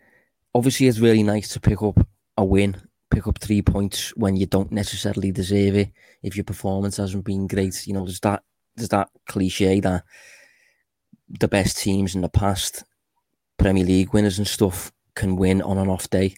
obviously 0.53 0.87
it's 0.87 0.99
really 0.99 1.23
nice 1.23 1.49
to 1.49 1.59
pick 1.59 1.81
up 1.81 1.99
a 2.37 2.43
win, 2.43 2.75
pick 3.11 3.27
up 3.27 3.39
three 3.39 3.61
points 3.61 4.15
when 4.15 4.35
you 4.35 4.45
don't 4.45 4.71
necessarily 4.71 5.31
deserve 5.31 5.75
it. 5.75 5.91
If 6.23 6.35
your 6.35 6.45
performance 6.45 6.97
hasn't 6.97 7.25
been 7.25 7.47
great, 7.47 7.85
you 7.87 7.93
know, 7.93 8.05
there's 8.05 8.19
that 8.21 8.43
there's 8.75 8.89
that 8.89 9.09
cliche 9.27 9.79
that 9.79 10.03
the 11.39 11.47
best 11.47 11.77
teams 11.77 12.15
in 12.15 12.21
the 12.21 12.29
past, 12.29 12.83
Premier 13.57 13.85
League 13.85 14.13
winners 14.13 14.37
and 14.37 14.47
stuff, 14.47 14.91
can 15.15 15.35
win 15.35 15.61
on 15.61 15.77
an 15.77 15.89
off 15.89 16.09
day. 16.09 16.35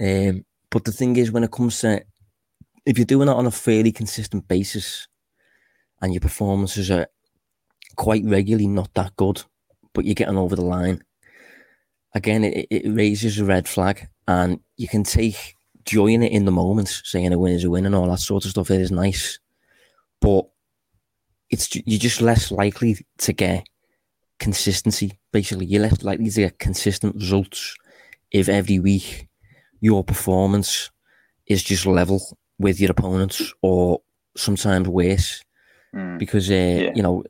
Um, 0.00 0.44
but 0.70 0.84
the 0.84 0.92
thing 0.92 1.16
is, 1.16 1.30
when 1.30 1.44
it 1.44 1.50
comes 1.50 1.80
to 1.80 2.02
if 2.86 2.98
you're 2.98 3.04
doing 3.04 3.28
it 3.28 3.34
on 3.34 3.46
a 3.46 3.50
fairly 3.50 3.92
consistent 3.92 4.48
basis, 4.48 5.08
and 6.02 6.12
your 6.12 6.20
performances 6.20 6.90
are 6.90 7.06
quite 7.96 8.24
regularly 8.24 8.66
not 8.66 8.92
that 8.94 9.14
good, 9.16 9.42
but 9.92 10.04
you're 10.04 10.14
getting 10.14 10.38
over 10.38 10.56
the 10.56 10.64
line, 10.64 11.02
again, 12.14 12.44
it, 12.44 12.66
it 12.70 12.90
raises 12.90 13.38
a 13.38 13.44
red 13.44 13.68
flag, 13.68 14.08
and 14.26 14.60
you 14.76 14.88
can 14.88 15.04
take 15.04 15.54
joy 15.84 16.06
in 16.06 16.22
it 16.22 16.32
in 16.32 16.44
the 16.44 16.52
moment, 16.52 16.88
saying 17.04 17.32
a 17.32 17.38
win 17.38 17.52
is 17.52 17.64
a 17.64 17.70
win 17.70 17.86
and 17.86 17.94
all 17.94 18.10
that 18.10 18.20
sort 18.20 18.44
of 18.44 18.50
stuff. 18.50 18.70
It 18.70 18.80
is 18.80 18.90
nice, 18.90 19.38
but 20.20 20.48
it's 21.50 21.74
you're 21.74 21.98
just 21.98 22.20
less 22.20 22.50
likely 22.50 22.96
to 23.18 23.32
get 23.32 23.66
consistency. 24.38 25.18
Basically, 25.32 25.66
you're 25.66 25.82
less 25.82 26.02
likely 26.02 26.30
to 26.30 26.40
get 26.40 26.58
consistent 26.58 27.16
results 27.16 27.76
if 28.30 28.48
every 28.48 28.78
week 28.78 29.28
your 29.80 30.04
performance 30.04 30.90
is 31.46 31.62
just 31.62 31.86
level 31.86 32.20
with 32.60 32.78
your 32.78 32.90
opponents 32.90 33.52
or 33.62 34.02
sometimes 34.36 34.86
worse. 34.86 35.42
Mm. 35.94 36.18
Because 36.18 36.48
uh, 36.50 36.54
yeah. 36.54 36.92
you 36.94 37.02
know 37.02 37.24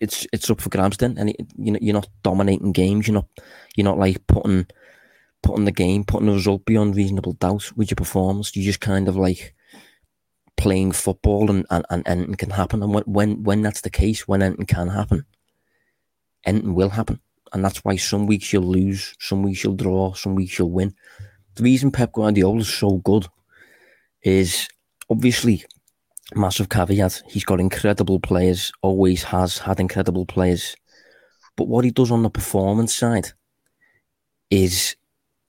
it's 0.00 0.26
it's 0.32 0.50
up 0.50 0.60
for 0.60 0.68
grabs 0.68 0.98
then, 0.98 1.16
and 1.16 1.30
it, 1.30 1.36
you 1.56 1.72
know 1.72 1.78
you're 1.80 1.94
not 1.94 2.08
dominating 2.22 2.72
games. 2.72 3.06
You're 3.06 3.14
not 3.14 3.28
you're 3.76 3.86
not 3.86 3.98
like 3.98 4.26
putting 4.26 4.66
putting 5.42 5.64
the 5.64 5.72
game, 5.72 6.04
putting 6.04 6.26
the 6.26 6.34
result 6.34 6.66
beyond 6.66 6.96
reasonable 6.96 7.34
doubt 7.34 7.72
with 7.76 7.90
your 7.90 7.96
performance. 7.96 8.54
You 8.54 8.62
just 8.62 8.80
kind 8.80 9.08
of 9.08 9.16
like 9.16 9.54
playing 10.56 10.92
football, 10.92 11.50
and 11.50 11.64
and, 11.70 11.86
and 11.90 12.06
anything 12.06 12.34
can 12.34 12.50
happen. 12.50 12.82
And 12.82 12.92
when 12.92 13.04
when 13.04 13.42
when 13.44 13.62
that's 13.62 13.80
the 13.80 13.90
case, 13.90 14.28
when 14.28 14.42
anything 14.42 14.66
can 14.66 14.88
happen, 14.88 15.24
anything 16.44 16.74
will 16.74 16.90
happen, 16.90 17.20
and 17.54 17.64
that's 17.64 17.82
why 17.84 17.96
some 17.96 18.26
weeks 18.26 18.52
you'll 18.52 18.64
lose, 18.64 19.14
some 19.20 19.42
weeks 19.42 19.64
you'll 19.64 19.76
draw, 19.76 20.12
some 20.12 20.34
weeks 20.34 20.58
you'll 20.58 20.72
win. 20.72 20.94
The 21.54 21.62
reason 21.62 21.90
Pep 21.90 22.12
Guardiola 22.12 22.58
is 22.60 22.68
so 22.68 22.98
good 22.98 23.26
is 24.22 24.68
obviously 25.08 25.64
massive 26.34 26.68
caveat. 26.68 27.22
He's 27.28 27.44
got 27.44 27.60
incredible 27.60 28.20
players, 28.20 28.72
always 28.82 29.24
has 29.24 29.58
had 29.58 29.80
incredible 29.80 30.26
players. 30.26 30.76
But 31.56 31.68
what 31.68 31.84
he 31.84 31.90
does 31.90 32.10
on 32.10 32.22
the 32.22 32.30
performance 32.30 32.94
side 32.94 33.32
is 34.50 34.96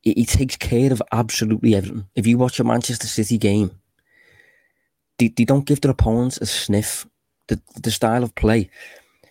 he 0.02 0.26
takes 0.26 0.56
care 0.56 0.92
of 0.92 1.02
absolutely 1.12 1.76
everything. 1.76 2.08
If 2.16 2.26
you 2.26 2.38
watch 2.38 2.60
a 2.60 2.64
Manchester 2.64 3.08
City 3.08 3.38
game, 3.38 3.72
they, 5.18 5.28
they 5.28 5.46
don't 5.46 5.66
give 5.66 5.82
their 5.82 5.92
opponents 5.92 6.38
a 6.38 6.46
sniff. 6.46 7.08
The, 7.48 7.62
the 7.82 7.92
style 7.92 8.24
of 8.24 8.34
play. 8.36 8.70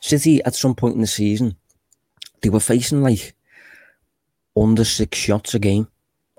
City, 0.01 0.43
at 0.45 0.55
some 0.55 0.75
point 0.75 0.95
in 0.95 1.01
the 1.01 1.07
season, 1.07 1.57
they 2.43 2.51
were 2.51 2.61
facing 2.61 3.03
like 3.03 3.35
under 4.57 4.85
six 4.85 5.19
shots 5.19 5.55
a 5.55 5.59
game 5.59 5.89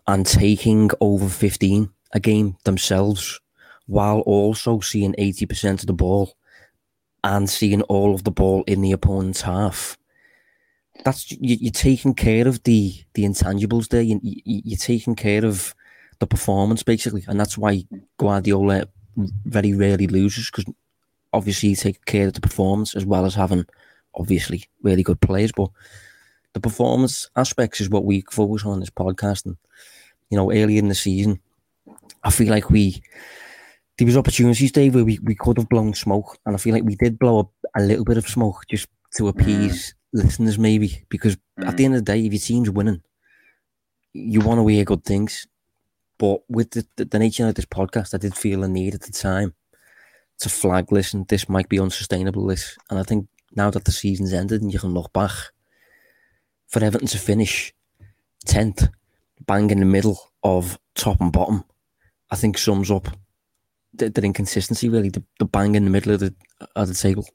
and 0.07 0.25
taking 0.25 0.89
over 0.99 1.27
15 1.27 1.91
a 2.13 2.19
game 2.19 2.57
themselves 2.63 3.39
while 3.87 4.19
also 4.21 4.79
seeing 4.79 5.13
80% 5.13 5.81
of 5.81 5.87
the 5.87 5.93
ball 5.93 6.35
and 7.23 7.49
seeing 7.49 7.81
all 7.83 8.13
of 8.13 8.23
the 8.23 8.31
ball 8.31 8.63
in 8.67 8.81
the 8.81 8.91
opponent's 8.91 9.41
half. 9.41 9.97
That's 11.03 11.31
you, 11.31 11.69
are 11.69 11.71
taking 11.71 12.13
care 12.13 12.47
of 12.47 12.63
the 12.63 12.93
the 13.13 13.23
intangibles 13.23 13.89
there. 13.89 14.01
You, 14.01 14.19
you, 14.23 14.75
are 14.75 14.77
taking 14.77 15.15
care 15.15 15.45
of 15.45 15.73
the 16.19 16.27
performance 16.27 16.83
basically, 16.83 17.23
and 17.27 17.39
that's 17.39 17.57
why 17.57 17.85
Guardiola 18.17 18.87
very 19.17 19.73
rarely 19.73 20.07
loses 20.07 20.49
because 20.49 20.71
obviously 21.33 21.69
he 21.69 21.75
takes 21.75 21.99
care 22.05 22.27
of 22.27 22.33
the 22.33 22.41
performance 22.41 22.95
as 22.95 23.05
well 23.05 23.25
as 23.25 23.35
having 23.35 23.65
obviously 24.13 24.65
really 24.83 25.03
good 25.03 25.21
players. 25.21 25.51
But 25.51 25.69
the 26.53 26.59
performance 26.59 27.29
aspects 27.35 27.81
is 27.81 27.89
what 27.89 28.05
we 28.05 28.23
focus 28.29 28.65
on 28.65 28.75
in 28.75 28.79
this 28.81 28.89
podcast. 28.89 29.45
And 29.45 29.57
you 30.29 30.37
know, 30.37 30.51
earlier 30.51 30.79
in 30.79 30.89
the 30.89 30.95
season, 30.95 31.39
I 32.23 32.31
feel 32.31 32.49
like 32.49 32.69
we 32.69 33.01
there 33.97 34.05
was 34.05 34.17
opportunities, 34.17 34.71
Dave, 34.71 34.95
where 34.95 35.05
we, 35.05 35.19
we 35.21 35.35
could 35.35 35.57
have 35.57 35.69
blown 35.69 35.93
smoke, 35.93 36.37
and 36.45 36.55
I 36.55 36.57
feel 36.57 36.73
like 36.73 36.83
we 36.83 36.95
did 36.95 37.19
blow 37.19 37.41
up 37.41 37.51
a 37.75 37.81
little 37.81 38.05
bit 38.05 38.17
of 38.17 38.27
smoke 38.27 38.63
just 38.69 38.87
to 39.17 39.27
appease 39.27 39.93
mm. 39.93 40.23
listeners, 40.23 40.57
maybe 40.57 41.05
because 41.09 41.35
mm. 41.59 41.67
at 41.67 41.77
the 41.77 41.85
end 41.85 41.95
of 41.95 42.03
the 42.03 42.11
day, 42.11 42.25
if 42.25 42.33
your 42.33 42.39
team's 42.39 42.69
winning, 42.69 43.01
you 44.13 44.39
want 44.39 44.59
to 44.59 44.67
hear 44.67 44.83
good 44.85 45.03
things. 45.03 45.45
But 46.17 46.41
with 46.49 46.71
the, 46.71 46.85
the, 46.95 47.05
the 47.05 47.19
nature 47.19 47.47
of 47.47 47.55
this 47.55 47.65
podcast, 47.65 48.13
I 48.13 48.17
did 48.17 48.35
feel 48.35 48.63
a 48.63 48.67
need 48.67 48.95
at 48.95 49.01
the 49.01 49.11
time 49.11 49.53
to 50.39 50.49
flag, 50.49 50.91
listen, 50.91 51.25
this 51.27 51.47
might 51.47 51.69
be 51.69 51.79
unsustainable. 51.79 52.47
This, 52.47 52.77
and 52.89 52.99
I 52.99 53.03
think 53.03 53.27
now 53.55 53.69
that 53.69 53.85
the 53.85 53.91
season's 53.91 54.33
ended 54.33 54.61
and 54.61 54.73
you 54.73 54.79
can 54.79 54.93
look 54.93 55.13
back, 55.13 55.31
for 56.67 56.83
Everton 56.83 57.07
to 57.09 57.17
finish 57.17 57.73
tenth, 58.45 58.87
bang 59.45 59.69
in 59.69 59.79
the 59.79 59.85
middle 59.85 60.31
of 60.43 60.79
top 60.95 61.19
and 61.21 61.31
bottom, 61.31 61.63
I 62.31 62.35
think 62.35 62.57
sums 62.57 62.89
up 62.89 63.07
the, 63.93 64.09
the 64.09 64.21
inconsistency 64.23 64.89
really, 64.89 65.09
the, 65.09 65.23
the 65.39 65.45
bang 65.45 65.75
in 65.75 65.83
the 65.83 65.91
middle 65.91 66.13
of 66.13 66.21
the 66.21 66.33
of 66.75 66.87
the 66.87 66.93
table. 66.93 67.25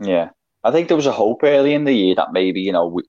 Yeah, 0.00 0.30
I 0.64 0.70
think 0.70 0.88
there 0.88 0.96
was 0.96 1.06
a 1.06 1.12
hope 1.12 1.40
early 1.42 1.74
in 1.74 1.84
the 1.84 1.92
year 1.92 2.14
that 2.14 2.32
maybe 2.32 2.60
you 2.60 2.72
know 2.72 2.86
we 2.86 3.02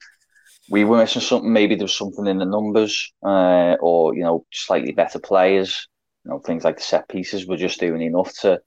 we 0.70 0.86
were 0.86 0.98
missing 0.98 1.22
something. 1.22 1.52
Maybe 1.52 1.76
there 1.76 1.86
was 1.86 1.96
something 1.96 2.28
in 2.28 2.38
the 2.38 2.46
numbers, 2.46 3.14
uh, 3.24 3.76
or 3.82 4.16
you 4.16 4.24
know, 4.24 4.46
slightly 4.54 4.92
better 4.92 5.20
players. 5.20 5.88
You 6.24 6.32
know, 6.32 6.40
things 6.40 6.64
like 6.64 6.78
the 6.78 6.84
set 6.84 7.10
pieces 7.10 7.48
were 7.48 7.58
just 7.58 7.80
doing 7.80 8.02
enough 8.02 8.34
to 8.42 8.62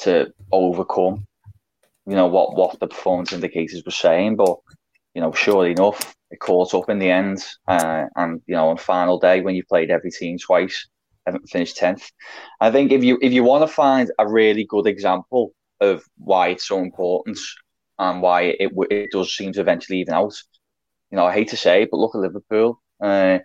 to 0.00 0.32
overcome. 0.52 1.26
You 2.06 2.16
know 2.16 2.26
what 2.26 2.56
what 2.56 2.78
the 2.78 2.86
performance 2.86 3.32
indicators 3.32 3.82
were 3.84 3.92
saying, 3.92 4.36
but 4.36 4.56
you 5.14 5.20
know, 5.20 5.32
sure 5.32 5.66
enough, 5.66 6.14
it 6.30 6.40
caught 6.40 6.74
up 6.74 6.88
in 6.88 6.98
the 6.98 7.10
end. 7.10 7.44
Uh, 7.66 8.04
and 8.16 8.40
you 8.46 8.54
know, 8.54 8.68
on 8.68 8.76
final 8.76 9.18
day 9.18 9.40
when 9.40 9.54
you 9.54 9.64
played 9.64 9.90
every 9.90 10.10
team 10.10 10.38
twice, 10.38 10.88
haven't 11.26 11.48
finished 11.48 11.76
tenth. 11.76 12.10
I 12.60 12.70
think 12.70 12.92
if 12.92 13.04
you 13.04 13.18
if 13.22 13.32
you 13.32 13.44
want 13.44 13.62
to 13.66 13.74
find 13.74 14.10
a 14.18 14.28
really 14.28 14.64
good 14.64 14.86
example 14.86 15.52
of 15.80 16.04
why 16.18 16.48
it's 16.48 16.68
so 16.68 16.78
important 16.78 17.38
and 17.98 18.22
why 18.22 18.42
it 18.58 18.70
it 18.90 19.10
does 19.10 19.34
seem 19.34 19.52
to 19.52 19.60
eventually 19.60 20.00
even 20.00 20.14
out, 20.14 20.34
you 21.10 21.16
know, 21.16 21.26
I 21.26 21.32
hate 21.32 21.48
to 21.48 21.56
say 21.56 21.82
it, 21.82 21.88
but 21.90 21.98
look 21.98 22.14
at 22.14 22.20
Liverpool 22.20 22.80
uh, 23.00 23.38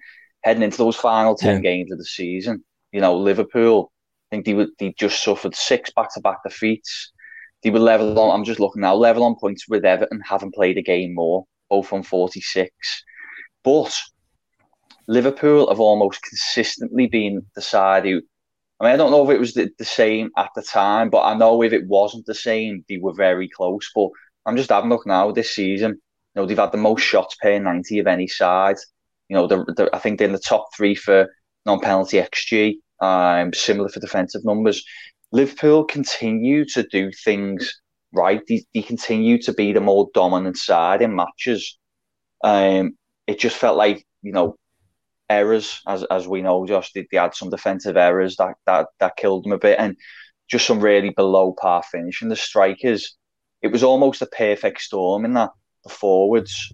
heading 0.44 0.64
into 0.64 0.78
those 0.78 0.96
final 0.96 1.36
ten 1.36 1.56
yeah. 1.56 1.62
games 1.62 1.92
of 1.92 1.98
the 1.98 2.06
season. 2.06 2.64
You 2.92 3.02
know, 3.02 3.18
Liverpool, 3.18 3.92
I 4.30 4.36
think 4.36 4.46
they 4.46 4.54
would 4.54 4.70
they 4.80 4.94
just 4.98 5.24
suffered 5.24 5.56
six 5.56 5.92
back 5.96 6.14
to 6.14 6.22
back 6.22 6.40
defeats. 6.44 7.12
They 7.64 7.70
were 7.72 7.80
level 7.80 8.18
on. 8.20 8.34
I'm 8.34 8.46
just 8.46 8.60
looking 8.60 8.82
now, 8.82 8.96
level 8.96 9.24
on 9.24 9.36
points 9.40 9.68
with 9.68 9.86
Everton, 9.86 10.22
haven't 10.22 10.54
played 10.54 10.78
a 10.78 10.82
game 10.82 11.16
more. 11.16 11.46
both 11.70 11.92
on 11.94 12.04
46. 12.04 12.72
But 13.64 13.98
Liverpool 15.08 15.70
have 15.70 15.80
almost 15.80 16.22
consistently 16.24 17.08
been 17.08 17.46
the 17.56 17.62
side 17.62 18.06
who, 18.06 18.22
I 18.80 18.86
mean, 18.86 18.94
I 18.94 18.98
don't 18.98 19.12
know 19.12 19.30
if 19.30 19.36
it 19.36 19.40
was 19.40 19.54
the, 19.54 19.70
the 19.78 19.86
same 19.86 20.32
at 20.38 20.50
the 20.56 20.62
time, 20.62 21.10
but 21.10 21.24
I 21.24 21.36
know 21.36 21.62
if 21.62 21.74
it 21.74 21.88
wasn't 21.88 22.26
the 22.26 22.36
same, 22.36 22.84
they 22.90 22.98
were 22.98 23.14
very 23.14 23.48
close. 23.50 23.90
But 23.94 24.10
I'm 24.46 24.58
just 24.58 24.70
having 24.70 24.92
a 24.92 24.94
look 24.94 25.08
now 25.08 25.32
this 25.32 25.56
season. 25.56 25.92
You 25.92 26.42
know, 26.42 26.46
they've 26.46 26.58
had 26.58 26.72
the 26.72 26.78
most 26.78 27.02
shots 27.02 27.36
per 27.42 27.58
90 27.58 28.00
of 28.00 28.08
any 28.08 28.28
side. 28.28 28.78
You 29.30 29.36
know, 29.36 29.66
I 29.94 30.00
think 30.00 30.20
they're 30.20 30.28
in 30.28 30.34
the 30.34 30.40
top 30.40 30.68
three 30.76 30.96
for 30.96 31.30
non 31.66 31.80
penalty 31.80 32.18
XG, 32.18 32.76
um, 33.00 33.54
similar 33.54 33.90
for 33.90 34.00
defensive 34.00 34.44
numbers. 34.44 34.84
Liverpool 35.32 35.84
continue 35.84 36.66
to 36.66 36.84
do 36.84 37.12
things 37.12 37.82
right. 38.14 38.42
They, 38.48 38.64
they 38.74 38.82
continue 38.82 39.42
to 39.44 39.54
be 39.54 39.72
the 39.72 39.82
more 39.82 40.10
dominant 40.14 40.58
side 40.58 41.02
in 41.02 41.16
matches. 41.16 41.78
Um, 42.44 42.98
it 43.28 43.40
just 43.40 43.58
felt 43.58 43.78
like, 43.78 44.06
you 44.22 44.32
know, 44.32 44.56
errors, 45.30 45.82
as 45.88 46.04
as 46.06 46.28
we 46.28 46.42
know, 46.42 46.66
Josh, 46.66 46.92
they, 46.94 47.08
they 47.12 47.18
had 47.18 47.36
some 47.36 47.50
defensive 47.50 47.98
errors 47.98 48.36
that, 48.38 48.56
that 48.66 48.88
that 49.00 49.18
killed 49.18 49.46
them 49.46 49.52
a 49.54 49.58
bit, 49.58 49.80
and 49.80 49.96
just 50.50 50.66
some 50.66 50.80
really 50.80 51.10
below 51.10 51.54
par 51.60 51.84
finish. 51.84 52.22
And 52.22 52.32
the 52.32 52.36
strikers, 52.36 53.18
it 53.62 53.70
was 53.72 53.84
almost 53.84 54.22
a 54.22 54.28
perfect 54.28 54.82
storm 54.82 55.26
in 55.26 55.34
that 55.34 55.52
the 55.84 55.90
forwards, 55.90 56.74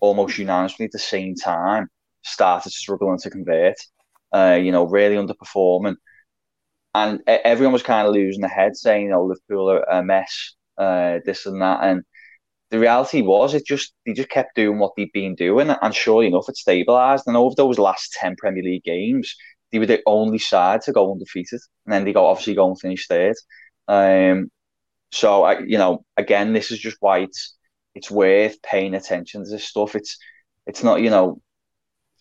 almost 0.00 0.38
unanimously 0.38 0.86
at 0.86 0.92
the 0.92 0.98
same 0.98 1.34
time, 1.34 1.88
started 2.22 2.72
struggling 2.72 3.18
to 3.18 3.30
convert. 3.30 3.76
Uh, 4.34 4.58
you 4.60 4.72
know, 4.72 4.84
really 4.84 5.14
underperforming, 5.14 5.94
and 6.94 7.20
everyone 7.26 7.72
was 7.72 7.82
kind 7.82 8.06
of 8.06 8.12
losing 8.12 8.40
their 8.40 8.50
head, 8.50 8.76
saying, 8.76 9.04
you 9.04 9.10
know, 9.10 9.24
Liverpool 9.24 9.70
are 9.70 9.82
a 9.84 10.02
mess, 10.02 10.54
uh, 10.78 11.20
this 11.24 11.46
and 11.46 11.62
that, 11.62 11.78
and 11.82 12.02
the 12.70 12.78
reality 12.78 13.22
was 13.22 13.54
it 13.54 13.64
just 13.64 13.92
they 14.04 14.12
just 14.12 14.28
kept 14.28 14.56
doing 14.56 14.78
what 14.78 14.92
they'd 14.96 15.12
been 15.12 15.34
doing, 15.34 15.70
and 15.70 15.94
sure 15.94 16.24
enough, 16.24 16.48
it 16.48 16.56
stabilised. 16.56 17.22
And 17.26 17.36
over 17.36 17.54
those 17.56 17.78
last 17.78 18.12
ten 18.12 18.34
Premier 18.36 18.62
League 18.62 18.84
games, 18.84 19.34
they 19.70 19.78
were 19.78 19.86
the 19.86 20.02
only 20.06 20.38
side 20.38 20.82
to 20.82 20.92
go 20.92 21.12
undefeated, 21.12 21.60
and 21.84 21.92
then 21.92 22.04
they 22.04 22.12
got 22.12 22.24
obviously 22.24 22.54
go 22.54 22.68
and 22.68 22.78
finish 22.80 23.06
third. 23.06 23.34
Um, 23.88 24.50
so 25.12 25.44
I, 25.44 25.60
you 25.60 25.78
know, 25.78 26.04
again, 26.16 26.52
this 26.52 26.70
is 26.70 26.78
just 26.78 26.96
why 27.00 27.20
it's 27.20 27.56
it's 27.94 28.10
worth 28.10 28.60
paying 28.62 28.94
attention 28.94 29.44
to 29.44 29.50
this 29.50 29.64
stuff. 29.64 29.94
It's 29.94 30.18
it's 30.66 30.82
not 30.82 31.00
you 31.02 31.10
know 31.10 31.40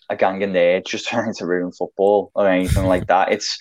a 0.10 0.16
gang 0.16 0.42
in 0.42 0.54
there 0.54 0.82
just 0.82 1.08
trying 1.10 1.34
to 1.36 1.46
ruin 1.48 1.72
football 1.72 2.32
or 2.36 2.48
anything 2.48 2.86
like 2.86 3.08
that. 3.08 3.32
It's 3.32 3.58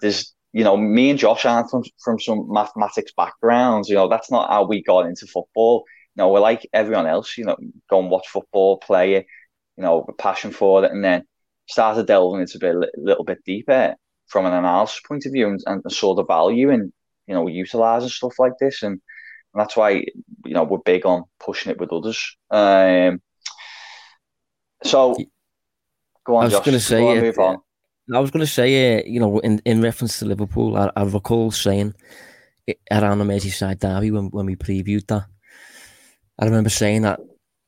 there's 0.00 0.34
you 0.52 0.64
know 0.64 0.76
me 0.76 1.10
and 1.10 1.18
Josh 1.18 1.44
aren't 1.44 1.70
from 1.70 1.84
from 2.02 2.18
some 2.18 2.46
mathematics 2.50 3.12
backgrounds. 3.16 3.88
You 3.88 3.94
know 3.94 4.08
that's 4.08 4.30
not 4.30 4.50
how 4.50 4.64
we 4.66 4.82
got 4.82 5.06
into 5.06 5.26
football 5.26 5.84
know, 6.16 6.30
we're 6.30 6.40
like 6.40 6.68
everyone 6.72 7.06
else, 7.06 7.36
you 7.36 7.44
know, 7.44 7.56
go 7.90 8.00
and 8.00 8.10
watch 8.10 8.28
football, 8.28 8.78
play 8.78 9.14
it, 9.14 9.26
you 9.76 9.82
know, 9.82 10.04
a 10.08 10.12
passion 10.12 10.50
for 10.50 10.84
it, 10.84 10.90
and 10.90 11.04
then 11.04 11.24
started 11.66 12.06
delving 12.06 12.40
into 12.40 12.58
a 12.58 12.60
bit, 12.60 12.76
a 12.76 12.90
little 12.96 13.24
bit 13.24 13.38
deeper 13.44 13.94
from 14.26 14.46
an 14.46 14.52
analysis 14.52 15.00
point 15.06 15.26
of 15.26 15.32
view 15.32 15.48
and, 15.48 15.60
and 15.66 15.82
saw 15.92 16.14
the 16.14 16.24
value 16.24 16.70
in, 16.70 16.92
you 17.26 17.34
know, 17.34 17.46
utilizing 17.46 18.08
stuff 18.08 18.34
like 18.38 18.52
this. 18.60 18.82
And, 18.82 18.92
and 18.92 19.60
that's 19.60 19.76
why, 19.76 20.04
you 20.44 20.54
know, 20.54 20.64
we're 20.64 20.78
big 20.78 21.06
on 21.06 21.24
pushing 21.40 21.72
it 21.72 21.78
with 21.78 21.92
others. 21.92 22.36
Um, 22.50 23.20
so, 24.82 25.16
go 26.24 26.36
on, 26.36 26.42
I 26.42 26.46
was 26.46 26.54
going 26.54 26.72
to 26.72 26.80
say, 26.80 27.02
on. 27.38 27.58
I 28.14 28.20
was 28.20 28.30
going 28.30 28.44
to 28.44 28.46
say, 28.46 28.98
uh, 28.98 29.02
you 29.06 29.20
know, 29.20 29.38
in, 29.38 29.62
in 29.64 29.80
reference 29.80 30.18
to 30.18 30.26
Liverpool, 30.26 30.76
I, 30.76 30.90
I 30.94 31.04
recall 31.04 31.50
saying 31.50 31.94
around 32.90 33.18
the 33.18 33.24
Merseyside 33.24 33.78
derby 33.78 34.10
when, 34.10 34.26
when 34.26 34.46
we 34.46 34.56
previewed 34.56 35.06
that, 35.08 35.26
I 36.38 36.44
remember 36.44 36.70
saying 36.70 37.02
that 37.02 37.20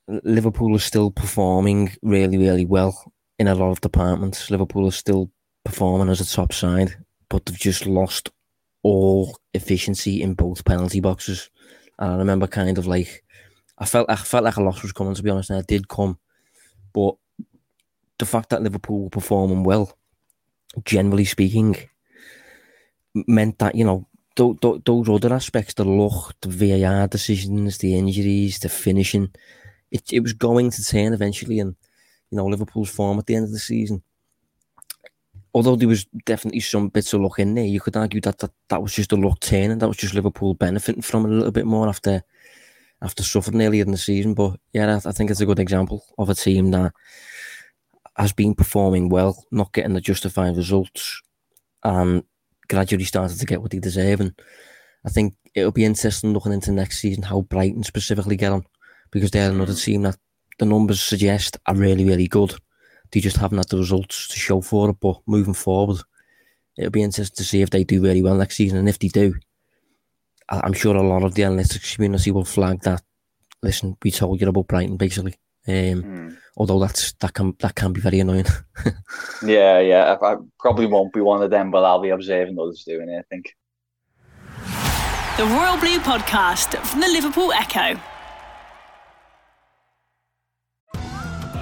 Liverpool 0.08 0.74
is 0.74 0.84
still 0.84 1.10
performing 1.10 1.92
really, 2.02 2.38
really 2.38 2.64
well 2.64 3.12
in 3.38 3.48
a 3.48 3.54
lot 3.54 3.70
of 3.70 3.80
departments. 3.80 4.50
Liverpool 4.50 4.88
is 4.88 4.96
still 4.96 5.30
performing 5.64 6.08
as 6.08 6.20
a 6.20 6.26
top 6.26 6.52
side, 6.52 6.96
but 7.28 7.44
they've 7.44 7.58
just 7.58 7.86
lost 7.86 8.30
all 8.82 9.38
efficiency 9.54 10.22
in 10.22 10.34
both 10.34 10.64
penalty 10.64 11.00
boxes. 11.00 11.50
And 11.98 12.12
I 12.12 12.16
remember 12.16 12.46
kind 12.46 12.78
of 12.78 12.86
like 12.86 13.24
I 13.78 13.84
felt 13.84 14.08
I 14.08 14.16
felt 14.16 14.44
like 14.44 14.56
a 14.56 14.62
loss 14.62 14.82
was 14.82 14.92
coming 14.92 15.14
to 15.14 15.22
be 15.22 15.30
honest, 15.30 15.50
and 15.50 15.60
it 15.60 15.66
did 15.66 15.88
come. 15.88 16.18
But 16.92 17.16
the 18.18 18.26
fact 18.26 18.50
that 18.50 18.62
Liverpool 18.62 19.04
were 19.04 19.10
performing 19.10 19.64
well, 19.64 19.96
generally 20.84 21.24
speaking, 21.24 21.76
meant 23.14 23.58
that, 23.58 23.74
you 23.74 23.84
know, 23.84 24.06
those 24.36 25.08
other 25.08 25.32
aspects, 25.34 25.74
the 25.74 25.84
luck, 25.84 26.34
the 26.40 26.48
VAR 26.48 27.08
decisions, 27.08 27.78
the 27.78 27.96
injuries, 27.96 28.58
the 28.58 28.68
finishing, 28.68 29.30
it, 29.90 30.12
it 30.12 30.20
was 30.20 30.32
going 30.32 30.70
to 30.70 30.84
turn 30.84 31.12
eventually. 31.12 31.58
And, 31.60 31.74
you 32.30 32.36
know, 32.36 32.46
Liverpool's 32.46 32.90
form 32.90 33.18
at 33.18 33.26
the 33.26 33.34
end 33.34 33.46
of 33.46 33.52
the 33.52 33.58
season, 33.58 34.02
although 35.54 35.76
there 35.76 35.88
was 35.88 36.04
definitely 36.26 36.60
some 36.60 36.88
bits 36.88 37.14
of 37.14 37.22
luck 37.22 37.38
in 37.38 37.54
there, 37.54 37.64
you 37.64 37.80
could 37.80 37.96
argue 37.96 38.20
that 38.20 38.38
that, 38.38 38.50
that 38.68 38.82
was 38.82 38.92
just 38.92 39.12
a 39.12 39.16
luck 39.16 39.40
turn 39.40 39.70
and 39.70 39.80
that 39.80 39.88
was 39.88 39.96
just 39.96 40.14
Liverpool 40.14 40.54
benefiting 40.54 41.02
from 41.02 41.24
it 41.24 41.30
a 41.30 41.34
little 41.34 41.50
bit 41.50 41.66
more 41.66 41.88
after 41.88 42.22
after 43.02 43.22
suffering 43.22 43.62
earlier 43.62 43.84
in 43.84 43.90
the 43.90 43.96
season. 43.96 44.34
But 44.34 44.58
yeah, 44.72 45.00
I, 45.04 45.08
I 45.08 45.12
think 45.12 45.30
it's 45.30 45.40
a 45.40 45.46
good 45.46 45.58
example 45.58 46.04
of 46.18 46.28
a 46.28 46.34
team 46.34 46.70
that 46.72 46.92
has 48.16 48.32
been 48.32 48.54
performing 48.54 49.08
well, 49.08 49.44
not 49.50 49.72
getting 49.72 49.94
the 49.94 50.00
justified 50.00 50.56
results, 50.56 51.22
and 51.84 52.22
gradually 52.68 53.04
started 53.04 53.38
to 53.38 53.46
get 53.46 53.60
what 53.60 53.70
they 53.70 53.78
deserve. 53.78 54.20
And 54.20 54.32
I 55.04 55.10
think 55.10 55.34
it'll 55.54 55.72
be 55.72 55.84
interesting 55.84 56.32
looking 56.32 56.52
into 56.52 56.72
next 56.72 57.00
season 57.00 57.22
how 57.22 57.42
Brighton 57.42 57.82
specifically 57.84 58.36
get 58.36 58.52
on 58.52 58.64
because 59.10 59.30
they're 59.30 59.50
another 59.50 59.72
mm. 59.72 59.84
team 59.84 60.02
that 60.02 60.16
the 60.58 60.66
numbers 60.66 61.00
suggest 61.00 61.58
are 61.66 61.74
really, 61.74 62.04
really 62.04 62.26
good. 62.26 62.54
They 63.12 63.20
just 63.20 63.36
haven't 63.36 63.58
had 63.58 63.68
the 63.68 63.78
results 63.78 64.28
to 64.28 64.38
show 64.38 64.60
for 64.60 64.90
it. 64.90 64.96
But 65.00 65.20
moving 65.26 65.54
forward, 65.54 65.98
it'll 66.76 66.90
be 66.90 67.02
interesting 67.02 67.36
to 67.36 67.44
see 67.44 67.62
if 67.62 67.70
they 67.70 67.84
do 67.84 68.02
really 68.02 68.22
well 68.22 68.36
next 68.36 68.56
season. 68.56 68.78
And 68.78 68.88
if 68.88 68.98
they 68.98 69.08
do, 69.08 69.34
I'm 70.48 70.72
sure 70.72 70.96
a 70.96 71.02
lot 71.02 71.24
of 71.24 71.34
the 71.34 71.42
analytics 71.42 71.94
community 71.94 72.30
will 72.30 72.44
flag 72.44 72.82
that. 72.82 73.02
Listen, 73.62 73.96
we 74.02 74.10
told 74.10 74.40
you 74.40 74.48
about 74.48 74.68
Brighton, 74.68 74.96
basically. 74.96 75.34
Um, 75.68 76.02
mm. 76.02 76.36
Although 76.56 76.78
that's 76.78 77.12
that 77.14 77.34
can 77.34 77.54
that 77.60 77.74
can 77.74 77.92
be 77.92 78.00
very 78.00 78.20
annoying. 78.20 78.46
yeah, 79.44 79.78
yeah. 79.80 80.16
I, 80.20 80.32
I, 80.32 80.36
probably 80.58 80.86
won't 80.86 81.12
be 81.12 81.20
one 81.20 81.42
of 81.42 81.50
them, 81.50 81.70
but 81.70 81.84
I'll 81.84 82.00
be 82.00 82.10
observing 82.10 82.58
others 82.58 82.84
doing 82.84 83.08
it. 83.10 83.18
I 83.18 83.22
think. 83.28 83.54
The 85.36 85.44
Royal 85.44 85.76
Blue 85.76 85.98
Podcast 85.98 86.78
from 86.86 87.00
the 87.00 87.08
Liverpool 87.08 87.52
Echo. 87.52 88.00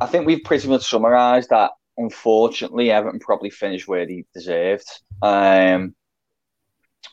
I 0.00 0.06
think 0.06 0.26
we've 0.26 0.44
pretty 0.44 0.68
much 0.68 0.88
summarised 0.88 1.50
that. 1.50 1.72
Unfortunately, 1.98 2.90
Everton 2.90 3.20
probably 3.20 3.48
finished 3.48 3.88
where 3.88 4.06
he 4.06 4.26
deserved. 4.34 4.84
Um, 5.22 5.94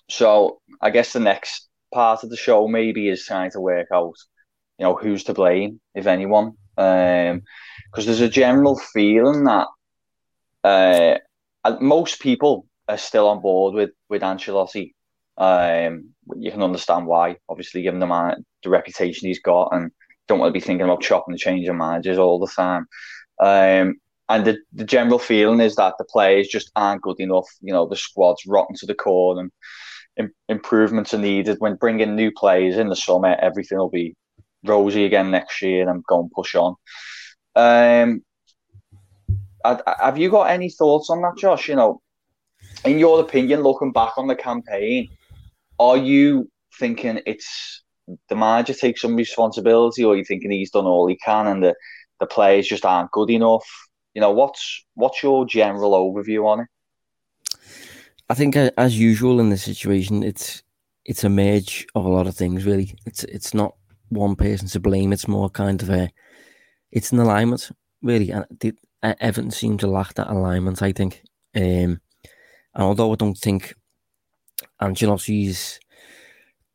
so 0.09 0.59
I 0.81 0.89
guess 0.89 1.13
the 1.13 1.21
next 1.21 1.69
part 1.93 2.23
of 2.23 2.29
the 2.29 2.35
show 2.35 2.67
maybe 2.67 3.07
is 3.07 3.25
trying 3.25 3.51
to 3.51 3.61
work 3.61 3.87
out, 3.93 4.15
you 4.77 4.85
know, 4.85 4.95
who's 4.95 5.23
to 5.25 5.33
blame, 5.33 5.79
if 5.95 6.05
anyone. 6.05 6.53
Because 6.75 7.31
um, 7.31 7.41
there's 7.95 8.19
a 8.19 8.27
general 8.27 8.77
feeling 8.93 9.45
that 9.45 9.67
uh, 10.65 11.17
most 11.79 12.19
people 12.19 12.67
are 12.89 12.97
still 12.97 13.29
on 13.29 13.41
board 13.41 13.75
with 13.75 13.91
with 14.09 14.21
Ancelotti. 14.21 14.93
Um, 15.37 16.09
you 16.37 16.51
can 16.51 16.61
understand 16.61 17.07
why, 17.07 17.37
obviously, 17.47 17.83
given 17.83 17.99
the 17.99 18.07
man, 18.07 18.43
the 18.63 18.69
reputation 18.69 19.27
he's 19.27 19.41
got, 19.41 19.69
and 19.71 19.91
don't 20.27 20.39
want 20.39 20.49
to 20.53 20.59
be 20.59 20.65
thinking 20.65 20.85
about 20.85 21.01
chopping 21.01 21.33
and 21.33 21.39
changing 21.39 21.77
managers 21.77 22.17
all 22.17 22.39
the 22.39 22.47
time. 22.47 22.87
Um, 23.39 23.95
and 24.29 24.45
the, 24.45 24.57
the 24.71 24.85
general 24.85 25.19
feeling 25.19 25.59
is 25.59 25.75
that 25.75 25.95
the 25.97 26.05
players 26.05 26.47
just 26.47 26.71
aren't 26.75 27.01
good 27.01 27.19
enough. 27.19 27.47
You 27.61 27.73
know, 27.73 27.87
the 27.87 27.95
squad's 27.95 28.45
rotten 28.45 28.75
to 28.77 28.85
the 28.85 28.95
core, 28.95 29.39
and 29.39 29.51
in, 30.17 30.31
improvements 30.47 31.13
are 31.13 31.19
needed. 31.19 31.57
When 31.59 31.75
bringing 31.75 32.15
new 32.15 32.31
players 32.31 32.77
in 32.77 32.89
the 32.89 32.95
summer, 32.95 33.35
everything 33.39 33.77
will 33.77 33.89
be 33.89 34.15
rosy 34.63 35.05
again 35.05 35.29
next 35.29 35.61
year, 35.61 35.89
and 35.89 36.03
go 36.05 36.21
and 36.21 36.31
push 36.31 36.55
on. 36.55 36.75
Um, 37.55 38.23
have 39.65 40.17
you 40.17 40.29
got 40.29 40.49
any 40.49 40.69
thoughts 40.69 41.09
on 41.09 41.21
that, 41.21 41.37
Josh? 41.37 41.67
You 41.67 41.75
know, 41.75 42.01
in 42.85 42.99
your 42.99 43.19
opinion, 43.19 43.61
looking 43.61 43.91
back 43.91 44.17
on 44.17 44.27
the 44.27 44.35
campaign, 44.35 45.09
are 45.79 45.97
you 45.97 46.49
thinking 46.79 47.21
it's 47.25 47.83
the 48.29 48.35
manager 48.35 48.73
take 48.73 48.97
some 48.97 49.15
responsibility, 49.15 50.03
or 50.03 50.13
you're 50.13 50.19
you 50.19 50.25
thinking 50.25 50.51
he's 50.51 50.71
done 50.71 50.85
all 50.85 51.07
he 51.07 51.15
can 51.17 51.47
and 51.47 51.63
the 51.63 51.75
the 52.19 52.25
players 52.25 52.67
just 52.67 52.85
aren't 52.85 53.11
good 53.11 53.29
enough? 53.29 53.65
You 54.13 54.21
know, 54.21 54.31
what's 54.31 54.85
what's 54.95 55.23
your 55.23 55.45
general 55.45 55.91
overview 55.91 56.45
on 56.45 56.61
it? 56.61 56.67
I 58.29 58.35
think, 58.35 58.55
uh, 58.55 58.71
as 58.77 58.97
usual 58.97 59.39
in 59.39 59.49
this 59.49 59.63
situation, 59.63 60.23
it's 60.23 60.63
it's 61.05 61.23
a 61.23 61.29
merge 61.29 61.85
of 61.95 62.05
a 62.05 62.09
lot 62.09 62.27
of 62.27 62.35
things. 62.35 62.65
Really, 62.65 62.95
it's 63.05 63.23
it's 63.25 63.53
not 63.53 63.75
one 64.09 64.35
person 64.35 64.67
to 64.69 64.79
blame. 64.79 65.11
It's 65.13 65.27
more 65.27 65.49
kind 65.49 65.81
of 65.81 65.89
a 65.89 66.09
it's 66.91 67.11
an 67.11 67.19
alignment, 67.19 67.71
really. 68.01 68.31
And 68.31 68.45
uh, 69.01 69.15
Everton 69.19 69.51
seemed 69.51 69.79
to 69.81 69.87
lack 69.87 70.13
that 70.13 70.29
alignment. 70.29 70.81
I 70.81 70.91
think, 70.91 71.23
um, 71.55 71.99
and 72.73 72.83
although 72.83 73.11
I 73.11 73.15
don't 73.15 73.37
think 73.37 73.73
Ancelotti's 74.81 75.79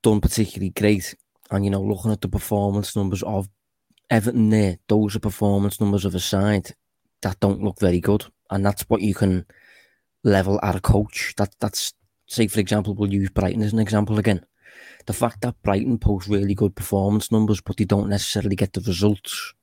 done 0.02 0.20
particularly 0.20 0.70
great, 0.70 1.14
and 1.50 1.64
you 1.64 1.70
know, 1.70 1.82
looking 1.82 2.12
at 2.12 2.20
the 2.20 2.28
performance 2.28 2.94
numbers 2.96 3.22
of 3.22 3.48
Everton 4.10 4.50
there, 4.50 4.78
those 4.88 5.16
are 5.16 5.20
performance 5.20 5.80
numbers 5.80 6.04
of 6.04 6.14
a 6.14 6.20
side 6.20 6.74
that 7.22 7.40
don't 7.40 7.62
look 7.62 7.80
very 7.80 8.00
good, 8.00 8.26
and 8.50 8.64
that's 8.64 8.82
what 8.88 9.02
you 9.02 9.14
can 9.14 9.44
level 10.24 10.60
at 10.62 10.76
a 10.76 10.80
coach. 10.80 11.34
That 11.36 11.54
that's 11.60 11.94
say 12.26 12.46
for 12.46 12.60
example, 12.60 12.94
we'll 12.94 13.12
use 13.12 13.30
Brighton 13.30 13.62
as 13.62 13.72
an 13.72 13.78
example 13.78 14.18
again. 14.18 14.44
The 15.06 15.12
fact 15.12 15.40
that 15.40 15.60
Brighton 15.62 15.98
post 15.98 16.28
really 16.28 16.54
good 16.54 16.76
performance 16.76 17.32
numbers, 17.32 17.60
but 17.60 17.76
they 17.76 17.84
don't 17.84 18.10
necessarily 18.10 18.56
get 18.56 18.74
the 18.74 18.80
results, 18.80 19.54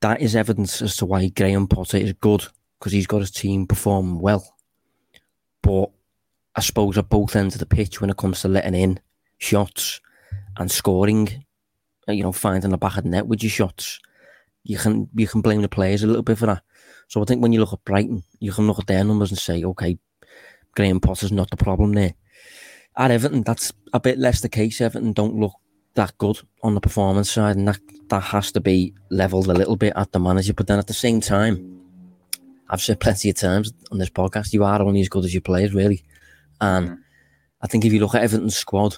that 0.00 0.20
is 0.20 0.36
evidence 0.36 0.80
as 0.80 0.96
to 0.96 1.06
why 1.06 1.28
Graham 1.28 1.66
Potter 1.66 1.98
is 1.98 2.12
good 2.14 2.46
because 2.78 2.92
he's 2.92 3.06
got 3.06 3.20
his 3.20 3.30
team 3.30 3.66
perform 3.66 4.20
well. 4.20 4.56
But 5.62 5.90
I 6.54 6.60
suppose 6.60 6.96
at 6.96 7.08
both 7.08 7.36
ends 7.36 7.56
of 7.56 7.58
the 7.60 7.66
pitch, 7.66 8.00
when 8.00 8.10
it 8.10 8.16
comes 8.16 8.40
to 8.42 8.48
letting 8.48 8.74
in 8.74 9.00
shots 9.38 10.00
and 10.56 10.70
scoring, 10.70 11.44
you 12.06 12.22
know, 12.22 12.32
finding 12.32 12.70
the 12.70 12.78
back 12.78 12.96
of 12.96 13.04
the 13.04 13.10
net 13.10 13.26
with 13.26 13.42
your 13.42 13.50
shots, 13.50 14.00
you 14.64 14.76
can 14.76 15.08
you 15.14 15.26
can 15.26 15.40
blame 15.40 15.62
the 15.62 15.68
players 15.68 16.02
a 16.02 16.06
little 16.06 16.22
bit 16.22 16.38
for 16.38 16.46
that. 16.46 16.62
So 17.08 17.22
I 17.22 17.24
think 17.24 17.40
when 17.42 17.52
you 17.52 17.60
look 17.60 17.72
at 17.72 17.84
Brighton, 17.84 18.22
you 18.38 18.52
can 18.52 18.66
look 18.66 18.78
at 18.78 18.86
their 18.86 19.02
numbers 19.02 19.30
and 19.30 19.38
say, 19.38 19.64
okay, 19.64 19.98
Graham 20.74 21.00
Potter's 21.00 21.32
not 21.32 21.50
the 21.50 21.56
problem 21.56 21.92
there. 21.92 22.14
At 22.96 23.10
Everton, 23.10 23.42
that's 23.42 23.72
a 23.92 24.00
bit 24.00 24.18
less 24.18 24.40
the 24.40 24.48
case. 24.48 24.80
Everton 24.80 25.12
don't 25.12 25.36
look 25.36 25.54
that 25.94 26.16
good 26.18 26.38
on 26.62 26.74
the 26.74 26.80
performance 26.80 27.30
side, 27.30 27.56
and 27.56 27.66
that, 27.66 27.80
that 28.08 28.20
has 28.20 28.52
to 28.52 28.60
be 28.60 28.94
levelled 29.10 29.48
a 29.48 29.54
little 29.54 29.76
bit 29.76 29.92
at 29.96 30.12
the 30.12 30.20
manager. 30.20 30.52
But 30.52 30.66
then 30.66 30.78
at 30.78 30.86
the 30.86 30.94
same 30.94 31.20
time, 31.20 31.80
I've 32.68 32.82
said 32.82 33.00
plenty 33.00 33.30
of 33.30 33.36
times 33.36 33.72
on 33.90 33.98
this 33.98 34.10
podcast, 34.10 34.52
you 34.52 34.64
are 34.64 34.82
only 34.82 35.00
as 35.00 35.08
good 35.08 35.24
as 35.24 35.32
your 35.32 35.40
players, 35.40 35.74
really. 35.74 36.04
And 36.60 36.90
mm. 36.90 36.98
I 37.62 37.66
think 37.66 37.84
if 37.84 37.92
you 37.92 38.00
look 38.00 38.14
at 38.14 38.22
Everton's 38.22 38.56
squad, 38.56 38.96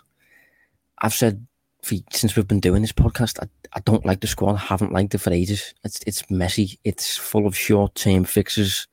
I've 1.00 1.14
said 1.14 1.46
for, 1.82 1.96
since 2.10 2.36
we've 2.36 2.48
been 2.48 2.60
doing 2.60 2.82
this 2.82 2.92
podcast, 2.92 3.38
I, 3.42 3.48
I 3.72 3.80
don't 3.80 4.04
like 4.04 4.20
the 4.20 4.26
squad. 4.26 4.54
I 4.54 4.58
haven't 4.58 4.92
liked 4.92 5.14
it 5.14 5.18
for 5.18 5.32
ages. 5.32 5.74
It's 5.84 6.00
it's 6.06 6.28
messy. 6.30 6.78
It's 6.84 7.16
full 7.16 7.46
of 7.46 7.56
short 7.56 7.94
term 7.94 8.24
fixes, 8.24 8.86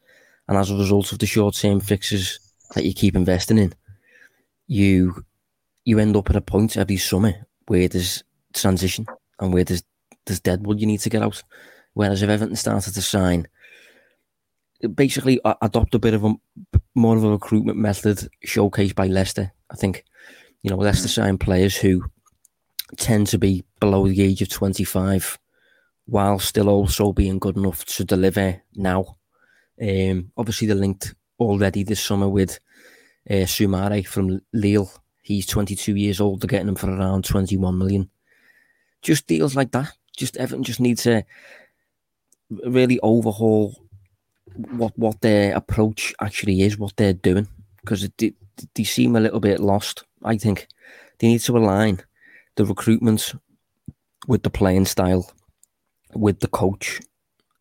and 0.48 0.58
as 0.58 0.70
a 0.70 0.78
result 0.78 1.12
of 1.12 1.20
the 1.20 1.26
short 1.26 1.56
term 1.56 1.80
fixes 1.80 2.40
that 2.76 2.86
you 2.86 2.94
keep 2.94 3.16
investing 3.16 3.58
in, 3.58 3.74
you 4.68 5.26
you 5.86 6.00
end 6.00 6.16
up 6.16 6.30
at 6.30 6.36
a 6.36 6.42
point 6.42 6.78
every 6.78 6.98
summer 6.98 7.34
where 7.68 7.88
there's 7.88 8.24
transition 8.54 9.06
and 9.40 9.54
where 9.54 9.64
there's 9.64 9.84
there's 10.26 10.40
deadwood 10.40 10.80
you 10.80 10.88
need 10.88 11.00
to 11.02 11.10
get 11.10 11.24
out. 11.24 11.42
Whereas 11.94 12.22
if 12.22 12.30
Everton 12.30 12.56
started 12.56 12.94
to 12.94 13.02
sign, 13.02 13.48
basically 14.94 15.40
adopt 15.62 15.96
a 15.96 16.00
bit 16.00 16.14
of 16.14 16.24
a 16.24 16.36
more 16.96 17.18
of 17.18 17.24
a 17.24 17.32
recruitment 17.32 17.78
method 17.78 18.20
showcased 18.46 18.96
by 18.96 19.08
Leicester. 19.08 19.52
I 19.70 19.76
think 19.76 20.06
you 20.68 20.76
know 20.76 20.82
Leicester 20.82 21.08
sign 21.08 21.38
players 21.38 21.78
who 21.78 22.04
tend 22.98 23.28
to 23.28 23.38
be 23.38 23.64
below 23.80 24.06
the 24.06 24.22
age 24.22 24.42
of 24.42 24.50
25 24.50 25.40
while 26.08 26.40
still 26.40 26.68
also 26.68 27.14
being 27.14 27.40
good 27.40 27.56
enough 27.56 27.86
to 27.86 28.04
deliver 28.04 28.62
now. 28.76 29.16
Um, 29.82 30.34
obviously, 30.36 30.68
they're 30.68 30.76
linked 30.76 31.16
already 31.40 31.84
this 31.84 32.04
summer 32.04 32.28
with 32.28 32.60
uh, 33.30 33.48
Soumaré 33.48 34.06
from 34.06 34.42
Lille. 34.52 34.92
He's 35.22 35.46
22 35.46 35.96
years 35.96 36.20
old. 36.20 36.42
They're 36.42 36.48
getting 36.48 36.68
him 36.68 36.76
for 36.76 36.90
around 36.90 37.24
21 37.24 37.78
million. 37.78 38.10
Just 39.02 39.26
deals 39.26 39.56
like 39.56 39.72
that. 39.72 39.94
Just 40.18 40.36
Everton 40.36 40.64
just 40.64 40.82
need 40.82 40.98
to 41.00 41.24
really 42.50 43.00
overhaul 43.00 43.74
what 44.72 44.92
what 44.98 45.22
their 45.22 45.56
approach 45.56 46.14
actually 46.20 46.62
is, 46.64 46.78
what 46.78 46.98
they're 46.98 47.14
doing, 47.14 47.48
because 47.82 48.10
they, 48.18 48.34
they 48.76 48.84
seem 48.84 49.16
a 49.16 49.20
little 49.20 49.40
bit 49.40 49.60
lost. 49.60 50.04
I 50.24 50.38
think 50.38 50.68
they 51.20 51.28
need 51.28 51.42
to 51.42 51.58
align 51.58 52.02
the 52.56 52.66
recruitment 52.66 53.34
with 54.28 54.44
the 54.44 54.50
playing 54.50 54.86
style, 54.86 55.32
with 56.14 56.40
the 56.40 56.48
coach. 56.48 57.00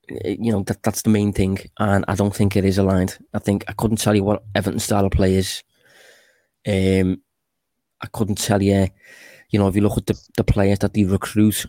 Eh, 0.09 0.37
you 0.39 0.53
know 0.53 0.63
that 0.65 0.83
that's 0.83 1.03
the 1.03 1.11
main 1.11 1.33
thing, 1.33 1.59
and 1.79 2.05
I 2.09 2.15
don't 2.15 2.35
think 2.35 2.57
it 2.57 2.65
is 2.65 2.79
aligned. 2.79 3.19
I 3.35 3.39
think 3.39 3.65
I 3.69 3.73
couldn't 3.73 3.99
tell 4.01 4.15
you 4.15 4.25
what 4.25 4.45
Everton 4.55 4.81
style 4.81 5.07
of 5.07 5.13
play 5.13 5.35
is. 5.35 5.63
Um, 6.67 7.23
I 8.01 8.07
couldn't 8.13 8.39
tell 8.39 8.63
you. 8.63 8.89
You 9.51 9.61
know, 9.61 9.69
if 9.69 9.77
you 9.77 9.83
look 9.83 9.97
at 9.97 10.07
the, 10.07 10.21
the 10.37 10.45
players 10.45 10.81
that 10.81 10.93
they 10.93 11.05
recruit, 11.05 11.67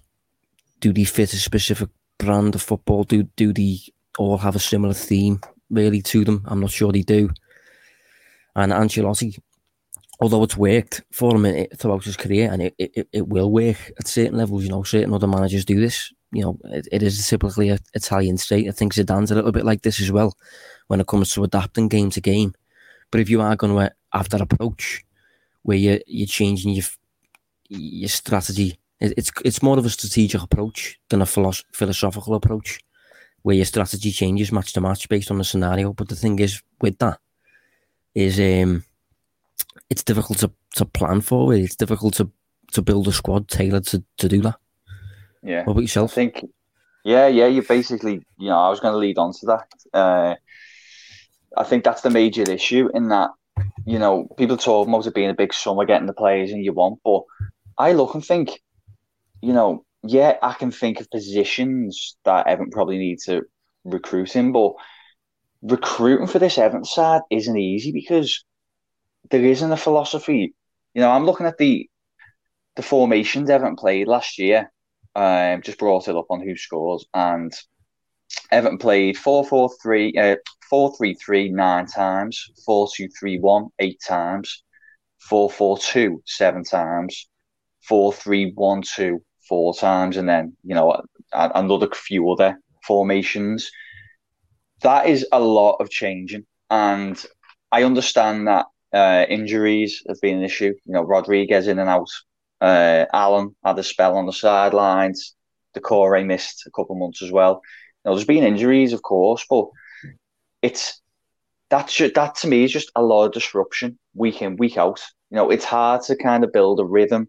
do 0.79 0.91
they 0.91 1.03
fit 1.03 1.33
a 1.33 1.37
specific 1.37 1.89
brand 2.17 2.55
of 2.55 2.61
football? 2.61 3.03
Do 3.03 3.23
do 3.35 3.53
they 3.53 3.79
all 4.17 4.37
have 4.37 4.55
a 4.55 4.59
similar 4.59 4.93
theme 4.93 5.41
really 5.69 6.01
to 6.01 6.25
them? 6.25 6.43
I'm 6.45 6.59
not 6.59 6.71
sure 6.71 6.91
they 6.91 7.03
do. 7.03 7.29
And 8.57 8.71
Ancelotti, 8.71 9.37
although 10.19 10.43
it's 10.43 10.57
worked 10.57 11.03
for 11.11 11.35
him 11.35 11.67
throughout 11.77 12.03
his 12.03 12.17
career, 12.17 12.51
and 12.51 12.63
it, 12.63 12.75
it, 12.79 13.07
it 13.13 13.27
will 13.27 13.51
work 13.51 13.91
at 13.99 14.07
certain 14.07 14.35
levels. 14.35 14.63
You 14.63 14.69
know, 14.69 14.81
certain 14.81 15.13
other 15.13 15.27
managers 15.27 15.63
do 15.63 15.79
this. 15.79 16.11
You 16.31 16.41
know, 16.41 16.59
it, 16.65 16.87
it 16.91 17.03
is 17.03 17.25
typically 17.27 17.69
an 17.69 17.77
Italian 17.93 18.37
state. 18.37 18.67
I 18.67 18.71
think 18.71 18.95
Zidane's 18.95 19.31
a 19.31 19.35
little 19.35 19.51
bit 19.51 19.63
like 19.63 19.83
this 19.83 20.01
as 20.01 20.11
well 20.11 20.35
when 20.87 20.99
it 20.99 21.07
comes 21.07 21.31
to 21.33 21.43
adapting 21.43 21.87
game 21.87 22.09
to 22.09 22.19
game. 22.19 22.53
But 23.11 23.21
if 23.21 23.29
you 23.29 23.41
are 23.41 23.55
going 23.55 23.75
to 23.75 23.93
have 24.11 24.29
that 24.29 24.41
approach 24.41 25.05
where 25.61 25.77
you 25.77 26.01
you're 26.07 26.27
changing 26.27 26.73
your 26.73 26.85
your 27.69 28.09
strategy, 28.09 28.79
it, 28.99 29.13
it's 29.17 29.31
it's 29.45 29.61
more 29.61 29.77
of 29.77 29.85
a 29.85 29.89
strategic 29.91 30.41
approach 30.41 30.99
than 31.09 31.21
a 31.21 31.27
philosophical 31.27 32.33
approach 32.33 32.79
where 33.43 33.55
your 33.55 33.65
strategy 33.65 34.11
changes 34.11 34.51
match 34.51 34.73
to 34.73 34.81
match 34.81 35.07
based 35.09 35.29
on 35.29 35.37
the 35.37 35.43
scenario. 35.43 35.93
But 35.93 36.09
the 36.09 36.15
thing 36.15 36.39
is 36.39 36.63
with 36.81 36.97
that 36.97 37.19
is 38.17 38.39
um 38.39 38.83
it's 39.89 40.03
difficult 40.03 40.39
to, 40.39 40.51
to 40.75 40.85
plan 40.85 41.21
for. 41.21 41.53
It's 41.53 41.75
difficult 41.75 42.15
to, 42.15 42.29
to 42.73 42.81
build 42.81 43.07
a 43.07 43.11
squad 43.11 43.47
tailored 43.47 43.85
to, 43.87 44.03
to 44.17 44.27
do 44.27 44.41
that. 44.41 44.55
Yeah. 45.43 45.63
What 45.63 45.73
about 45.73 45.81
yourself? 45.81 46.11
I 46.11 46.15
think, 46.15 46.45
yeah, 47.05 47.27
yeah, 47.27 47.47
you 47.47 47.61
basically, 47.61 48.25
you 48.37 48.49
know, 48.49 48.59
I 48.59 48.69
was 48.69 48.81
going 48.81 48.93
to 48.93 48.97
lead 48.97 49.17
on 49.17 49.31
to 49.33 49.45
that. 49.45 49.67
Uh, 49.93 50.35
I 51.55 51.63
think 51.63 51.83
that's 51.83 52.01
the 52.01 52.09
major 52.09 52.43
issue 52.51 52.89
in 52.93 53.07
that, 53.09 53.29
you 53.85 53.97
know, 53.97 54.27
people 54.37 54.57
talk 54.57 54.87
about 54.87 55.07
it 55.07 55.15
being 55.15 55.29
a 55.29 55.33
big 55.35 55.53
summer 55.53 55.85
getting 55.85 56.07
the 56.07 56.13
players 56.13 56.51
and 56.51 56.65
you 56.65 56.73
want, 56.73 56.99
but 57.05 57.21
I 57.77 57.93
look 57.93 58.13
and 58.13 58.25
think, 58.25 58.61
you 59.41 59.53
know, 59.53 59.85
yeah, 60.03 60.37
I 60.41 60.53
can 60.53 60.71
think 60.71 60.99
of 60.99 61.09
positions 61.09 62.17
that 62.25 62.47
Everton 62.47 62.71
probably 62.71 62.97
need 62.97 63.19
to 63.25 63.43
recruit 63.85 64.35
in, 64.35 64.51
but 64.51 64.73
recruiting 65.69 66.27
for 66.27 66.39
this 66.39 66.57
Everton 66.57 66.85
side 66.85 67.21
isn't 67.29 67.57
easy 67.57 67.91
because 67.91 68.43
there 69.29 69.43
isn't 69.43 69.71
a 69.71 69.77
philosophy. 69.77 70.53
You 70.93 71.01
know, 71.01 71.11
I'm 71.11 71.25
looking 71.25 71.45
at 71.45 71.57
the 71.57 71.89
the 72.75 72.83
formations 72.83 73.49
Everton 73.49 73.75
played 73.75 74.07
last 74.07 74.37
year. 74.37 74.71
Um, 75.15 75.61
just 75.63 75.79
brought 75.79 76.07
it 76.07 76.15
up 76.15 76.27
on 76.29 76.41
WhoScored, 76.41 77.03
and 77.13 77.51
Everton 78.51 78.77
played 78.77 79.17
4 79.17 79.45
4 79.45 79.71
3, 79.81 80.13
uh, 80.15 80.35
4 80.69 80.95
3 80.95 81.15
3 81.15 81.49
nine 81.49 81.87
times, 81.87 82.51
4 82.65 82.87
2 82.95 83.07
3 83.19 83.39
1 83.39 83.67
eight 83.79 83.99
times, 84.05 84.63
4 85.27 85.49
4 85.49 85.77
2 85.79 86.21
seven 86.25 86.63
times, 86.63 87.29
4 87.87 88.13
3 88.13 88.51
1 88.53 88.81
2 88.95 89.21
four 89.47 89.73
times, 89.73 90.17
and 90.17 90.27
then, 90.27 90.55
you 90.63 90.75
know, 90.75 91.01
another 91.31 91.87
few 91.93 92.29
other 92.31 92.59
formations. 92.85 93.69
That 94.81 95.07
is 95.07 95.25
a 95.31 95.39
lot 95.39 95.77
of 95.79 95.89
changing. 95.89 96.45
And 96.69 97.23
I 97.71 97.83
understand 97.83 98.47
that 98.47 98.65
uh, 98.93 99.25
injuries 99.29 100.03
have 100.07 100.21
been 100.21 100.37
an 100.37 100.43
issue. 100.43 100.73
You 100.85 100.93
know, 100.93 101.01
Rodriguez 101.01 101.67
in 101.67 101.79
and 101.79 101.89
out. 101.89 102.09
Uh, 102.59 103.05
Allan 103.13 103.55
had 103.63 103.77
a 103.79 103.83
spell 103.83 104.17
on 104.17 104.25
the 104.25 104.33
sidelines. 104.33 105.35
Doucouré 105.75 106.25
missed 106.25 106.65
a 106.65 106.71
couple 106.71 106.95
months 106.95 107.21
as 107.21 107.31
well. 107.31 107.61
You 108.03 108.09
know, 108.09 108.15
there's 108.15 108.25
been 108.25 108.43
injuries, 108.43 108.93
of 108.93 109.01
course, 109.01 109.45
but 109.49 109.67
it's 110.61 111.01
that 111.69 111.89
should, 111.89 112.15
that 112.15 112.35
to 112.35 112.47
me 112.47 112.63
is 112.63 112.71
just 112.71 112.91
a 112.95 113.01
lot 113.01 113.25
of 113.25 113.33
disruption 113.33 113.99
week 114.13 114.41
in 114.41 114.55
week 114.57 114.77
out. 114.77 115.01
You 115.29 115.35
know, 115.35 115.49
it's 115.49 115.65
hard 115.65 116.03
to 116.03 116.15
kind 116.15 116.43
of 116.43 116.53
build 116.53 116.79
a 116.79 116.85
rhythm, 116.85 117.27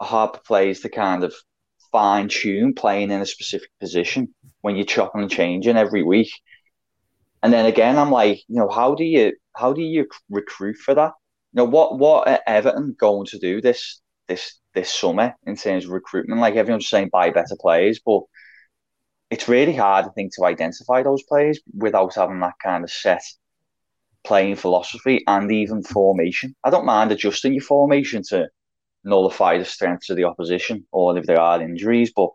a 0.00 0.04
hard 0.04 0.38
for 0.44 0.74
to 0.74 0.88
kind 0.88 1.24
of 1.24 1.34
fine 1.90 2.28
tune 2.28 2.74
playing 2.74 3.10
in 3.10 3.20
a 3.20 3.26
specific 3.26 3.70
position 3.80 4.32
when 4.62 4.76
you're 4.76 4.86
chopping 4.86 5.22
and 5.22 5.30
changing 5.30 5.76
every 5.76 6.02
week. 6.02 6.30
And 7.44 7.52
then 7.52 7.66
again, 7.66 7.98
I'm 7.98 8.10
like, 8.10 8.38
you 8.48 8.56
know, 8.56 8.70
how 8.70 8.94
do 8.94 9.04
you 9.04 9.34
how 9.54 9.74
do 9.74 9.82
you 9.82 10.06
recruit 10.30 10.78
for 10.78 10.94
that? 10.94 11.12
You 11.52 11.58
know, 11.58 11.64
what 11.66 11.98
what 11.98 12.26
are 12.26 12.40
Everton 12.46 12.96
going 12.98 13.26
to 13.26 13.38
do 13.38 13.60
this 13.60 14.00
this 14.28 14.58
this 14.74 14.90
summer 14.90 15.34
in 15.46 15.54
terms 15.54 15.84
of 15.84 15.90
recruitment. 15.90 16.40
Like 16.40 16.56
everyone's 16.56 16.88
saying, 16.88 17.10
buy 17.12 17.30
better 17.30 17.54
players, 17.60 18.00
but 18.04 18.22
it's 19.30 19.46
really 19.46 19.76
hard, 19.76 20.06
I 20.06 20.08
think, 20.08 20.34
to 20.34 20.46
identify 20.46 21.02
those 21.02 21.22
players 21.24 21.60
without 21.76 22.14
having 22.14 22.40
that 22.40 22.54
kind 22.62 22.82
of 22.82 22.90
set 22.90 23.22
playing 24.24 24.56
philosophy 24.56 25.22
and 25.26 25.52
even 25.52 25.82
formation. 25.82 26.56
I 26.64 26.70
don't 26.70 26.86
mind 26.86 27.12
adjusting 27.12 27.52
your 27.52 27.62
formation 27.62 28.22
to 28.30 28.48
nullify 29.04 29.58
the 29.58 29.66
strengths 29.66 30.08
of 30.08 30.16
the 30.16 30.24
opposition 30.24 30.86
or 30.92 31.18
if 31.18 31.26
there 31.26 31.40
are 31.40 31.60
injuries, 31.60 32.10
but 32.16 32.30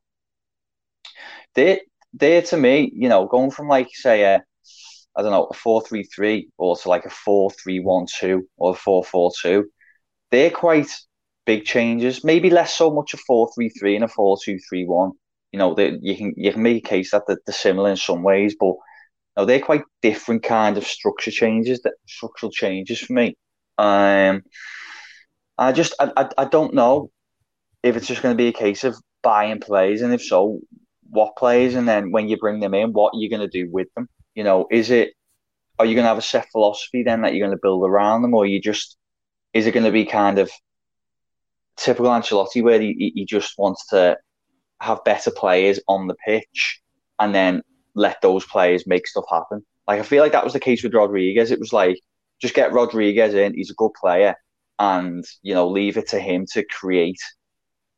they 1.55 1.81
they 2.13 2.41
to 2.41 2.57
me, 2.57 2.91
you 2.93 3.09
know, 3.09 3.25
going 3.25 3.49
from 3.49 3.67
like 3.67 3.87
say 3.91 4.21
a 4.23 4.43
I 5.15 5.21
don't 5.21 5.31
know, 5.31 5.45
a 5.45 5.53
four 5.53 5.81
three 5.81 6.03
three 6.03 6.49
or 6.57 6.77
to 6.77 6.89
like 6.89 7.05
a 7.05 7.09
four 7.09 7.51
three 7.51 7.79
one 7.79 8.05
two 8.07 8.47
or 8.57 8.71
a 8.71 8.75
four 8.75 9.03
four 9.03 9.31
two, 9.41 9.69
they're 10.31 10.51
quite 10.51 10.89
big 11.45 11.65
changes. 11.65 12.23
Maybe 12.23 12.49
less 12.49 12.73
so 12.73 12.91
much 12.91 13.13
a 13.13 13.17
four 13.17 13.49
three 13.53 13.69
three 13.69 13.95
and 13.95 14.05
a 14.05 14.07
four 14.07 14.37
two 14.43 14.59
three 14.69 14.85
one. 14.85 15.11
You 15.51 15.59
know, 15.59 15.73
they, 15.73 15.97
you 16.01 16.15
can 16.15 16.33
you 16.37 16.53
can 16.53 16.61
make 16.61 16.85
a 16.85 16.89
case 16.89 17.11
that 17.11 17.23
they're, 17.27 17.39
they're 17.45 17.53
similar 17.53 17.89
in 17.89 17.97
some 17.97 18.23
ways, 18.23 18.55
but 18.59 18.75
now 19.35 19.45
they're 19.45 19.59
quite 19.59 19.83
different 20.01 20.43
kind 20.43 20.77
of 20.77 20.85
structure 20.85 21.31
changes, 21.31 21.81
that 21.81 21.93
structural 22.07 22.51
changes 22.51 22.99
for 22.99 23.13
me. 23.13 23.35
Um, 23.77 24.43
I 25.57 25.71
just 25.71 25.95
I, 25.99 26.11
I, 26.15 26.29
I 26.37 26.45
don't 26.45 26.73
know 26.73 27.09
if 27.81 27.97
it's 27.97 28.07
just 28.07 28.21
going 28.21 28.33
to 28.33 28.37
be 28.37 28.49
a 28.49 28.53
case 28.53 28.83
of 28.83 28.95
buying 29.23 29.59
players, 29.59 30.01
and 30.01 30.13
if 30.13 30.21
so, 30.21 30.59
what 31.09 31.35
players, 31.35 31.75
and 31.75 31.87
then 31.87 32.11
when 32.11 32.29
you 32.29 32.37
bring 32.37 32.59
them 32.59 32.73
in, 32.73 32.93
what 32.93 33.13
you're 33.15 33.29
going 33.29 33.49
to 33.49 33.63
do 33.63 33.69
with 33.71 33.87
them. 33.95 34.07
You 34.39 34.45
know, 34.45 34.67
is 34.71 34.89
it 34.89 35.15
are 35.77 35.85
you 35.85 35.95
going 35.95 36.05
to 36.05 36.07
have 36.07 36.17
a 36.17 36.21
set 36.21 36.47
philosophy 36.53 37.03
then 37.03 37.23
that 37.23 37.33
you're 37.33 37.45
going 37.45 37.57
to 37.57 37.61
build 37.61 37.83
around 37.83 38.21
them, 38.21 38.33
or 38.33 38.45
you 38.45 38.61
just 38.61 38.95
is 39.51 39.67
it 39.67 39.73
going 39.73 39.85
to 39.85 39.91
be 39.91 40.05
kind 40.05 40.39
of 40.39 40.49
typical 41.75 42.09
Ancelotti 42.09 42.63
where 42.63 42.79
he, 42.79 43.11
he 43.13 43.25
just 43.25 43.57
wants 43.57 43.87
to 43.87 44.17
have 44.79 45.03
better 45.03 45.29
players 45.29 45.81
on 45.89 46.07
the 46.07 46.15
pitch 46.25 46.79
and 47.19 47.35
then 47.35 47.63
let 47.95 48.21
those 48.21 48.45
players 48.45 48.87
make 48.87 49.07
stuff 49.07 49.25
happen. 49.29 49.65
Like 49.89 49.99
I 49.99 50.03
feel 50.03 50.23
like 50.23 50.31
that 50.31 50.45
was 50.45 50.53
the 50.53 50.59
case 50.61 50.83
with 50.83 50.93
Rodriguez. 50.93 51.51
It 51.51 51.59
was 51.59 51.73
like 51.73 51.99
just 52.41 52.55
get 52.55 52.71
Rodriguez 52.71 53.33
in. 53.33 53.55
He's 53.55 53.71
a 53.71 53.81
good 53.83 53.91
player, 53.99 54.35
and 54.79 55.25
you 55.41 55.53
know 55.53 55.67
leave 55.67 55.97
it 55.97 56.07
to 56.11 56.19
him 56.21 56.45
to 56.53 56.63
create 56.63 57.19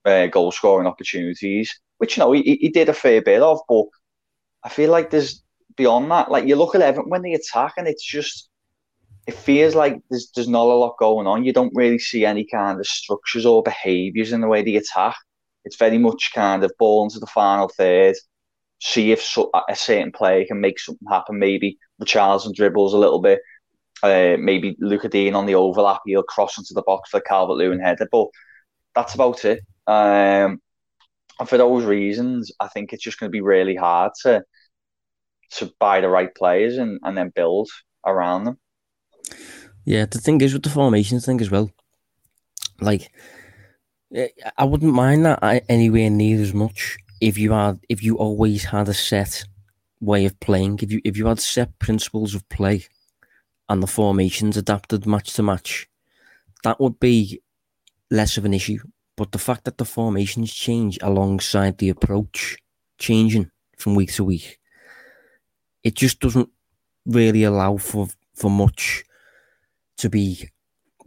uh, 0.05 0.25
goal 0.25 0.51
scoring 0.51 0.87
opportunities, 0.87 1.79
which 1.99 2.17
you 2.17 2.23
know 2.23 2.31
he, 2.31 2.57
he 2.59 2.69
did 2.69 2.89
a 2.89 2.93
fair 2.93 3.21
bit 3.21 3.43
of. 3.43 3.59
But 3.69 3.85
I 4.63 4.69
feel 4.69 4.89
like 4.89 5.11
there's 5.11 5.43
beyond 5.75 6.11
that. 6.11 6.31
Like 6.31 6.45
you 6.45 6.55
look 6.55 6.75
at 6.75 6.81
Everton 6.81 7.09
when 7.09 7.21
they 7.21 7.33
attack, 7.33 7.73
and 7.77 7.87
it's 7.87 8.05
just 8.05 8.49
it 9.27 9.35
feels 9.35 9.75
like 9.75 10.01
there's 10.09 10.31
there's 10.35 10.49
not 10.49 10.65
a 10.65 10.75
lot 10.75 10.97
going 10.97 11.27
on. 11.27 11.45
You 11.45 11.53
don't 11.53 11.75
really 11.75 11.99
see 11.99 12.25
any 12.25 12.45
kind 12.45 12.79
of 12.79 12.87
structures 12.87 13.45
or 13.45 13.63
behaviours 13.63 14.31
in 14.31 14.41
the 14.41 14.47
way 14.47 14.63
they 14.63 14.75
attack. 14.75 15.15
It's 15.63 15.77
very 15.77 15.97
much 15.97 16.31
kind 16.33 16.63
of 16.63 16.71
ball 16.79 17.03
into 17.03 17.19
the 17.19 17.27
final 17.27 17.69
third 17.69 18.15
see 18.81 19.11
if 19.11 19.21
so, 19.21 19.49
a 19.69 19.75
certain 19.75 20.11
player 20.11 20.43
can 20.45 20.59
make 20.59 20.79
something 20.79 21.07
happen. 21.07 21.39
Maybe 21.39 21.77
Richarlison 22.01 22.53
dribbles 22.53 22.93
a 22.93 22.97
little 22.97 23.21
bit. 23.21 23.39
Uh, 24.03 24.35
maybe 24.39 24.75
Lucas 24.79 25.11
Digne 25.11 25.35
on 25.35 25.45
the 25.45 25.55
overlap, 25.55 26.01
he'll 26.05 26.23
cross 26.23 26.57
into 26.57 26.73
the 26.73 26.81
box 26.81 27.11
for 27.11 27.21
Calvert 27.21 27.57
Lewin 27.57 27.79
header. 27.79 28.07
But 28.11 28.27
that's 28.95 29.13
about 29.13 29.45
it. 29.45 29.59
Um, 29.85 30.59
and 31.39 31.47
for 31.47 31.57
those 31.57 31.85
reasons, 31.85 32.51
I 32.59 32.67
think 32.67 32.91
it's 32.91 33.03
just 33.03 33.19
going 33.19 33.29
to 33.29 33.31
be 33.31 33.41
really 33.41 33.75
hard 33.75 34.13
to 34.23 34.43
to 35.51 35.73
buy 35.79 36.01
the 36.01 36.09
right 36.09 36.33
players 36.33 36.77
and, 36.77 36.99
and 37.03 37.17
then 37.17 37.29
build 37.29 37.69
around 38.05 38.45
them. 38.45 38.59
Yeah, 39.85 40.05
the 40.05 40.19
thing 40.19 40.41
is 40.41 40.53
with 40.53 40.63
the 40.63 40.69
formation 40.69 41.19
thing 41.19 41.41
as 41.41 41.49
well, 41.49 41.71
like 42.79 43.11
eh, 44.13 44.27
I 44.57 44.63
wouldn't 44.65 44.93
mind 44.93 45.25
that 45.25 45.63
anywhere 45.67 46.09
near 46.09 46.41
as 46.41 46.53
much 46.53 46.97
if 47.21 47.37
you 47.37 47.51
had 47.51 47.79
if 47.87 48.03
you 48.03 48.17
always 48.17 48.65
had 48.65 48.89
a 48.89 48.93
set 48.93 49.45
way 50.01 50.25
of 50.25 50.39
playing, 50.39 50.79
if 50.81 50.91
you 50.91 50.99
if 51.05 51.15
you 51.15 51.27
had 51.27 51.39
set 51.39 51.79
principles 51.79 52.35
of 52.35 52.47
play 52.49 52.85
and 53.69 53.81
the 53.81 53.87
formations 53.87 54.57
adapted 54.57 55.05
match 55.05 55.33
to 55.33 55.43
match, 55.43 55.87
that 56.63 56.79
would 56.79 56.99
be 56.99 57.41
less 58.09 58.37
of 58.37 58.45
an 58.45 58.53
issue. 58.53 58.79
But 59.15 59.31
the 59.31 59.37
fact 59.37 59.65
that 59.65 59.77
the 59.77 59.85
formations 59.85 60.53
change 60.53 60.97
alongside 61.01 61.77
the 61.77 61.89
approach 61.89 62.57
changing 62.97 63.51
from 63.77 63.95
week 63.95 64.13
to 64.13 64.23
week, 64.23 64.59
it 65.83 65.95
just 65.95 66.19
doesn't 66.19 66.49
really 67.05 67.43
allow 67.43 67.77
for, 67.77 68.07
for 68.35 68.49
much 68.49 69.03
to 69.97 70.09
be 70.09 70.49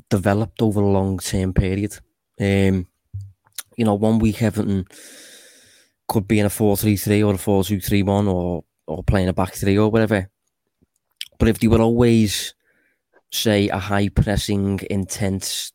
developed 0.08 0.62
over 0.62 0.80
a 0.80 0.90
long 0.90 1.18
term 1.18 1.52
period. 1.52 1.98
Um, 2.40 2.86
you 3.76 3.84
know, 3.84 3.94
one 3.94 4.18
week 4.18 4.42
Everton 4.42 4.86
could 6.06 6.28
be 6.28 6.38
in 6.38 6.46
a 6.46 6.50
4 6.50 6.76
3 6.76 6.96
3 6.96 7.22
or 7.22 7.34
a 7.34 7.38
4 7.38 7.64
2 7.64 7.80
3 7.80 8.02
1 8.02 8.28
or, 8.28 8.64
or 8.86 9.02
playing 9.02 9.28
a 9.28 9.32
back 9.32 9.54
three 9.54 9.78
or 9.78 9.90
whatever. 9.90 10.28
But 11.38 11.48
if 11.48 11.58
they 11.58 11.68
were 11.68 11.80
always, 11.80 12.54
say, 13.32 13.68
a 13.68 13.78
high 13.78 14.08
pressing, 14.08 14.80
intense, 14.90 15.72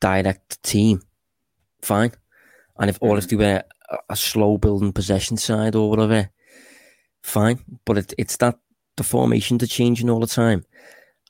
direct 0.00 0.62
team, 0.62 1.02
fine. 1.82 2.12
And 2.78 2.90
if 2.90 2.98
or 3.00 3.18
if 3.18 3.28
they 3.28 3.36
were 3.36 3.64
a, 3.90 3.98
a 4.10 4.16
slow 4.16 4.58
building 4.58 4.92
possession 4.92 5.36
side 5.36 5.74
or 5.74 5.90
whatever, 5.90 6.30
fine. 7.24 7.58
But 7.84 7.98
it, 7.98 8.14
it's 8.18 8.36
that 8.36 8.58
the 8.96 9.02
formation 9.02 9.58
to 9.58 9.66
changing 9.66 10.08
all 10.08 10.20
the 10.20 10.26
time. 10.26 10.64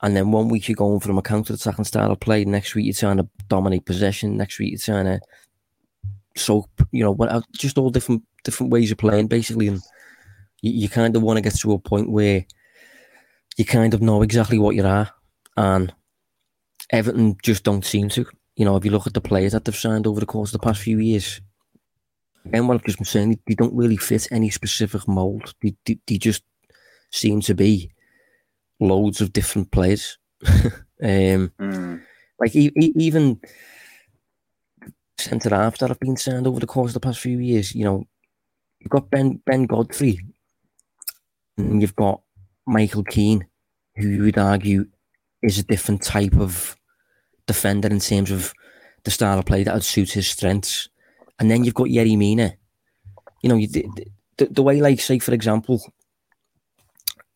And 0.03 0.15
then 0.15 0.33
one 0.33 0.49
week 0.49 0.69
you're 0.69 0.77
going 0.77 1.01
from 1.01 1.17
a 1.17 1.23
counter 1.23 1.55
attacking 1.55 1.87
style 1.87 2.11
of 2.11 2.21
play, 2.21 2.45
next 2.45 2.75
week 2.75 2.85
you're 2.85 2.93
trying 2.93 3.17
to 3.17 3.29
dominate 3.49 3.87
possession, 3.87 4.37
next 4.37 4.59
week 4.59 4.73
you're 4.73 4.79
trying 4.79 5.07
to 5.07 5.21
soap, 6.37 6.69
you 6.91 7.03
know, 7.03 7.13
what 7.13 7.45
just 7.53 7.79
all 7.79 7.91
different 7.91 8.23
different 8.43 8.71
ways 8.71 8.91
of 8.91 8.99
playing 8.99 9.29
basically, 9.29 9.69
and 9.69 9.81
you, 10.61 10.73
you 10.73 10.89
kind 10.89 11.17
of 11.17 11.23
want 11.23 11.39
to 11.39 11.41
get 11.41 11.55
to 11.55 11.73
a 11.73 11.79
point 11.79 12.11
where 12.11 12.45
you 13.57 13.65
kind 13.65 13.95
of 13.95 14.03
know 14.03 14.21
exactly 14.21 14.59
what 14.59 14.75
you 14.75 14.85
are, 14.85 15.11
and 15.57 15.95
Everton 16.91 17.37
just 17.43 17.65
don't 17.65 17.85
seem 17.85 18.09
to. 18.11 18.27
You 18.57 18.65
know, 18.65 18.77
if 18.77 18.85
you 18.85 18.91
look 18.91 19.07
at 19.07 19.15
the 19.15 19.21
players 19.21 19.53
that 19.53 19.65
they've 19.65 19.75
signed 19.75 20.07
over 20.07 20.21
the 20.21 20.27
course 20.27 20.53
of 20.53 20.61
the 20.61 20.67
past 20.67 20.83
few 20.83 20.99
years, 20.99 21.41
and 22.53 22.69
what 22.69 22.75
I've 22.75 22.85
just 22.85 22.99
been 22.99 23.07
saying, 23.07 23.39
they 23.47 23.55
don't 23.55 23.75
really 23.75 23.97
fit 23.97 24.29
any 24.31 24.51
specific 24.51 25.09
mold. 25.09 25.55
They, 25.63 25.75
they, 25.87 25.99
they 26.07 26.19
just 26.19 26.43
seem 27.11 27.41
to 27.43 27.55
be 27.55 27.91
loads 28.81 29.21
of 29.21 29.33
different 29.33 29.71
players. 29.71 30.19
um, 30.47 31.53
mm. 31.59 32.03
Like 32.39 32.55
e- 32.55 32.73
e- 32.79 32.93
even 32.97 33.41
centre 35.19 35.51
half 35.51 35.79
that 35.79 35.89
have 35.89 36.01
been 36.01 36.17
signed 36.17 36.47
over 36.47 36.61
the 36.61 36.67
course 36.67 36.91
of 36.91 36.95
the 36.95 37.01
past 37.01 37.21
few 37.21 37.39
years. 37.39 37.75
You 37.75 37.85
know, 37.85 38.05
you've 38.81 38.91
got 38.91 39.11
Ben 39.11 39.41
Ben 39.47 39.65
Godfrey, 39.65 40.19
and 41.57 41.81
you've 41.81 41.97
got 41.97 42.21
Michael 42.67 43.05
Keane, 43.05 43.47
who 43.97 44.09
you 44.09 44.23
would 44.25 44.39
argue 44.39 44.87
is 45.43 45.59
a 45.59 45.63
different 45.63 46.03
type 46.03 46.37
of 46.37 46.77
defender 47.47 47.89
in 47.89 48.01
terms 48.01 48.31
of 48.31 48.53
the 49.05 49.11
style 49.11 49.39
of 49.39 49.45
play 49.45 49.63
that 49.63 49.75
would 49.75 49.85
suit 49.85 50.13
his 50.13 50.29
strengths. 50.29 50.89
And 51.39 51.51
then 51.51 51.65
you've 51.65 51.75
got 51.75 51.89
Yerry 51.89 52.17
Mina. 52.17 52.55
You 53.43 53.49
know, 53.49 53.57
you, 53.57 53.69
the, 53.69 53.87
the, 54.37 54.47
the 54.47 54.63
way, 54.63 54.81
like, 54.81 55.01
say, 55.01 55.19
for 55.19 55.35
example, 55.35 55.83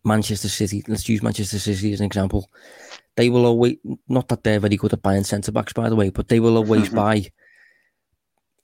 Manchester 0.05 0.49
City, 0.49 0.83
let's 0.89 1.09
use 1.09 1.23
Manchester 1.23 1.59
City 1.59 1.93
as 1.93 2.01
an 2.01 2.07
example. 2.07 2.49
They 3.17 3.31
will 3.31 3.47
always, 3.47 3.77
not 4.09 4.29
that 4.29 4.45
they're 4.45 4.61
very 4.61 4.77
good 4.77 4.93
at 4.93 5.03
buying 5.03 5.25
centre 5.25 5.53
backs, 5.53 5.73
by 5.73 5.89
the 5.89 5.97
way, 5.97 6.11
but 6.11 6.29
they 6.29 6.41
will 6.41 6.57
always 6.57 6.87
mm-hmm. 6.87 6.97
buy 6.97 7.33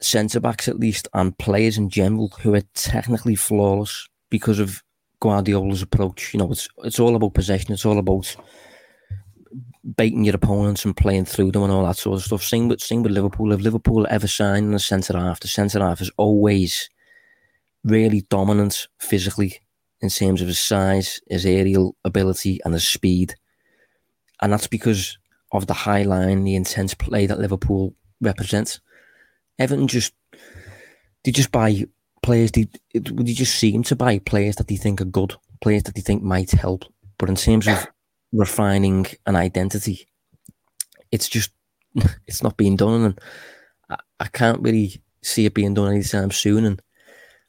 centre 0.00 0.40
backs 0.40 0.68
at 0.68 0.78
least 0.78 1.08
and 1.14 1.36
players 1.38 1.78
in 1.78 1.88
general 1.88 2.28
who 2.40 2.54
are 2.54 2.62
technically 2.74 3.34
flawless 3.34 4.08
because 4.30 4.58
of 4.58 4.82
Guardiola's 5.20 5.82
approach. 5.82 6.34
You 6.34 6.38
know, 6.38 6.52
it's 6.52 6.68
it's 6.84 7.00
all 7.00 7.16
about 7.16 7.34
possession. 7.34 7.72
It's 7.72 7.86
all 7.86 7.98
about 7.98 8.36
baiting 9.96 10.24
your 10.24 10.34
opponents 10.34 10.84
and 10.84 10.96
playing 10.96 11.26
through 11.26 11.52
them 11.52 11.62
and 11.62 11.72
all 11.72 11.84
that 11.84 11.96
sort 11.96 12.16
of 12.16 12.24
stuff. 12.24 12.42
Same 12.42 12.68
with 12.68 12.80
same 12.80 13.02
with 13.02 13.12
Liverpool. 13.12 13.52
If 13.52 13.60
Liverpool 13.60 14.06
ever 14.08 14.26
signed 14.26 14.74
a 14.74 14.78
centre 14.78 15.18
half, 15.18 15.40
the 15.40 15.48
centre 15.48 15.80
half 15.80 16.00
is 16.00 16.10
always 16.16 16.88
really 17.84 18.22
dominant 18.22 18.88
physically 18.98 19.60
in 20.00 20.08
terms 20.08 20.40
of 20.40 20.48
his 20.48 20.60
size, 20.60 21.20
his 21.28 21.46
aerial 21.46 21.96
ability, 22.04 22.60
and 22.64 22.74
his 22.74 22.88
speed. 22.88 23.34
And 24.40 24.52
that's 24.52 24.66
because 24.66 25.18
of 25.52 25.66
the 25.66 25.74
high 25.74 26.02
line, 26.02 26.44
the 26.44 26.56
intense 26.56 26.94
play 26.94 27.26
that 27.26 27.38
Liverpool 27.38 27.94
represents. 28.20 28.80
Everton 29.58 29.86
just 29.86 30.12
they 31.24 31.30
just 31.30 31.52
buy 31.52 31.84
players. 32.22 32.52
They 32.52 32.68
they 32.94 33.32
just 33.32 33.54
seem 33.54 33.82
to 33.84 33.96
buy 33.96 34.18
players 34.18 34.56
that 34.56 34.68
they 34.68 34.76
think 34.76 35.00
are 35.00 35.06
good, 35.06 35.34
players 35.60 35.84
that 35.84 35.94
they 35.94 36.00
think 36.00 36.22
might 36.22 36.50
help. 36.50 36.84
But 37.18 37.28
in 37.28 37.36
terms 37.36 37.68
of 37.68 37.86
refining 38.34 39.06
an 39.26 39.36
identity, 39.36 40.06
it's 41.10 41.28
just 41.28 41.50
it's 42.26 42.42
not 42.42 42.56
being 42.56 42.76
done, 42.76 43.02
and 43.02 43.20
I, 43.88 43.96
I 44.20 44.26
can't 44.26 44.60
really 44.60 45.00
see 45.22 45.46
it 45.46 45.54
being 45.54 45.74
done 45.74 45.92
anytime 45.92 46.30
soon. 46.30 46.64
And 46.64 46.82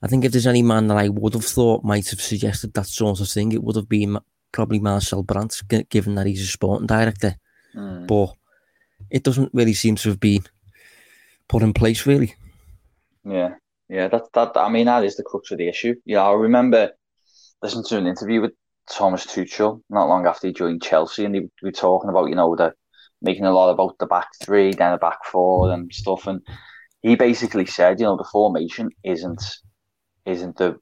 I 0.01 0.07
think 0.07 0.23
if 0.23 0.31
there's 0.31 0.47
any 0.47 0.61
man 0.61 0.88
that 0.88 0.97
I 0.97 1.09
would 1.09 1.33
have 1.33 1.45
thought 1.45 1.83
might 1.83 2.09
have 2.09 2.21
suggested 2.21 2.73
that 2.73 2.88
sort 2.88 3.19
of 3.19 3.29
thing, 3.29 3.51
it 3.51 3.63
would 3.63 3.75
have 3.75 3.89
been 3.89 4.17
probably 4.51 4.79
Marcel 4.79 5.23
Brands, 5.23 5.61
given 5.89 6.15
that 6.15 6.27
he's 6.27 6.41
a 6.41 6.47
sporting 6.47 6.88
director. 6.88 7.36
Mm. 7.75 8.07
But 8.07 8.33
it 9.09 9.23
doesn't 9.23 9.53
really 9.53 9.73
seem 9.73 9.95
to 9.97 10.09
have 10.09 10.19
been 10.19 10.43
put 11.47 11.63
in 11.63 11.73
place, 11.73 12.05
really. 12.05 12.36
Yeah, 13.23 13.55
yeah. 13.89 14.07
That 14.07 14.31
that 14.33 14.51
I 14.55 14.69
mean 14.69 14.86
that 14.86 15.03
is 15.03 15.17
the 15.17 15.23
crux 15.23 15.51
of 15.51 15.57
the 15.57 15.67
issue. 15.67 15.95
Yeah, 16.05 16.23
I 16.23 16.33
remember 16.33 16.91
listening 17.61 17.86
to 17.86 17.97
an 17.97 18.07
interview 18.07 18.41
with 18.41 18.53
Thomas 18.89 19.25
Tuchel 19.25 19.81
not 19.89 20.07
long 20.07 20.25
after 20.27 20.47
he 20.47 20.53
joined 20.53 20.83
Chelsea, 20.83 21.25
and 21.25 21.36
they 21.36 21.41
were 21.61 21.71
talking 21.71 22.09
about 22.09 22.29
you 22.29 22.36
know 22.36 22.55
the 22.55 22.73
making 23.21 23.45
a 23.45 23.51
lot 23.51 23.71
about 23.71 23.97
the 23.99 24.05
back 24.05 24.27
three, 24.43 24.71
then 24.73 24.91
the 24.91 24.97
back 24.97 25.19
four, 25.25 25.71
and 25.71 25.91
stuff. 25.93 26.27
And 26.27 26.41
he 27.01 27.15
basically 27.15 27.65
said, 27.65 27.99
you 27.99 28.05
know, 28.05 28.17
the 28.17 28.29
formation 28.31 28.89
isn't 29.03 29.43
isn't 30.25 30.57
the 30.57 30.77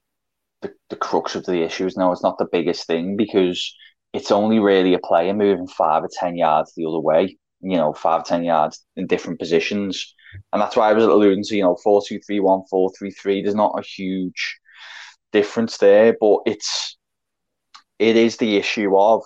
the, 0.62 0.72
the 0.90 0.96
crux 0.96 1.34
of 1.34 1.44
the 1.46 1.62
issues. 1.62 1.96
No, 1.96 2.12
it's 2.12 2.22
not 2.22 2.38
the 2.38 2.48
biggest 2.50 2.86
thing 2.86 3.16
because 3.16 3.74
it's 4.12 4.30
only 4.30 4.58
really 4.58 4.94
a 4.94 4.98
player 4.98 5.34
moving 5.34 5.66
five 5.66 6.04
or 6.04 6.10
ten 6.12 6.36
yards 6.36 6.72
the 6.74 6.86
other 6.86 7.00
way. 7.00 7.36
You 7.60 7.76
know, 7.76 7.92
five 7.92 8.24
ten 8.24 8.44
yards 8.44 8.84
in 8.96 9.06
different 9.06 9.38
positions, 9.38 10.14
and 10.52 10.60
that's 10.60 10.76
why 10.76 10.90
I 10.90 10.92
was 10.92 11.04
alluding 11.04 11.44
to. 11.44 11.56
You 11.56 11.64
know, 11.64 11.76
four 11.82 12.02
two 12.06 12.20
three 12.26 12.40
one, 12.40 12.62
four 12.70 12.90
three 12.98 13.10
three. 13.10 13.42
There's 13.42 13.54
not 13.54 13.78
a 13.78 13.82
huge 13.82 14.58
difference 15.32 15.78
there, 15.78 16.16
but 16.20 16.40
it's 16.46 16.96
it 17.98 18.16
is 18.16 18.36
the 18.36 18.56
issue 18.56 18.96
of 18.96 19.22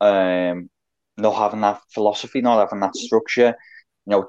um, 0.00 0.70
not 1.16 1.34
having 1.34 1.60
that 1.62 1.80
philosophy, 1.92 2.40
not 2.40 2.60
having 2.60 2.80
that 2.80 2.96
structure. 2.96 3.54
You 4.06 4.10
know, 4.10 4.26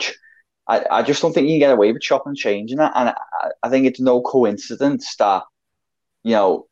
I, 0.67 0.85
I 0.89 1.03
just 1.03 1.21
don't 1.21 1.33
think 1.33 1.47
you 1.47 1.53
can 1.53 1.59
get 1.59 1.73
away 1.73 1.91
with 1.91 2.01
chopping 2.01 2.31
and 2.31 2.37
changing 2.37 2.77
that. 2.77 2.93
And 2.95 3.09
I, 3.09 3.49
I 3.63 3.69
think 3.69 3.85
it's 3.85 3.99
no 3.99 4.21
coincidence 4.21 5.15
that, 5.17 5.43
you 6.23 6.31
know, 6.31 6.67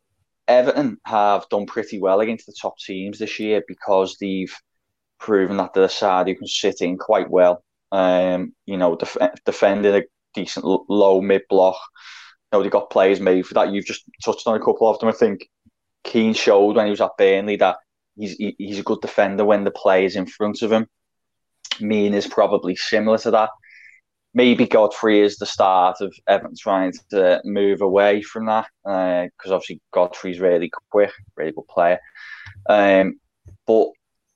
Everton 0.48 0.98
have 1.06 1.48
done 1.50 1.66
pretty 1.66 2.00
well 2.00 2.20
against 2.20 2.46
the 2.46 2.56
top 2.60 2.78
teams 2.78 3.20
this 3.20 3.40
year 3.40 3.64
because 3.68 4.18
they've 4.20 4.54
proven 5.20 5.58
that 5.58 5.74
they're 5.74 5.84
a 5.84 5.90
side 5.90 6.28
who 6.28 6.36
can 6.36 6.48
sit 6.48 6.82
in 6.82 6.98
quite 6.98 7.30
well. 7.30 7.64
Um, 7.92 8.54
you 8.66 8.78
know, 8.78 8.96
def- 8.96 9.18
defending 9.46 9.96
a 9.96 10.04
decent 10.34 10.66
low 10.66 11.22
mid 11.22 11.44
block. 11.50 11.78
You 12.52 12.60
know, 12.60 12.64
they 12.64 12.70
got 12.70 12.90
players 12.90 13.20
made 13.20 13.46
for 13.46 13.54
that. 13.54 13.72
You've 13.72 13.86
just 13.86 14.04
touched 14.24 14.48
on 14.48 14.56
a 14.56 14.64
couple 14.64 14.90
of 14.90 15.00
them. 15.00 15.10
I 15.10 15.14
think 15.14 15.48
Keane 16.04 16.34
showed 16.34 16.76
when 16.76 16.86
he 16.86 16.92
was 16.92 17.02
at 17.02 17.18
Burnley 17.18 17.58
that 17.58 17.78
he's 18.18 18.34
he, 18.34 18.56
he's 18.58 18.80
a 18.80 18.84
good 18.84 19.02
defender 19.02 19.46
when 19.46 19.64
the 19.64 19.72
play 19.72 20.06
is 20.06 20.16
in 20.16 20.26
front 20.26 20.62
of 20.62 20.72
him. 20.72 20.88
Mina 21.80 22.18
is 22.18 22.28
probably 22.28 22.76
similar 22.76 23.18
to 23.20 23.32
that. 23.32 23.50
Maybe 24.34 24.66
Godfrey 24.66 25.20
is 25.20 25.38
the 25.38 25.46
start 25.46 26.00
of 26.00 26.14
Everton 26.28 26.56
trying 26.58 26.94
to 27.10 27.42
move 27.44 27.82
away 27.82 28.22
from 28.22 28.46
that 28.46 28.68
because 28.84 29.52
uh, 29.52 29.56
obviously 29.56 29.82
Godfrey's 29.94 30.40
really 30.40 30.72
quick, 30.90 31.12
really 31.36 31.52
good 31.52 31.68
player. 31.68 32.00
Um, 32.70 33.20
but 33.68 33.90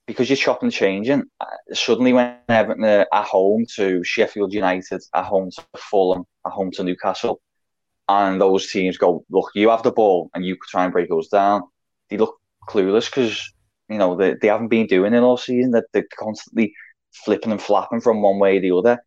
because 0.06 0.30
you're 0.30 0.38
chopping 0.38 0.68
and 0.68 0.74
changing, 0.74 1.24
uh, 1.40 1.46
suddenly 1.74 2.12
when 2.12 2.38
Everton 2.50 2.84
are 2.84 3.08
at 3.12 3.26
home 3.26 3.66
to 3.76 4.04
Sheffield 4.04 4.54
United, 4.54 5.02
at 5.14 5.26
home 5.26 5.50
to 5.52 5.64
Fulham, 5.78 6.26
at 6.46 6.52
home 6.52 6.72
to 6.72 6.84
Newcastle, 6.84 7.42
and 8.08 8.40
those 8.40 8.70
teams 8.72 8.98
go, 8.98 9.26
look, 9.30 9.50
you 9.56 9.70
have 9.70 9.84
the 9.84 9.92
ball 9.92 10.30
and 10.34 10.46
you 10.46 10.58
try 10.70 10.84
and 10.84 10.94
break 10.94 11.10
us 11.12 11.28
down. 11.28 11.64
They 12.10 12.18
look 12.18 12.38
clueless 12.70 13.06
because 13.06 13.40
you 13.90 13.98
know 13.98 14.16
they, 14.16 14.36
they 14.42 14.48
haven't 14.48 14.70
been 14.70 14.88
doing 14.88 15.14
it 15.14 15.20
all 15.22 15.38
season. 15.38 15.72
That 15.72 15.86
they're 15.92 16.06
constantly 16.18 16.74
flipping 17.14 17.52
and 17.52 17.62
flapping 17.62 18.02
from 18.02 18.22
one 18.22 18.40
way 18.40 18.58
or 18.58 18.62
the 18.62 18.76
other. 18.76 19.00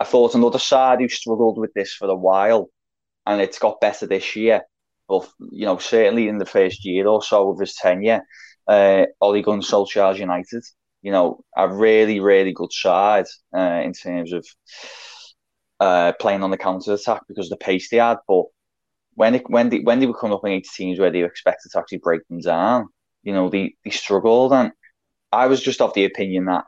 I 0.00 0.04
thought 0.04 0.34
another 0.34 0.58
side 0.58 1.00
who 1.00 1.08
struggled 1.08 1.58
with 1.58 1.72
this 1.74 1.92
for 1.92 2.08
a 2.08 2.14
while, 2.14 2.70
and 3.26 3.40
it's 3.40 3.58
got 3.58 3.80
better 3.80 4.06
this 4.06 4.34
year. 4.34 4.62
But 5.08 5.28
you 5.50 5.66
know, 5.66 5.78
certainly 5.78 6.28
in 6.28 6.38
the 6.38 6.46
first 6.46 6.84
year 6.84 7.06
or 7.06 7.22
so 7.22 7.50
of 7.50 7.60
his 7.60 7.74
tenure, 7.74 8.22
uh, 8.66 9.06
Ole 9.20 9.42
Gunnar 9.42 9.62
United, 10.14 10.64
you 11.02 11.12
know, 11.12 11.44
a 11.56 11.68
really 11.68 12.20
really 12.20 12.52
good 12.52 12.72
side 12.72 13.26
uh, 13.54 13.80
in 13.84 13.92
terms 13.92 14.32
of 14.32 14.44
uh, 15.80 16.12
playing 16.20 16.42
on 16.42 16.50
the 16.50 16.58
counter 16.58 16.92
attack 16.92 17.22
because 17.26 17.46
of 17.50 17.58
the 17.58 17.64
pace 17.64 17.88
they 17.88 17.96
had. 17.96 18.18
But 18.28 18.44
when 19.14 19.36
it, 19.36 19.48
when 19.48 19.70
they 19.70 19.80
when 19.80 19.98
they 19.98 20.06
were 20.06 20.14
coming 20.16 20.34
up 20.34 20.44
against 20.44 20.74
teams 20.74 20.98
where 20.98 21.10
they 21.10 21.22
were 21.22 21.28
expected 21.28 21.70
to 21.72 21.78
actually 21.78 21.98
break 21.98 22.26
them 22.28 22.40
down, 22.40 22.88
you 23.22 23.32
know, 23.32 23.48
they, 23.48 23.74
they 23.84 23.90
struggled. 23.90 24.52
And 24.52 24.72
I 25.32 25.46
was 25.46 25.62
just 25.62 25.80
of 25.80 25.94
the 25.94 26.04
opinion 26.04 26.44
that 26.46 26.64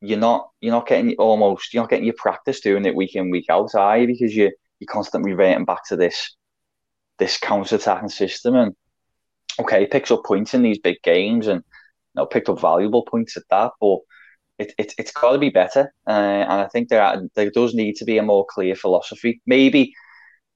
you're 0.00 0.18
not 0.18 0.50
you're 0.60 0.72
not 0.72 0.86
getting 0.86 1.14
almost 1.16 1.74
you're 1.74 1.82
not 1.82 1.90
getting 1.90 2.06
your 2.06 2.14
practice 2.16 2.60
doing 2.60 2.84
it 2.84 2.94
week 2.94 3.16
in 3.16 3.30
week 3.30 3.46
out, 3.50 3.74
are 3.74 3.98
you? 3.98 4.06
Because 4.06 4.34
you 4.34 4.52
you're 4.78 4.88
constantly 4.88 5.32
reverting 5.32 5.64
back 5.64 5.84
to 5.88 5.96
this 5.96 6.36
this 7.18 7.38
counter 7.38 7.76
attacking 7.76 8.08
system. 8.08 8.56
And 8.56 8.74
okay, 9.58 9.86
picks 9.86 10.10
up 10.10 10.24
points 10.24 10.54
in 10.54 10.62
these 10.62 10.78
big 10.78 11.02
games 11.02 11.46
and 11.46 11.60
you 11.60 12.20
know 12.20 12.26
picked 12.26 12.48
up 12.48 12.60
valuable 12.60 13.04
points 13.04 13.36
at 13.36 13.44
that, 13.50 13.72
but 13.80 13.98
it, 14.60 14.74
it, 14.76 14.94
it's 14.98 15.10
got 15.10 15.32
to 15.32 15.38
be 15.38 15.48
better. 15.48 15.92
Uh, 16.06 16.10
and 16.10 16.60
I 16.60 16.68
think 16.68 16.88
there 16.88 17.02
are, 17.02 17.22
there 17.34 17.50
does 17.50 17.74
need 17.74 17.96
to 17.96 18.04
be 18.04 18.18
a 18.18 18.22
more 18.22 18.46
clear 18.48 18.74
philosophy. 18.76 19.40
Maybe, 19.46 19.94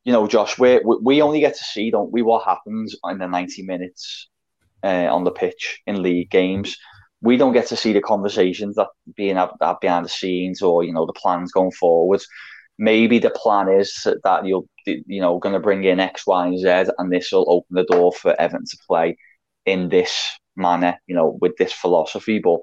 you 0.04 0.12
know, 0.12 0.26
Josh, 0.28 0.58
we 0.58 0.80
we 1.02 1.22
only 1.22 1.40
get 1.40 1.56
to 1.56 1.64
see, 1.64 1.90
don't 1.90 2.12
we, 2.12 2.20
what 2.22 2.44
happens 2.44 2.94
in 3.10 3.18
the 3.18 3.26
90 3.26 3.62
minutes 3.62 4.28
uh, 4.82 5.08
on 5.10 5.24
the 5.24 5.30
pitch 5.30 5.80
in 5.86 6.02
league 6.02 6.30
games. 6.30 6.76
We 7.22 7.38
don't 7.38 7.54
get 7.54 7.68
to 7.68 7.76
see 7.76 7.94
the 7.94 8.02
conversations 8.02 8.76
that 8.76 8.88
being 9.16 9.36
had, 9.36 9.50
behind 9.80 10.04
the 10.04 10.10
scenes 10.10 10.60
or 10.60 10.84
you 10.84 10.92
know 10.92 11.06
the 11.06 11.14
plans 11.14 11.52
going 11.52 11.72
forward. 11.72 12.20
Maybe 12.76 13.18
the 13.18 13.30
plan 13.30 13.68
is 13.70 14.06
that 14.24 14.44
you'll 14.44 14.68
you 14.84 15.22
know 15.22 15.38
going 15.38 15.54
to 15.54 15.60
bring 15.60 15.84
in 15.84 16.00
X, 16.00 16.26
Y, 16.26 16.46
and 16.46 16.58
Z, 16.58 16.92
and 16.98 17.10
this 17.10 17.32
will 17.32 17.46
open 17.48 17.74
the 17.74 17.84
door 17.84 18.12
for 18.12 18.38
Everton 18.38 18.66
to 18.66 18.76
play 18.86 19.16
in 19.64 19.88
this 19.88 20.38
manner, 20.56 20.98
you 21.06 21.14
know, 21.14 21.38
with 21.40 21.56
this 21.56 21.72
philosophy. 21.72 22.38
But 22.38 22.60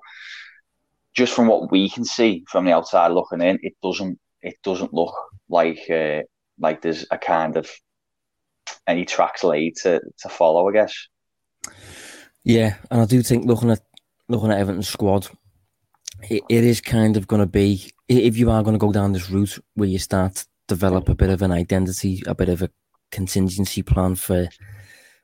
just 1.15 1.33
from 1.33 1.47
what 1.47 1.71
we 1.71 1.89
can 1.89 2.05
see 2.05 2.43
from 2.47 2.65
the 2.65 2.71
outside 2.71 3.09
looking 3.09 3.41
in, 3.41 3.59
it 3.61 3.73
doesn't 3.83 4.19
it 4.41 4.55
doesn't 4.63 4.93
look 4.93 5.13
like 5.49 5.79
uh, 5.89 6.21
like 6.59 6.81
there's 6.81 7.05
a 7.11 7.17
kind 7.17 7.57
of 7.57 7.69
any 8.87 9.05
tracks 9.05 9.43
laid 9.43 9.75
to, 9.77 10.01
to 10.19 10.29
follow, 10.29 10.69
I 10.69 10.73
guess. 10.73 10.93
Yeah, 12.43 12.75
and 12.89 13.01
I 13.01 13.05
do 13.05 13.21
think 13.21 13.45
looking 13.45 13.71
at 13.71 13.81
looking 14.27 14.51
at 14.51 14.59
Everton's 14.59 14.87
squad, 14.87 15.27
it, 16.29 16.43
it 16.49 16.63
is 16.63 16.81
kind 16.81 17.17
of 17.17 17.27
going 17.27 17.41
to 17.41 17.45
be 17.45 17.91
if 18.07 18.37
you 18.37 18.49
are 18.49 18.63
going 18.63 18.73
to 18.73 18.79
go 18.79 18.91
down 18.91 19.13
this 19.13 19.29
route 19.29 19.59
where 19.75 19.89
you 19.89 19.99
start 19.99 20.35
to 20.35 20.45
develop 20.67 21.09
a 21.09 21.15
bit 21.15 21.29
of 21.29 21.41
an 21.41 21.51
identity, 21.51 22.23
a 22.25 22.35
bit 22.35 22.49
of 22.49 22.61
a 22.61 22.69
contingency 23.11 23.83
plan 23.83 24.15
for 24.15 24.47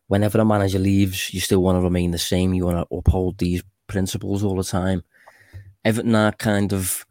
whenever 0.08 0.40
a 0.40 0.46
manager 0.46 0.80
leaves, 0.80 1.34
you 1.34 1.40
still 1.40 1.62
want 1.62 1.78
to 1.78 1.82
remain 1.82 2.12
the 2.12 2.18
same. 2.18 2.54
You 2.54 2.66
want 2.66 2.88
to 2.88 2.96
uphold 2.96 3.38
these 3.38 3.64
principles 3.88 4.44
all 4.44 4.56
the 4.56 4.64
time. 4.64 5.04
Everton 5.88 6.16
are 6.16 6.34
kind 6.34 6.74
of 6.74 7.06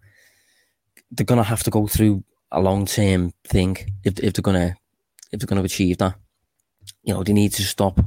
they're 1.11 1.25
to 1.39 1.43
have 1.43 1.63
to 1.63 1.71
go 1.71 1.87
through 1.87 2.23
a 2.53 2.61
long 2.61 2.85
term 2.85 3.33
thing 3.45 3.77
if 4.05 4.19
if 4.21 4.35
they're 4.35 4.53
to 4.53 4.77
if 5.33 5.41
they're 5.41 5.57
to 5.57 5.65
achieve 5.65 5.99
that. 5.99 6.15
You 7.03 7.15
know, 7.15 7.23
they 7.23 7.33
need 7.33 7.53
to 7.55 7.63
stop 7.63 7.99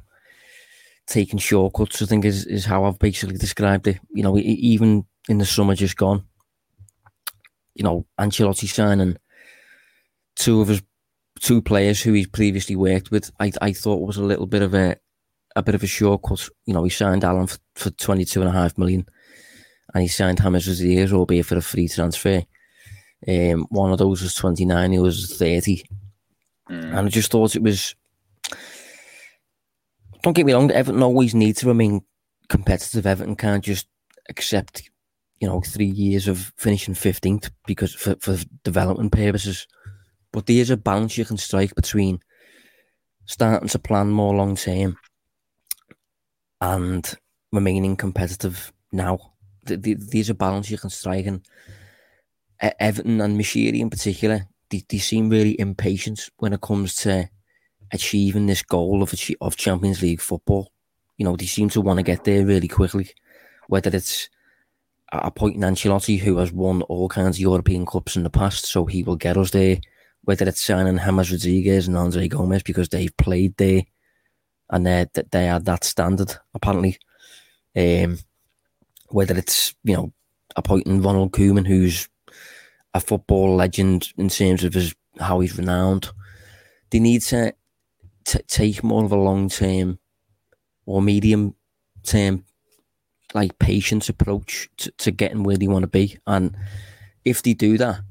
taking 1.08 1.40
shortcuts. 1.40 2.02
I 2.02 2.06
think 2.06 2.24
is 2.24 2.46
is 2.46 2.66
how 2.66 2.84
I've 2.84 3.00
basically 3.00 3.38
described 3.38 3.88
it. 3.88 4.00
You 4.12 4.24
know, 4.24 4.38
even 4.38 5.06
in 5.28 5.40
the 5.40 5.46
summer 5.46 5.74
just 5.74 5.98
gone, 5.98 6.24
you 7.74 7.84
know, 7.84 8.06
Ancelotti 8.20 8.68
signing 8.68 9.18
two 10.36 10.62
of 10.62 10.68
his 10.68 10.84
two 11.40 11.62
players 11.62 12.02
who 12.02 12.14
he's 12.14 12.28
previously 12.28 12.76
worked 12.76 13.10
with. 13.10 13.32
I 13.40 13.52
I 13.60 13.74
thought 13.74 14.06
was 14.06 14.18
a 14.18 14.24
little 14.24 14.48
bit 14.48 14.62
of 14.62 14.76
a 14.76 14.98
a 15.56 15.64
bit 15.64 15.76
of 15.76 15.84
a 15.84 15.88
shortcut. 15.88 16.48
You 16.66 16.76
know, 16.76 16.84
he 16.84 16.92
signed 16.92 17.24
Allan 17.24 17.48
for, 17.48 17.58
for 17.74 17.90
twenty 17.92 18.26
two 18.26 18.42
and 18.42 18.50
a 18.50 18.54
half 18.54 18.78
million, 18.78 19.08
and 19.94 20.02
he 20.02 20.08
signed 20.08 20.42
James 20.42 20.68
Rodriguez, 20.68 21.14
albeit 21.14 21.46
for 21.46 21.58
a 21.58 21.62
free 21.62 21.88
transfer. 21.88 22.44
Um, 23.28 23.66
one 23.70 23.92
of 23.92 23.98
those 23.98 24.22
was 24.22 24.34
twenty 24.34 24.66
nine. 24.66 24.92
He 24.92 25.00
was 25.00 25.38
thirty, 25.38 25.84
mm. 26.70 26.84
and 26.84 26.98
I 26.98 27.08
just 27.08 27.32
thought 27.32 27.56
it 27.56 27.64
was 27.64 27.96
don't 30.22 30.34
get 30.34 30.46
me 30.46 30.54
wrong, 30.54 30.72
Everton 30.72 31.04
always 31.04 31.34
need 31.34 31.58
to 31.58 31.68
remain 31.68 32.02
competitive. 32.50 33.06
Everton 33.06 33.36
can't 33.36 33.64
just 33.64 33.88
accept, 34.30 34.90
you 35.40 35.48
know, 35.48 35.62
three 35.62 35.86
years 35.86 36.28
of 36.28 36.52
finishing 36.58 36.94
15th 36.94 37.50
because 37.66 37.94
for, 37.94 38.16
for 38.20 38.38
development 38.64 39.12
purposes. 39.12 39.68
But 40.32 40.46
there 40.46 40.58
is 40.58 40.70
a 40.70 40.78
balance 40.78 41.18
you 41.18 41.26
can 41.26 41.38
strike 41.38 41.74
between 41.76 42.20
starting 43.26 43.70
to 43.70 43.80
plan 43.80 44.10
more 44.10 44.36
long 44.36 44.56
term 44.56 44.98
and 46.62 47.16
remaining 47.52 47.96
competitive 47.96 48.74
now. 48.92 49.29
There's 49.78 50.30
a 50.30 50.34
balance 50.34 50.70
you 50.70 50.78
can 50.78 50.90
strike, 50.90 51.26
and 51.26 51.42
Everton 52.80 53.22
and 53.22 53.40
Moshiri 53.40 53.80
in 53.80 53.90
particular, 53.90 54.48
they, 54.70 54.84
they 54.88 54.98
seem 54.98 55.30
really 55.30 55.60
impatient 55.60 56.30
when 56.38 56.54
it 56.54 56.62
comes 56.62 56.96
to 56.98 57.30
achieving 57.92 58.46
this 58.46 58.62
goal 58.62 59.02
of 59.02 59.14
of 59.42 59.58
Champions 59.58 60.02
League 60.02 60.22
football. 60.22 60.72
You 61.18 61.26
know, 61.26 61.36
they 61.36 61.46
seem 61.46 61.70
to 61.70 61.82
want 61.82 61.98
to 61.98 62.04
get 62.04 62.24
there 62.24 62.46
really 62.46 62.68
quickly, 62.68 63.10
whether 63.68 63.90
it's 63.96 64.30
appointing 65.12 65.62
Ancelotti, 65.62 66.20
who 66.20 66.38
has 66.38 66.52
won 66.52 66.82
all 66.84 67.10
kinds 67.10 67.38
of 67.38 67.42
European 67.42 67.86
Cups 67.86 68.16
in 68.16 68.24
the 68.24 68.30
past, 68.30 68.66
so 68.66 68.86
he 68.86 69.04
will 69.04 69.16
get 69.16 69.38
us 69.38 69.52
there. 69.52 69.78
Whether 70.24 70.48
it's 70.48 70.64
signing 70.64 70.98
James 70.98 71.32
Rodriguez 71.32 71.88
and 71.88 71.98
Andre 71.98 72.28
Gomes 72.28 72.62
because 72.62 72.90
they've 72.90 73.16
played 73.18 73.56
there 73.58 73.84
and 74.70 74.86
they 74.86 75.06
they 75.32 75.50
are 75.50 75.60
that 75.62 75.84
standard 75.84 76.36
apparently. 76.54 76.98
Um, 77.76 78.20
whether 79.10 79.38
it's 79.38 79.76
you 79.84 79.96
know 79.96 80.14
appointing 80.56 81.02
Ronald 81.02 81.32
Koeman, 81.32 81.68
who's 81.68 82.08
a 82.94 83.00
football 83.00 83.56
legend 83.56 84.12
in 84.18 84.30
terms 84.30 84.64
of 84.64 84.74
his 84.74 84.96
how 85.20 85.40
he's 85.40 85.58
renowned. 85.58 86.10
They 86.90 87.00
need 87.00 87.22
to 87.24 87.54
t- 88.26 88.40
take 88.48 88.84
more 88.84 89.04
of 89.04 89.12
a 89.12 89.18
long 89.18 89.50
term 89.50 90.00
or 90.86 91.02
medium 91.02 91.56
term, 92.04 92.46
like 93.34 93.60
patience 93.60 94.10
approach 94.10 94.70
to, 94.78 94.92
to 94.92 95.12
getting 95.12 95.44
where 95.44 95.58
they 95.58 95.68
want 95.68 95.84
to 95.84 95.88
be. 95.88 96.18
And 96.26 96.56
if 97.26 97.44
they 97.44 97.54
do 97.54 97.78
that, 97.78 98.02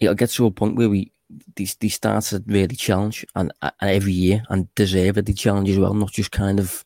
it'll 0.00 0.14
get 0.14 0.30
to 0.30 0.46
a 0.46 0.50
point 0.50 0.76
where 0.76 0.88
we 0.88 1.12
these 1.56 1.74
these 1.76 1.94
start 1.94 2.24
to 2.24 2.42
really 2.46 2.76
challenge 2.76 3.26
and, 3.34 3.52
and 3.62 3.72
every 3.80 4.12
year 4.12 4.42
and 4.48 4.72
deserve 4.74 5.18
it. 5.18 5.26
the 5.26 5.34
challenge 5.34 5.68
as 5.70 5.78
well, 5.78 5.94
not 5.94 6.12
just 6.12 6.30
kind 6.30 6.60
of 6.60 6.84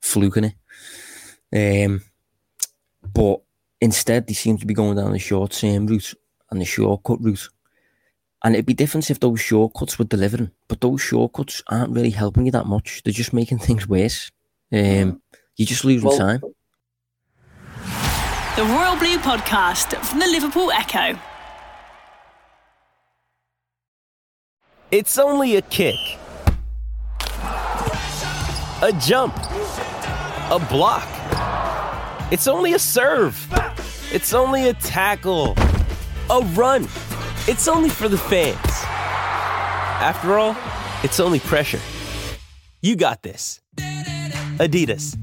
fluking 0.00 0.44
it. 0.44 0.54
Um, 1.54 2.02
but 3.12 3.40
instead, 3.80 4.26
they 4.26 4.34
seem 4.34 4.58
to 4.58 4.66
be 4.66 4.74
going 4.74 4.96
down 4.96 5.12
the 5.12 5.18
short 5.18 5.52
term 5.52 5.86
route 5.86 6.14
and 6.50 6.60
the 6.60 6.64
shortcut 6.64 7.22
route. 7.22 7.48
And 8.42 8.54
it'd 8.54 8.66
be 8.66 8.74
different 8.74 9.10
if 9.10 9.20
those 9.20 9.40
shortcuts 9.40 9.98
were 9.98 10.04
delivering, 10.04 10.50
but 10.68 10.80
those 10.80 11.00
shortcuts 11.00 11.62
aren't 11.68 11.94
really 11.94 12.10
helping 12.10 12.44
you 12.44 12.52
that 12.52 12.66
much. 12.66 13.02
They're 13.02 13.12
just 13.12 13.32
making 13.32 13.58
things 13.60 13.88
worse. 13.88 14.30
Um, 14.72 15.22
you're 15.56 15.66
just 15.66 15.84
losing 15.84 16.08
well, 16.08 16.18
time. 16.18 16.40
The 18.56 18.64
Royal 18.64 18.96
Blue 18.96 19.18
Podcast 19.18 19.96
from 20.04 20.18
the 20.20 20.26
Liverpool 20.26 20.70
Echo. 20.72 21.18
It's 24.90 25.18
only 25.18 25.56
a 25.56 25.62
kick, 25.62 25.96
a 28.82 28.92
jump, 29.00 29.34
a 29.36 30.64
block. 30.70 31.13
It's 32.34 32.48
only 32.48 32.72
a 32.72 32.80
serve. 32.80 33.46
It's 34.12 34.34
only 34.34 34.68
a 34.68 34.74
tackle, 34.74 35.54
a 36.28 36.40
run. 36.54 36.82
It's 37.46 37.68
only 37.68 37.88
for 37.88 38.08
the 38.08 38.18
fans. 38.18 38.58
After 40.02 40.36
all, 40.36 40.56
it's 41.04 41.20
only 41.20 41.38
pressure. 41.38 41.78
You 42.82 42.96
got 42.96 43.22
this. 43.22 43.60
Adidas. 44.58 45.16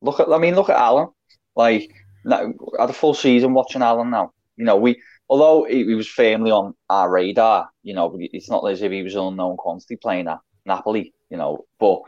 Look 0.00 0.18
at, 0.18 0.28
I 0.28 0.38
mean, 0.38 0.56
look 0.56 0.70
at 0.70 0.80
Allan. 0.80 1.06
Like, 1.54 1.88
at 2.28 2.90
a 2.90 2.92
full 2.92 3.14
season 3.14 3.54
watching 3.54 3.80
Allan 3.80 4.10
now. 4.10 4.32
You 4.56 4.64
know, 4.64 4.74
we 4.74 5.00
although 5.28 5.66
he, 5.70 5.84
he 5.84 5.94
was 5.94 6.08
firmly 6.08 6.50
on 6.50 6.74
our 6.90 7.08
radar, 7.08 7.70
you 7.84 7.94
know, 7.94 8.12
it's 8.18 8.50
not 8.50 8.64
as 8.68 8.82
if 8.82 8.90
he 8.90 9.04
was 9.04 9.14
an 9.14 9.20
unknown 9.20 9.56
quantity 9.56 9.94
playing 9.94 10.26
at 10.26 10.40
Napoli, 10.66 11.14
you 11.32 11.38
know. 11.38 11.64
But 11.80 12.02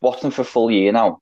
watching 0.00 0.30
for 0.30 0.44
full 0.44 0.70
year 0.70 0.92
now, 0.92 1.20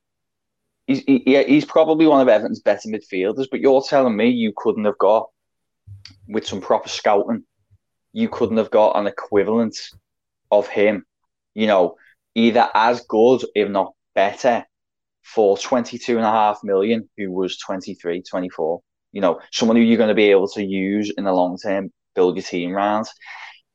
he's 0.87 1.01
he, 1.01 1.45
he's 1.47 1.65
probably 1.65 2.07
one 2.07 2.21
of 2.21 2.29
Everton's 2.29 2.61
better 2.61 2.89
midfielders. 2.89 3.47
But 3.51 3.61
you're 3.61 3.83
telling 3.83 4.17
me 4.17 4.29
you 4.29 4.53
couldn't 4.57 4.85
have 4.85 4.99
got 4.99 5.29
with 6.29 6.47
some 6.47 6.61
proper 6.61 6.89
scouting, 6.89 7.45
you 8.13 8.29
couldn't 8.29 8.59
have 8.59 8.71
got 8.71 8.97
an 8.97 9.07
equivalent 9.07 9.77
of 10.51 10.69
him, 10.69 11.05
you 11.55 11.67
know, 11.67 11.97
either 12.35 12.69
as 12.75 13.01
good, 13.09 13.45
if 13.55 13.69
not 13.69 13.95
better, 14.15 14.65
for 15.23 15.59
22 15.59 16.17
and 16.17 16.27
a 16.27 16.31
half 16.31 16.61
million, 16.63 17.09
who 17.17 17.33
was 17.33 17.59
23, 17.59 18.23
24 18.23 18.81
you 19.13 19.21
know, 19.21 19.41
someone 19.53 19.77
who 19.77 19.83
you're 19.83 19.97
going 19.97 20.09
to 20.09 20.15
be 20.15 20.31
able 20.31 20.49
to 20.49 20.65
use 20.65 21.11
in 21.17 21.25
the 21.25 21.33
long 21.33 21.57
term, 21.57 21.91
build 22.15 22.37
your 22.37 22.43
team 22.43 22.75
around. 22.75 23.07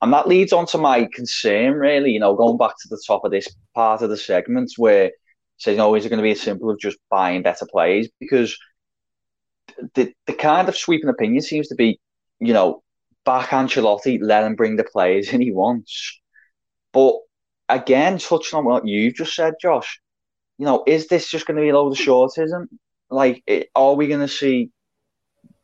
And 0.04 0.12
that 0.12 0.28
leads 0.28 0.52
on 0.52 0.66
to 0.68 0.78
my 0.78 1.08
concern, 1.14 1.76
really, 1.76 2.12
you 2.12 2.20
know, 2.20 2.36
going 2.36 2.58
back 2.58 2.74
to 2.82 2.90
the 2.90 3.02
top 3.08 3.24
of 3.24 3.32
this 3.32 3.48
part 3.74 4.02
of 4.02 4.10
the 4.10 4.18
segment 4.18 4.74
where 4.76 5.12
saying, 5.60 5.80
oh, 5.80 5.96
is 5.96 6.06
it 6.06 6.10
going 6.10 6.18
to 6.18 6.24
be 6.24 6.34
as 6.34 6.42
simple 6.42 6.70
as 6.72 6.78
just 6.78 6.98
buying 7.10 7.42
better 7.42 7.66
players? 7.66 8.10
Because 8.20 8.58
the, 9.96 10.14
the 10.28 10.34
kind 10.34 10.68
of 10.68 10.76
sweeping 10.76 11.08
opinion 11.08 11.42
seems 11.42 11.70
to 11.70 11.76
be, 11.76 12.02
you 12.42 12.52
know, 12.52 12.84
back 13.24 13.52
Ancelotti, 13.52 14.20
let 14.22 14.44
him 14.44 14.56
bring 14.56 14.76
the 14.76 14.84
players 14.84 15.30
in 15.30 15.40
he 15.40 15.54
wants. 15.54 16.20
But 16.92 17.16
again, 17.70 18.18
touching 18.18 18.60
on 18.60 18.66
what 18.66 18.86
you've 18.86 19.16
just 19.16 19.34
said, 19.34 19.54
Josh, 19.62 20.02
you 20.58 20.66
know, 20.66 20.84
is 20.86 21.08
this 21.08 21.32
just 21.32 21.48
going 21.48 21.56
to 21.56 21.64
be 21.64 21.70
a 21.70 21.74
load 21.74 21.94
of 21.94 21.98
shortism? 21.98 22.66
Like, 23.10 23.42
are 23.74 23.94
we 23.94 24.10
going 24.10 24.20
to 24.20 24.28
see 24.28 24.70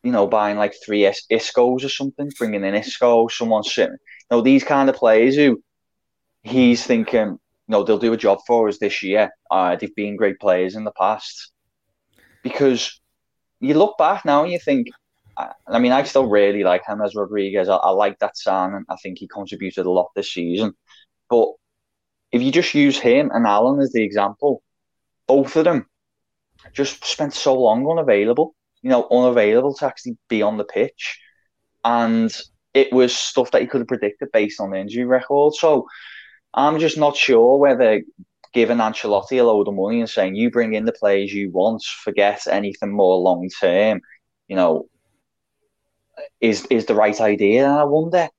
you 0.04 0.12
know, 0.12 0.28
buying 0.28 0.58
like 0.58 0.74
three 0.86 1.06
Is- 1.06 1.26
Iscos 1.32 1.84
or 1.84 1.90
something, 1.90 2.32
bringing 2.38 2.64
in 2.64 2.76
Isco, 2.76 3.28
someone 3.28 3.64
sitting, 3.64 3.94
you 3.94 3.98
know, 4.32 4.41
these 4.41 4.63
kind 4.63 4.89
of 4.89 4.95
players 4.95 5.36
who 5.36 5.61
he's 6.43 6.84
thinking, 6.84 7.39
know, 7.67 7.84
they'll 7.84 7.99
do 7.99 8.13
a 8.13 8.17
job 8.17 8.39
for 8.47 8.67
us 8.67 8.80
this 8.80 9.03
year. 9.03 9.30
Uh, 9.51 9.75
they've 9.75 9.95
been 9.95 10.15
great 10.15 10.39
players 10.39 10.75
in 10.75 10.84
the 10.84 10.91
past. 10.91 11.51
Because 12.43 12.99
you 13.59 13.73
look 13.73 13.97
back 13.97 14.25
now 14.25 14.43
and 14.43 14.51
you 14.51 14.59
think, 14.59 14.88
I 15.67 15.80
mean, 15.80 15.93
I 15.93 16.03
still 16.03 16.27
really 16.27 16.63
like 16.63 16.84
James 16.88 17.15
Rodriguez. 17.15 17.69
I, 17.69 17.75
I 17.75 17.91
like 17.91 18.19
that 18.19 18.38
son, 18.38 18.73
and 18.73 18.86
I 18.89 18.95
think 18.97 19.19
he 19.19 19.27
contributed 19.27 19.86
a 19.86 19.91
lot 19.91 20.09
this 20.15 20.34
season. 20.34 20.73
But 21.30 21.49
if 22.32 22.41
you 22.41 22.51
just 22.51 22.73
use 22.73 22.99
him 22.99 23.32
and 23.34 23.47
Allan 23.47 23.80
as 23.80 23.91
the 23.91 24.03
example, 24.03 24.61
both 25.27 25.55
of 25.55 25.63
them 25.63 25.86
just 26.73 27.05
spent 27.05 27.34
so 27.34 27.57
long 27.57 27.89
unavailable 27.89 28.53
you 28.82 28.89
know, 28.89 29.07
unavailable 29.11 29.73
to 29.75 29.86
actually 29.86 30.17
be 30.27 30.41
on 30.41 30.57
the 30.57 30.63
pitch. 30.63 31.19
And 31.84 32.36
it 32.74 32.91
was 32.93 33.15
stuff 33.15 33.51
that 33.51 33.61
he 33.61 33.67
could 33.67 33.82
have 33.82 33.88
predicted 33.88 34.32
based 34.32 34.59
on 34.59 34.72
the 34.72 34.78
injury 34.78 35.05
record. 35.05 35.55
So 35.55 35.88
I'm 36.53 36.80
just 36.80 36.97
not 36.97 37.15
sure 37.15 37.57
whether 37.57 38.01
giving 38.53 38.78
Ancelotti 38.78 39.39
a 39.39 39.43
load 39.43 39.67
of 39.67 39.76
money 39.76 39.99
and 39.99 40.09
saying 40.09 40.36
you 40.36 40.49
bring 40.49 40.74
in 40.74 40.86
the 40.86 40.91
players 40.91 41.34
you 41.34 41.51
want, 41.51 41.84
forget 41.84 42.47
anything 42.47 42.91
more 42.91 43.17
long 43.17 43.49
term, 43.59 44.01
you 44.47 44.55
know, 44.55 44.88
is 46.41 46.65
is 46.70 46.86
the 46.86 46.95
right 46.95 47.20
idea. 47.22 47.65
And 47.65 47.80
I 47.80 47.84
wonder 47.84 48.30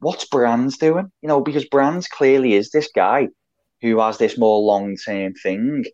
what's 0.00 0.26
Brands 0.26 0.78
doing? 0.78 1.10
You 1.22 1.28
know, 1.28 1.40
because 1.40 1.64
Brands 1.66 2.08
clearly 2.08 2.54
is 2.54 2.70
this 2.70 2.88
guy 2.94 3.28
who 3.82 3.98
has 4.00 4.18
this 4.18 4.38
more 4.38 4.60
long 4.60 4.96
term 4.96 5.34
thing. 5.34 5.84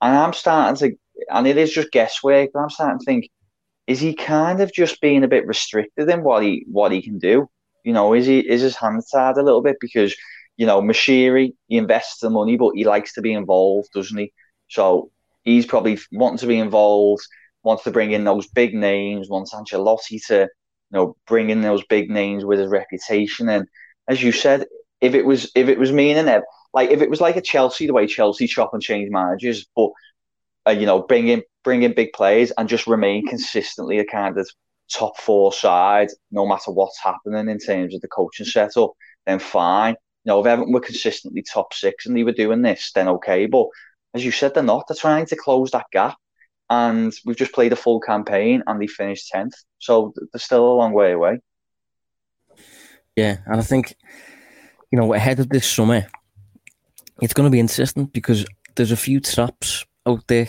And 0.00 0.16
I'm 0.16 0.32
starting 0.32 0.76
to 0.76 0.96
and 1.30 1.46
it 1.46 1.56
is 1.56 1.72
just 1.72 1.92
guesswork, 1.92 2.50
but 2.52 2.60
I'm 2.60 2.70
starting 2.70 2.98
to 2.98 3.04
think 3.04 3.30
is 3.86 4.00
he 4.00 4.14
kind 4.14 4.60
of 4.60 4.72
just 4.72 5.00
being 5.00 5.24
a 5.24 5.28
bit 5.28 5.46
restricted 5.46 6.08
in 6.08 6.22
what 6.22 6.42
he 6.42 6.64
what 6.70 6.92
he 6.92 7.02
can 7.02 7.18
do? 7.18 7.48
You 7.84 7.92
know, 7.92 8.14
is 8.14 8.26
he 8.26 8.38
is 8.40 8.62
his 8.62 8.76
hands 8.76 9.08
tied 9.10 9.36
a 9.36 9.42
little 9.42 9.62
bit 9.62 9.76
because 9.80 10.14
you 10.56 10.66
know 10.66 10.80
Moshiri 10.80 11.52
he 11.68 11.76
invests 11.76 12.20
the 12.20 12.30
money, 12.30 12.56
but 12.56 12.72
he 12.74 12.84
likes 12.84 13.12
to 13.14 13.22
be 13.22 13.32
involved, 13.32 13.90
doesn't 13.94 14.16
he? 14.16 14.32
So 14.68 15.10
he's 15.42 15.66
probably 15.66 15.98
wanting 16.12 16.38
to 16.38 16.46
be 16.46 16.58
involved, 16.58 17.22
wants 17.62 17.84
to 17.84 17.90
bring 17.90 18.12
in 18.12 18.24
those 18.24 18.46
big 18.48 18.74
names, 18.74 19.28
wants 19.28 19.52
Ancelotti 19.54 20.24
to 20.28 20.40
you 20.40 20.48
know 20.90 21.16
bring 21.26 21.50
in 21.50 21.60
those 21.60 21.84
big 21.84 22.10
names 22.10 22.44
with 22.44 22.58
his 22.58 22.70
reputation. 22.70 23.48
And 23.48 23.68
as 24.08 24.22
you 24.22 24.32
said, 24.32 24.66
if 25.00 25.14
it 25.14 25.26
was 25.26 25.50
if 25.54 25.68
it 25.68 25.78
was 25.78 25.92
me 25.92 26.12
and 26.12 26.28
Ev, 26.28 26.42
like 26.72 26.90
if 26.90 27.02
it 27.02 27.10
was 27.10 27.20
like 27.20 27.36
a 27.36 27.42
Chelsea, 27.42 27.86
the 27.86 27.92
way 27.92 28.06
Chelsea 28.06 28.46
shop 28.46 28.70
and 28.72 28.82
change 28.82 29.10
managers, 29.10 29.66
but 29.76 29.90
uh, 30.66 30.70
you 30.70 30.86
know, 30.86 31.02
bring 31.02 31.28
in 31.28 31.42
bring 31.62 31.82
in 31.82 31.94
big 31.94 32.12
players 32.12 32.52
and 32.58 32.68
just 32.68 32.86
remain 32.86 33.26
consistently 33.26 33.98
a 33.98 34.04
kind 34.04 34.38
of 34.38 34.48
top 34.92 35.18
four 35.18 35.52
side, 35.52 36.08
no 36.30 36.46
matter 36.46 36.70
what's 36.70 37.00
happening 37.02 37.48
in 37.48 37.58
terms 37.58 37.94
of 37.94 38.00
the 38.00 38.08
coaching 38.08 38.46
setup, 38.46 38.92
then 39.26 39.38
fine. 39.38 39.94
You 40.24 40.30
know, 40.30 40.40
if 40.40 40.46
Everton 40.46 40.72
were 40.72 40.80
consistently 40.80 41.42
top 41.42 41.74
six 41.74 42.06
and 42.06 42.16
they 42.16 42.22
were 42.22 42.32
doing 42.32 42.62
this, 42.62 42.92
then 42.94 43.08
okay. 43.08 43.46
But 43.46 43.66
as 44.14 44.24
you 44.24 44.30
said, 44.30 44.54
they're 44.54 44.62
not. 44.62 44.86
They're 44.88 44.96
trying 44.96 45.26
to 45.26 45.36
close 45.36 45.70
that 45.72 45.86
gap. 45.92 46.16
And 46.70 47.12
we've 47.26 47.36
just 47.36 47.52
played 47.52 47.72
a 47.72 47.76
full 47.76 48.00
campaign 48.00 48.62
and 48.66 48.80
they 48.80 48.86
finished 48.86 49.30
10th. 49.34 49.52
So 49.78 50.14
they're 50.32 50.40
still 50.40 50.66
a 50.66 50.74
long 50.74 50.92
way 50.92 51.12
away. 51.12 51.40
Yeah. 53.16 53.38
And 53.46 53.56
I 53.56 53.62
think, 53.62 53.94
you 54.90 54.98
know, 54.98 55.12
ahead 55.12 55.40
of 55.40 55.50
this 55.50 55.68
summer, 55.68 56.06
it's 57.20 57.34
going 57.34 57.46
to 57.46 57.50
be 57.50 57.60
insistent 57.60 58.12
because 58.12 58.46
there's 58.76 58.92
a 58.92 58.96
few 58.96 59.20
traps 59.20 59.84
out 60.06 60.26
there. 60.28 60.48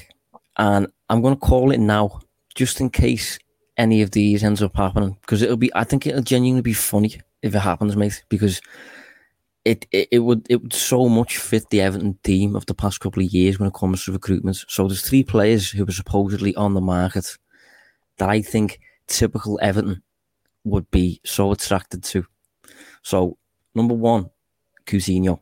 And 0.57 0.87
I'm 1.09 1.21
going 1.21 1.35
to 1.35 1.39
call 1.39 1.71
it 1.71 1.79
now, 1.79 2.21
just 2.55 2.79
in 2.79 2.89
case 2.89 3.37
any 3.77 4.01
of 4.01 4.11
these 4.11 4.43
ends 4.43 4.63
up 4.63 4.75
happening, 4.75 5.17
because 5.21 5.41
it'll 5.41 5.57
be. 5.57 5.71
I 5.75 5.83
think 5.83 6.07
it'll 6.07 6.21
genuinely 6.21 6.61
be 6.61 6.73
funny 6.73 7.19
if 7.41 7.53
it 7.53 7.59
happens, 7.59 7.95
mate. 7.95 8.23
Because 8.29 8.61
it, 9.65 9.85
it 9.91 10.07
it 10.11 10.19
would 10.19 10.45
it 10.49 10.61
would 10.61 10.73
so 10.73 11.09
much 11.09 11.37
fit 11.37 11.69
the 11.69 11.81
Everton 11.81 12.17
team 12.23 12.55
of 12.55 12.65
the 12.67 12.73
past 12.73 12.99
couple 12.99 13.23
of 13.23 13.33
years 13.33 13.59
when 13.59 13.67
it 13.67 13.73
comes 13.73 14.05
to 14.05 14.13
recruitment. 14.13 14.63
So 14.67 14.87
there's 14.87 15.01
three 15.01 15.23
players 15.23 15.69
who 15.69 15.83
were 15.83 15.91
supposedly 15.91 16.55
on 16.55 16.73
the 16.73 16.81
market 16.81 17.37
that 18.17 18.29
I 18.29 18.41
think 18.41 18.79
typical 19.07 19.59
Everton 19.61 20.01
would 20.63 20.89
be 20.91 21.19
so 21.25 21.51
attracted 21.51 22.03
to. 22.03 22.25
So 23.01 23.37
number 23.73 23.93
one, 23.93 24.29
Coutinho. 24.85 25.39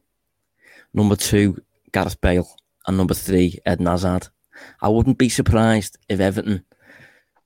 Number 0.93 1.15
two, 1.15 1.61
Gareth 1.91 2.19
Bale. 2.21 2.47
And 2.87 2.97
number 2.97 3.13
three, 3.13 3.59
Eden 3.67 3.85
Hazard. 3.85 4.27
I 4.81 4.89
wouldn't 4.89 5.17
be 5.17 5.29
surprised 5.29 5.97
if 6.09 6.19
Everton 6.19 6.65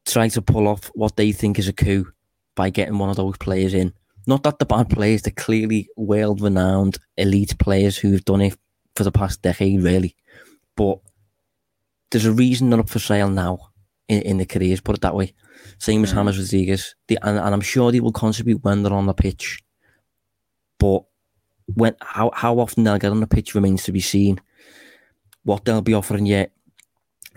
try 0.05 0.29
to 0.29 0.41
pull 0.41 0.67
off 0.67 0.91
what 0.93 1.15
they 1.15 1.31
think 1.31 1.59
is 1.59 1.67
a 1.67 1.73
coup 1.73 2.11
by 2.55 2.69
getting 2.69 2.97
one 2.97 3.09
of 3.09 3.15
those 3.15 3.37
players 3.37 3.73
in. 3.73 3.93
Not 4.25 4.43
that 4.43 4.59
the 4.59 4.65
bad 4.65 4.89
players, 4.89 5.21
they're 5.21 5.31
clearly 5.31 5.89
world 5.95 6.41
renowned 6.41 6.97
elite 7.15 7.57
players 7.59 7.97
who've 7.97 8.25
done 8.25 8.41
it 8.41 8.57
for 8.95 9.03
the 9.03 9.11
past 9.11 9.41
decade, 9.41 9.81
really. 9.81 10.15
But 10.75 10.99
there's 12.11 12.25
a 12.25 12.31
reason 12.31 12.69
they're 12.69 12.79
up 12.79 12.89
for 12.89 12.99
sale 12.99 13.29
now. 13.29 13.59
in, 14.07 14.21
in 14.23 14.37
the 14.37 14.45
careers, 14.45 14.81
put 14.81 14.95
it 14.95 15.01
that 15.01 15.15
way. 15.15 15.33
Same 15.79 16.03
as 16.03 16.11
mm. 16.11 16.15
James 16.15 16.39
Rodriguez. 16.39 16.95
The, 17.07 17.19
and, 17.21 17.37
and 17.37 17.53
I'm 17.53 17.61
sure 17.61 17.91
they 17.91 17.99
will 17.99 18.11
contribute 18.11 18.63
when 18.63 18.83
they're 18.83 18.93
on 18.93 19.05
the 19.05 19.13
pitch. 19.13 19.63
But 20.79 21.03
when 21.73 21.95
how, 22.01 22.31
how 22.33 22.59
often 22.59 22.83
they'll 22.83 22.97
get 22.97 23.11
on 23.11 23.19
the 23.19 23.27
pitch 23.27 23.55
remains 23.55 23.83
to 23.83 23.91
be 23.91 23.99
seen. 23.99 24.39
What 25.47 25.63
they'll 25.63 25.81
be 25.81 25.93
offering 25.93 26.25
yet 26.25 26.51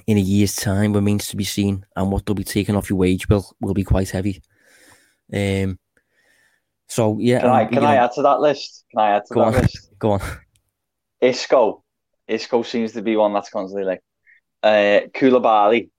in 0.08 0.16
a 0.16 0.20
year's 0.20 0.56
time 0.56 0.92
remains 0.92 1.28
to 1.28 1.36
be 1.36 1.44
seen, 1.44 1.86
and 1.94 2.10
what 2.10 2.26
they'll 2.26 2.34
be 2.34 2.42
taking 2.42 2.74
off 2.74 2.90
your 2.90 2.98
wage 2.98 3.28
bill 3.28 3.54
will 3.60 3.72
be 3.72 3.84
quite 3.84 4.10
heavy. 4.10 4.42
Um, 5.32 5.78
so 6.88 7.18
yeah, 7.20 7.38
can 7.38 7.50
I 7.50 7.64
can 7.66 7.78
I 7.84 7.94
know, 7.94 8.00
add 8.02 8.12
to 8.16 8.22
that 8.22 8.40
list? 8.40 8.84
Can 8.90 9.00
I 9.00 9.10
add 9.10 9.26
to 9.26 9.34
that 9.34 9.40
on, 9.40 9.52
list? 9.52 9.90
Go 10.00 10.10
on. 10.10 10.20
Isco, 11.20 11.84
Isco 12.26 12.64
seems 12.64 12.90
to 12.94 13.02
be 13.02 13.14
one 13.14 13.32
that's 13.32 13.48
constantly 13.48 13.84
linked. 13.84 14.04
Uh, 14.60 15.06
Koulibaly, 15.14 15.90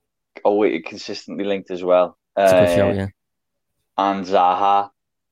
oh, 0.43 0.67
consistently 0.85 1.45
linked 1.45 1.71
as 1.71 1.81
well. 1.81 2.17
Uh, 2.35 2.75
show, 2.75 2.91
yeah. 2.91 3.07
And 3.97 4.25
Zaha. 4.25 4.89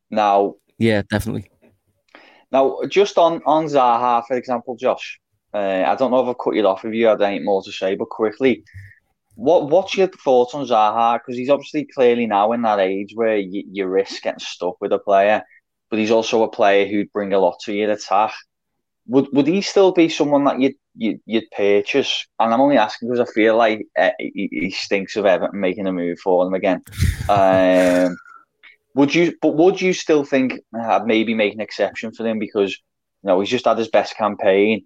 Now, 0.09 0.55
yeah, 0.77 1.01
definitely. 1.11 1.51
Now, 2.53 2.79
just 2.87 3.17
on 3.17 3.41
on 3.45 3.65
Zaha, 3.65 4.23
for 4.25 4.37
example, 4.37 4.77
Josh. 4.77 5.19
Uh, 5.53 5.83
I 5.85 5.95
don't 5.95 6.11
know 6.11 6.21
if 6.21 6.29
I've 6.29 6.43
cut 6.43 6.55
you 6.55 6.67
off 6.67 6.85
if 6.85 6.93
you 6.93 7.07
had 7.07 7.21
anything 7.21 7.45
more 7.45 7.63
to 7.63 7.71
say, 7.71 7.95
but 7.95 8.09
quickly, 8.09 8.63
what 9.35 9.69
what's 9.69 9.95
your 9.95 10.07
thoughts 10.07 10.53
on 10.53 10.67
Zaha? 10.67 11.19
Because 11.19 11.37
he's 11.37 11.49
obviously 11.49 11.85
clearly 11.85 12.27
now 12.27 12.51
in 12.51 12.61
that 12.63 12.79
age 12.79 13.11
where 13.15 13.37
you, 13.37 13.63
you 13.71 13.87
risk 13.87 14.21
getting 14.23 14.39
stuck 14.39 14.79
with 14.81 14.91
a 14.91 14.99
player, 14.99 15.43
but 15.89 15.97
he's 15.97 16.11
also 16.11 16.43
a 16.43 16.51
player 16.51 16.85
who'd 16.85 17.11
bring 17.13 17.33
a 17.33 17.39
lot 17.39 17.59
to 17.61 17.73
your 17.73 17.91
attack. 17.91 18.33
Would 19.07 19.29
would 19.33 19.47
he 19.47 19.61
still 19.61 19.91
be 19.91 20.09
someone 20.09 20.43
that 20.43 20.59
you'd 20.59 20.75
you'd, 20.95 21.21
you'd 21.25 21.49
purchase? 21.51 22.27
And 22.39 22.53
I'm 22.53 22.61
only 22.61 22.77
asking 22.77 23.09
because 23.09 23.27
I 23.27 23.31
feel 23.31 23.57
like 23.57 23.87
uh, 23.97 24.11
he, 24.19 24.49
he, 24.51 24.71
stinks 24.71 25.15
of 25.15 25.25
Everton 25.25 25.59
making 25.59 25.87
a 25.87 25.93
move 25.93 26.19
for 26.19 26.43
them 26.43 26.53
again. 26.53 26.83
um, 27.29 28.15
would 28.93 29.15
you? 29.15 29.33
But 29.41 29.55
would 29.55 29.81
you 29.81 29.93
still 29.93 30.25
think 30.25 30.59
uh, 30.79 30.99
maybe 31.03 31.33
make 31.33 31.53
an 31.53 31.61
exception 31.61 32.11
for 32.11 32.27
him 32.27 32.37
because 32.37 32.71
you 33.23 33.29
know 33.29 33.39
he's 33.39 33.49
just 33.49 33.65
had 33.65 33.79
his 33.79 33.87
best 33.87 34.15
campaign 34.15 34.85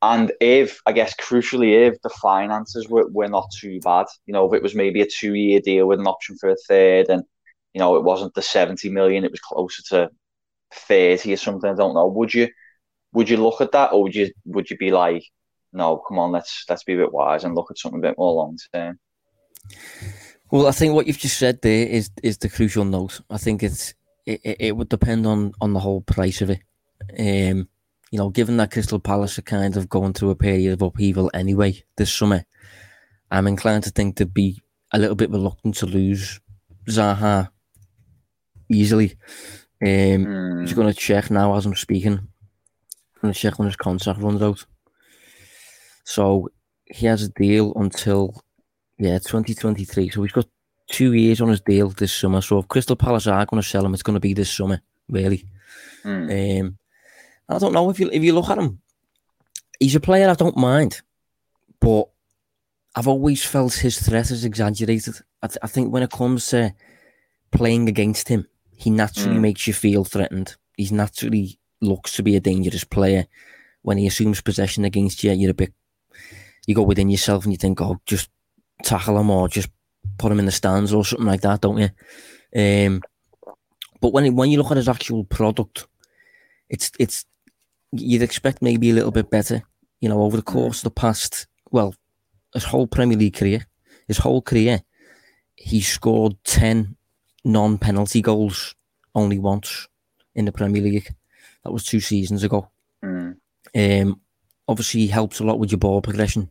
and 0.00 0.30
if, 0.40 0.80
I 0.86 0.92
guess, 0.92 1.14
crucially, 1.16 1.88
if 1.88 2.00
the 2.02 2.08
finances 2.08 2.88
were, 2.88 3.08
were 3.08 3.28
not 3.28 3.50
too 3.58 3.80
bad, 3.80 4.06
you 4.26 4.32
know, 4.32 4.46
if 4.46 4.54
it 4.54 4.62
was 4.62 4.74
maybe 4.74 5.00
a 5.02 5.06
two 5.06 5.34
year 5.34 5.60
deal 5.60 5.86
with 5.86 5.98
an 5.98 6.06
option 6.06 6.36
for 6.38 6.50
a 6.50 6.56
third 6.68 7.08
and, 7.08 7.24
you 7.74 7.80
know, 7.80 7.96
it 7.96 8.04
wasn't 8.04 8.34
the 8.34 8.42
70 8.42 8.90
million, 8.90 9.24
it 9.24 9.32
was 9.32 9.40
closer 9.40 9.82
to 9.88 10.10
30 10.72 11.32
or 11.32 11.36
something, 11.36 11.70
I 11.70 11.74
don't 11.74 11.94
know. 11.94 12.06
Would 12.06 12.32
you, 12.32 12.48
would 13.12 13.28
you 13.28 13.38
look 13.38 13.60
at 13.60 13.72
that 13.72 13.92
or 13.92 14.04
would 14.04 14.14
you, 14.14 14.30
would 14.44 14.70
you 14.70 14.76
be 14.76 14.92
like, 14.92 15.24
no, 15.72 16.00
come 16.08 16.18
on, 16.20 16.30
let's, 16.30 16.64
let's 16.68 16.84
be 16.84 16.94
a 16.94 16.98
bit 16.98 17.12
wise 17.12 17.42
and 17.42 17.56
look 17.56 17.70
at 17.70 17.78
something 17.78 17.98
a 17.98 18.08
bit 18.08 18.18
more 18.18 18.34
long 18.34 18.56
term? 18.72 19.00
Well, 20.50 20.68
I 20.68 20.70
think 20.70 20.94
what 20.94 21.08
you've 21.08 21.18
just 21.18 21.38
said 21.38 21.60
there 21.60 21.86
is, 21.88 22.10
is 22.22 22.38
the 22.38 22.48
crucial 22.48 22.84
note. 22.84 23.20
I 23.28 23.36
think 23.36 23.64
it's, 23.64 23.94
it, 24.24 24.40
it 24.44 24.76
would 24.76 24.88
depend 24.88 25.26
on, 25.26 25.52
on 25.60 25.72
the 25.72 25.80
whole 25.80 26.02
price 26.02 26.40
of 26.40 26.50
it. 26.50 26.60
Um, 27.18 27.68
you 28.10 28.18
know, 28.18 28.30
given 28.30 28.56
that 28.56 28.70
Crystal 28.70 28.98
Palace 28.98 29.38
are 29.38 29.42
kind 29.42 29.76
of 29.76 29.88
going 29.88 30.12
through 30.12 30.30
a 30.30 30.36
period 30.36 30.72
of 30.72 30.82
upheaval 30.82 31.30
anyway 31.34 31.82
this 31.96 32.12
summer, 32.12 32.44
I'm 33.30 33.46
inclined 33.46 33.84
to 33.84 33.90
think 33.90 34.16
they'd 34.16 34.32
be 34.32 34.60
a 34.92 34.98
little 34.98 35.16
bit 35.16 35.30
reluctant 35.30 35.76
to 35.76 35.86
lose 35.86 36.40
Zaha 36.88 37.50
easily. 38.70 39.16
Um, 39.82 39.88
mm. 39.88 40.60
He's 40.62 40.72
going 40.72 40.88
to 40.88 40.98
check 40.98 41.30
now 41.30 41.54
as 41.54 41.66
I'm 41.66 41.74
speaking. 41.74 42.14
I'm 42.14 43.22
going 43.22 43.34
to 43.34 43.38
check 43.38 43.58
when 43.58 43.66
his 43.66 43.76
contract 43.76 44.20
runs 44.20 44.42
out. 44.42 44.64
So 46.04 46.48
he 46.86 47.06
has 47.06 47.22
a 47.22 47.28
deal 47.28 47.72
until 47.76 48.42
yeah 48.98 49.18
2023. 49.18 50.08
So 50.08 50.22
he's 50.22 50.32
got 50.32 50.46
two 50.90 51.12
years 51.12 51.40
on 51.40 51.48
his 51.48 51.60
deal 51.60 51.90
this 51.90 52.12
summer. 52.12 52.40
So 52.40 52.58
if 52.58 52.68
Crystal 52.68 52.96
Palace 52.96 53.26
are 53.26 53.44
going 53.44 53.62
to 53.62 53.68
sell 53.68 53.84
him, 53.84 53.92
it's 53.92 54.02
going 54.02 54.14
to 54.14 54.20
be 54.20 54.32
this 54.32 54.50
summer, 54.50 54.80
really. 55.08 55.44
Mm. 56.04 56.60
Um, 56.60 56.78
I 57.48 57.58
don't 57.58 57.72
know 57.72 57.90
if 57.90 57.98
you 57.98 58.10
if 58.12 58.22
you 58.22 58.34
look 58.34 58.50
at 58.50 58.58
him, 58.58 58.80
he's 59.80 59.94
a 59.94 60.00
player 60.00 60.28
I 60.28 60.34
don't 60.34 60.56
mind, 60.56 61.00
but 61.80 62.08
I've 62.94 63.08
always 63.08 63.44
felt 63.44 63.74
his 63.74 63.98
threat 63.98 64.30
is 64.30 64.44
exaggerated. 64.44 65.14
I, 65.42 65.46
th- 65.46 65.58
I 65.62 65.66
think 65.66 65.92
when 65.92 66.02
it 66.02 66.10
comes 66.10 66.48
to 66.48 66.74
playing 67.50 67.88
against 67.88 68.28
him, 68.28 68.46
he 68.72 68.90
naturally 68.90 69.36
mm. 69.36 69.42
makes 69.42 69.66
you 69.66 69.72
feel 69.72 70.04
threatened. 70.04 70.56
He's 70.76 70.92
naturally 70.92 71.58
looks 71.80 72.12
to 72.16 72.22
be 72.22 72.36
a 72.36 72.40
dangerous 72.40 72.84
player. 72.84 73.26
When 73.82 73.98
he 73.98 74.06
assumes 74.06 74.40
possession 74.40 74.84
against 74.84 75.22
you, 75.22 75.32
you're 75.32 75.52
a 75.52 75.54
bit. 75.54 75.72
You 76.66 76.74
go 76.74 76.82
within 76.82 77.08
yourself 77.08 77.44
and 77.44 77.52
you 77.52 77.56
think, 77.56 77.80
"Oh, 77.80 78.00
just 78.04 78.30
tackle 78.82 79.18
him 79.18 79.30
or 79.30 79.48
just 79.48 79.70
put 80.18 80.32
him 80.32 80.40
in 80.40 80.46
the 80.46 80.52
stands 80.52 80.92
or 80.92 81.04
something 81.04 81.26
like 81.26 81.40
that," 81.42 81.60
don't 81.60 81.78
you? 81.78 81.90
Um, 82.54 83.02
but 84.00 84.12
when 84.12 84.34
when 84.34 84.50
you 84.50 84.58
look 84.58 84.70
at 84.70 84.76
his 84.76 84.88
actual 84.88 85.24
product, 85.24 85.86
it's 86.68 86.90
it's 86.98 87.24
you'd 87.92 88.22
expect 88.22 88.62
maybe 88.62 88.90
a 88.90 88.94
little 88.94 89.10
bit 89.10 89.30
better. 89.30 89.62
You 90.00 90.08
know, 90.08 90.22
over 90.22 90.36
the 90.36 90.42
course 90.42 90.78
of 90.78 90.84
the 90.84 90.90
past, 90.90 91.46
well, 91.70 91.94
his 92.54 92.64
whole 92.64 92.86
Premier 92.86 93.18
League 93.18 93.34
career, 93.34 93.66
his 94.06 94.18
whole 94.18 94.42
career, 94.42 94.82
he 95.56 95.80
scored 95.80 96.36
10 96.44 96.96
non 97.44 97.78
penalty 97.78 98.22
goals 98.22 98.74
only 99.14 99.38
once 99.38 99.88
in 100.34 100.44
the 100.44 100.52
Premier 100.52 100.82
League. 100.82 101.14
That 101.64 101.72
was 101.72 101.84
two 101.84 102.00
seasons 102.00 102.44
ago. 102.44 102.70
Mm. 103.02 103.36
Um, 103.74 104.20
obviously, 104.68 105.00
he 105.00 105.08
helps 105.08 105.40
a 105.40 105.44
lot 105.44 105.58
with 105.58 105.72
your 105.72 105.78
ball 105.78 106.00
progression. 106.00 106.50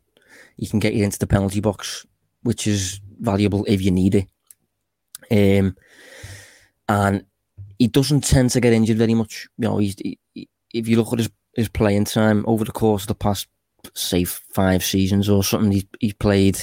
He 0.56 0.66
can 0.66 0.78
get 0.78 0.94
you 0.94 1.04
into 1.04 1.18
the 1.18 1.26
penalty 1.26 1.60
box, 1.60 2.06
which 2.42 2.66
is 2.66 3.00
valuable 3.18 3.64
if 3.66 3.80
you 3.80 3.90
need 3.90 4.14
it. 4.14 4.26
Um, 5.30 5.76
and 6.88 7.24
he 7.78 7.88
doesn't 7.88 8.24
tend 8.24 8.50
to 8.50 8.60
get 8.60 8.72
injured 8.72 8.98
very 8.98 9.14
much. 9.14 9.48
You 9.56 9.68
know, 9.68 9.78
he's, 9.78 9.96
he, 9.98 10.18
if 10.78 10.88
you 10.88 10.96
look 10.96 11.12
at 11.12 11.18
his, 11.18 11.30
his 11.54 11.68
playing 11.68 12.04
time 12.04 12.44
over 12.46 12.64
the 12.64 12.72
course 12.72 13.02
of 13.02 13.08
the 13.08 13.14
past, 13.14 13.48
say, 13.94 14.24
five 14.24 14.84
seasons 14.84 15.28
or 15.28 15.42
something, 15.44 15.72
he's, 15.72 15.84
he's 16.00 16.14
played. 16.14 16.58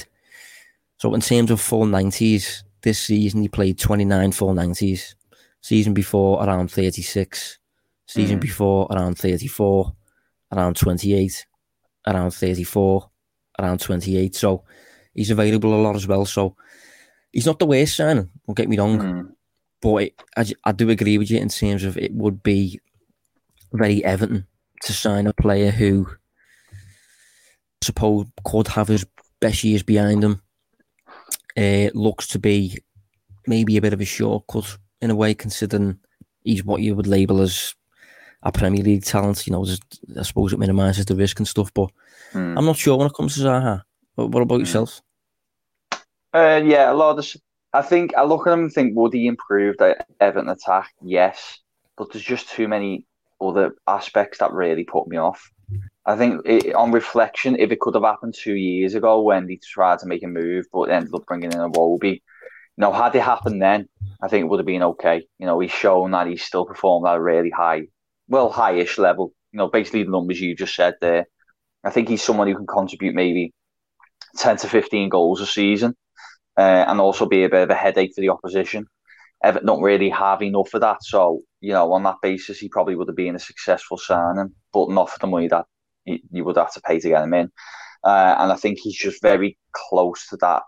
So, 0.98 1.14
in 1.14 1.20
terms 1.20 1.50
of 1.50 1.60
full 1.60 1.86
90s, 1.86 2.62
this 2.82 3.00
season 3.00 3.42
he 3.42 3.48
played 3.48 3.78
29 3.78 4.32
full 4.32 4.54
90s. 4.54 5.14
Season 5.60 5.94
before, 5.94 6.42
around 6.42 6.70
36. 6.70 7.58
Season 8.06 8.38
mm. 8.38 8.42
before, 8.42 8.86
around 8.90 9.18
34. 9.18 9.92
Around 10.52 10.76
28. 10.76 11.46
Around 12.06 12.30
34. 12.30 13.10
Around 13.58 13.80
28. 13.80 14.34
So, 14.34 14.64
he's 15.14 15.30
available 15.30 15.74
a 15.74 15.82
lot 15.82 15.96
as 15.96 16.06
well. 16.06 16.24
So, 16.24 16.56
he's 17.32 17.46
not 17.46 17.58
the 17.58 17.66
worst 17.66 17.96
signing, 17.96 18.30
don't 18.46 18.56
get 18.56 18.68
me 18.68 18.78
wrong. 18.78 18.98
Mm. 18.98 19.32
But 19.82 19.96
it, 19.96 20.22
I, 20.36 20.46
I 20.64 20.72
do 20.72 20.88
agree 20.88 21.18
with 21.18 21.30
you 21.30 21.38
in 21.38 21.50
terms 21.50 21.84
of 21.84 21.98
it 21.98 22.12
would 22.14 22.42
be 22.42 22.80
very 23.76 24.04
Everton 24.04 24.46
to 24.82 24.92
sign 24.92 25.26
a 25.26 25.32
player 25.34 25.70
who 25.70 26.06
I 26.70 27.84
suppose 27.84 28.26
could 28.44 28.68
have 28.68 28.88
his 28.88 29.06
best 29.40 29.64
years 29.64 29.82
behind 29.82 30.24
him. 30.24 30.42
Uh, 31.56 31.88
looks 31.94 32.26
to 32.28 32.38
be 32.38 32.78
maybe 33.46 33.76
a 33.76 33.80
bit 33.80 33.92
of 33.92 34.00
a 34.00 34.04
shortcut 34.04 34.76
in 35.00 35.10
a 35.10 35.14
way, 35.14 35.34
considering 35.34 35.98
he's 36.42 36.64
what 36.64 36.82
you 36.82 36.94
would 36.94 37.06
label 37.06 37.40
as 37.40 37.74
a 38.42 38.52
Premier 38.52 38.82
League 38.82 39.04
talent. 39.04 39.46
You 39.46 39.52
know, 39.52 39.64
just, 39.64 39.82
I 40.18 40.22
suppose 40.22 40.52
it 40.52 40.58
minimises 40.58 41.06
the 41.06 41.14
risk 41.14 41.38
and 41.38 41.48
stuff, 41.48 41.72
but 41.72 41.90
mm. 42.32 42.58
I'm 42.58 42.64
not 42.64 42.76
sure 42.76 42.96
when 42.96 43.06
it 43.06 43.14
comes 43.14 43.34
to 43.34 43.40
Zaha. 43.42 43.82
What, 44.14 44.30
what 44.30 44.42
about 44.42 44.56
mm. 44.56 44.60
yourself? 44.60 45.00
Uh, 46.34 46.60
yeah, 46.64 46.90
a 46.90 46.94
lot 46.94 47.18
of. 47.18 47.26
I 47.72 47.82
think 47.82 48.14
I 48.14 48.24
look 48.24 48.46
at 48.46 48.52
him 48.52 48.64
and 48.64 48.72
think, 48.72 48.96
would 48.96 49.12
he 49.12 49.26
improve 49.26 49.76
the 49.78 49.96
Everton 50.20 50.48
attack? 50.48 50.92
Yes, 51.02 51.58
but 51.96 52.12
there's 52.12 52.24
just 52.24 52.48
too 52.48 52.68
many 52.68 53.04
other 53.40 53.74
aspects 53.86 54.38
that 54.38 54.52
really 54.52 54.84
put 54.84 55.08
me 55.08 55.16
off. 55.16 55.50
I 56.04 56.16
think 56.16 56.42
it, 56.46 56.74
on 56.74 56.92
reflection, 56.92 57.56
if 57.56 57.72
it 57.72 57.80
could 57.80 57.94
have 57.94 58.04
happened 58.04 58.34
two 58.34 58.54
years 58.54 58.94
ago 58.94 59.22
when 59.22 59.48
he 59.48 59.58
tried 59.58 59.98
to 60.00 60.06
make 60.06 60.22
a 60.22 60.28
move 60.28 60.66
but 60.72 60.90
ended 60.90 61.12
up 61.14 61.26
bringing 61.26 61.52
in 61.52 61.60
a 61.60 61.68
Iwobi, 61.68 62.12
you 62.12 62.20
know, 62.82 62.92
had 62.92 63.14
it 63.14 63.22
happened 63.22 63.60
then, 63.60 63.88
I 64.22 64.28
think 64.28 64.44
it 64.44 64.48
would 64.48 64.60
have 64.60 64.66
been 64.66 64.82
okay. 64.82 65.26
You 65.38 65.46
know, 65.46 65.58
he's 65.58 65.72
shown 65.72 66.12
that 66.12 66.26
he's 66.26 66.42
still 66.42 66.64
performed 66.64 67.06
at 67.06 67.16
a 67.16 67.22
really 67.22 67.50
high, 67.50 67.88
well, 68.28 68.52
highish 68.52 68.98
level. 68.98 69.32
You 69.52 69.58
know, 69.58 69.68
basically 69.68 70.04
the 70.04 70.10
numbers 70.10 70.40
you 70.40 70.54
just 70.54 70.74
said 70.74 70.94
there. 71.00 71.26
I 71.82 71.90
think 71.90 72.08
he's 72.08 72.22
someone 72.22 72.48
who 72.48 72.56
can 72.56 72.66
contribute 72.66 73.14
maybe 73.14 73.52
10 74.36 74.58
to 74.58 74.68
15 74.68 75.08
goals 75.08 75.40
a 75.40 75.46
season 75.46 75.96
uh, 76.56 76.84
and 76.86 77.00
also 77.00 77.26
be 77.26 77.44
a 77.44 77.48
bit 77.48 77.62
of 77.62 77.70
a 77.70 77.74
headache 77.74 78.12
for 78.14 78.20
the 78.20 78.30
opposition. 78.30 78.86
Everton 79.46 79.66
don't 79.66 79.82
really 79.82 80.10
have 80.10 80.42
enough 80.42 80.74
of 80.74 80.80
that. 80.80 81.02
So, 81.02 81.42
you 81.60 81.72
know, 81.72 81.92
on 81.92 82.02
that 82.02 82.16
basis, 82.20 82.58
he 82.58 82.68
probably 82.68 82.96
would 82.96 83.08
have 83.08 83.16
been 83.16 83.36
a 83.36 83.40
successful 83.40 83.96
signing, 83.96 84.52
but 84.72 84.90
not 84.90 85.08
for 85.08 85.18
the 85.20 85.28
money 85.28 85.46
that 85.48 85.66
you, 86.04 86.44
would 86.44 86.56
have 86.56 86.72
to 86.74 86.80
pay 86.80 86.98
to 86.98 87.08
get 87.08 87.22
him 87.22 87.32
in. 87.32 87.52
Uh, 88.02 88.34
and 88.38 88.52
I 88.52 88.56
think 88.56 88.78
he's 88.78 88.96
just 88.96 89.22
very 89.22 89.56
close 89.72 90.26
to 90.28 90.36
that 90.38 90.62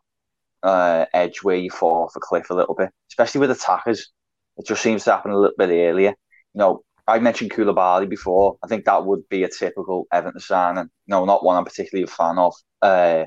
uh, 0.62 1.06
edge 1.12 1.42
where 1.42 1.56
you 1.56 1.70
fall 1.70 2.04
off 2.04 2.16
a 2.16 2.20
cliff 2.20 2.50
a 2.50 2.54
little 2.54 2.76
bit, 2.76 2.90
especially 3.10 3.40
with 3.40 3.50
attackers. 3.50 4.12
It 4.56 4.66
just 4.66 4.82
seems 4.82 5.02
to 5.04 5.10
happen 5.10 5.32
a 5.32 5.38
little 5.38 5.56
bit 5.58 5.70
earlier. 5.70 6.10
You 6.54 6.58
know, 6.58 6.82
I 7.08 7.18
mentioned 7.18 7.50
Koulibaly 7.50 8.08
before. 8.08 8.58
I 8.62 8.68
think 8.68 8.84
that 8.84 9.04
would 9.04 9.28
be 9.28 9.42
a 9.42 9.48
typical 9.48 10.06
Everton 10.12 10.40
signing. 10.40 10.88
No, 11.08 11.24
not 11.24 11.44
one 11.44 11.56
I'm 11.56 11.64
particularly 11.64 12.04
a 12.04 12.06
fan 12.06 12.38
of. 12.38 12.54
Uh, 12.80 13.24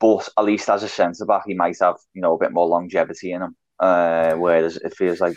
but 0.00 0.28
at 0.36 0.44
least 0.44 0.68
as 0.68 0.82
a 0.82 0.88
centre 0.88 1.24
back, 1.24 1.42
he 1.46 1.54
might 1.54 1.76
have 1.80 1.96
you 2.14 2.22
know 2.22 2.34
a 2.34 2.38
bit 2.38 2.52
more 2.52 2.66
longevity 2.66 3.32
in 3.32 3.42
him. 3.42 3.56
Uh, 3.82 4.34
whereas 4.34 4.76
it 4.76 4.94
feels 4.96 5.20
like, 5.20 5.36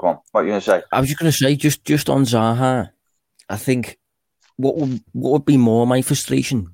come 0.00 0.08
on, 0.08 0.18
what 0.32 0.40
are 0.40 0.44
you 0.44 0.50
going 0.52 0.60
to 0.62 0.64
say? 0.64 0.82
I 0.90 1.00
was 1.00 1.10
just 1.10 1.20
going 1.20 1.30
to 1.30 1.36
say, 1.36 1.54
just 1.56 1.84
just 1.84 2.08
on 2.08 2.22
Zaha, 2.24 2.88
I 3.50 3.56
think 3.56 3.98
what 4.56 4.76
would 4.76 5.02
what 5.12 5.32
would 5.32 5.44
be 5.44 5.58
more 5.58 5.86
my 5.86 6.00
frustration 6.00 6.68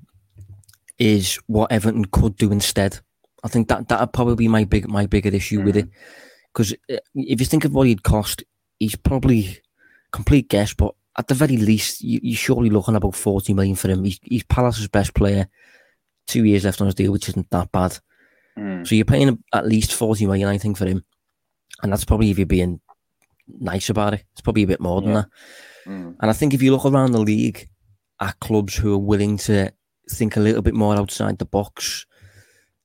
is 0.96 1.40
what 1.48 1.72
Everton 1.72 2.04
could 2.04 2.36
do 2.36 2.52
instead. 2.52 3.00
I 3.42 3.48
think 3.48 3.66
that 3.66 3.88
that'd 3.88 4.12
probably 4.12 4.36
be 4.36 4.48
my 4.48 4.62
big 4.62 4.88
my 4.88 5.06
bigger 5.06 5.30
issue 5.30 5.60
mm. 5.60 5.64
with 5.64 5.76
it 5.76 5.88
because 6.52 6.72
uh, 6.72 6.98
if 7.16 7.40
you 7.40 7.46
think 7.46 7.64
of 7.64 7.72
what 7.72 7.88
he'd 7.88 8.04
cost, 8.04 8.44
he's 8.78 8.94
probably 8.94 9.58
complete 10.12 10.48
guess, 10.48 10.72
but 10.72 10.94
at 11.18 11.26
the 11.26 11.34
very 11.34 11.56
least, 11.56 12.00
you, 12.00 12.20
you're 12.22 12.36
surely 12.36 12.70
looking 12.70 12.94
about 12.94 13.16
40 13.16 13.54
million 13.54 13.74
for 13.74 13.88
him. 13.88 14.04
He's, 14.04 14.20
he's 14.22 14.44
Palace's 14.44 14.86
best 14.86 15.14
player, 15.14 15.48
two 16.28 16.44
years 16.44 16.64
left 16.64 16.80
on 16.80 16.86
his 16.86 16.94
deal, 16.94 17.10
which 17.10 17.28
isn't 17.28 17.50
that 17.50 17.72
bad. 17.72 17.98
Mm. 18.58 18.86
So 18.86 18.94
you're 18.94 19.04
paying 19.04 19.42
at 19.52 19.66
least 19.66 19.92
40 19.92 20.26
million, 20.26 20.48
I 20.48 20.58
think, 20.58 20.76
for 20.76 20.86
him. 20.86 21.04
And 21.82 21.92
that's 21.92 22.04
probably 22.04 22.30
if 22.30 22.38
you're 22.38 22.46
being 22.46 22.80
nice 23.48 23.90
about 23.90 24.14
it. 24.14 24.24
It's 24.32 24.40
probably 24.40 24.62
a 24.62 24.68
bit 24.68 24.80
more 24.80 25.02
than 25.02 25.14
that. 25.14 25.26
Mm. 25.86 26.16
And 26.20 26.30
I 26.30 26.32
think 26.32 26.54
if 26.54 26.62
you 26.62 26.72
look 26.72 26.84
around 26.84 27.12
the 27.12 27.20
league 27.20 27.68
at 28.20 28.38
clubs 28.40 28.76
who 28.76 28.94
are 28.94 28.98
willing 28.98 29.36
to 29.38 29.72
think 30.10 30.36
a 30.36 30.40
little 30.40 30.62
bit 30.62 30.74
more 30.74 30.94
outside 30.96 31.38
the 31.38 31.44
box, 31.44 32.06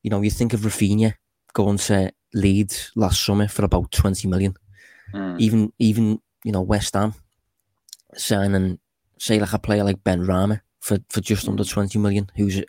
you 0.04 0.10
know, 0.10 0.22
you 0.22 0.32
think 0.32 0.54
of 0.54 0.62
Raphinha 0.62 1.14
going 1.54 1.78
to 1.78 2.12
Leeds 2.34 2.92
last 2.96 3.24
summer 3.24 3.48
for 3.48 3.66
about 3.66 3.92
20 3.92 4.28
million. 4.28 4.56
Mm. 5.14 5.40
Even, 5.40 5.74
even, 5.80 6.20
you 6.44 6.52
know, 6.52 6.62
West 6.62 6.94
Ham 6.94 7.14
signing, 8.16 8.80
say, 9.18 9.40
like 9.40 9.54
a 9.54 9.60
player 9.60 9.84
like 9.84 10.04
Benrahma 10.04 10.62
for, 10.80 10.98
for 11.10 11.22
just 11.22 11.48
under 11.48 11.64
mm. 11.64 11.70
20 11.70 12.00
million, 12.00 12.30
who's 12.36 12.62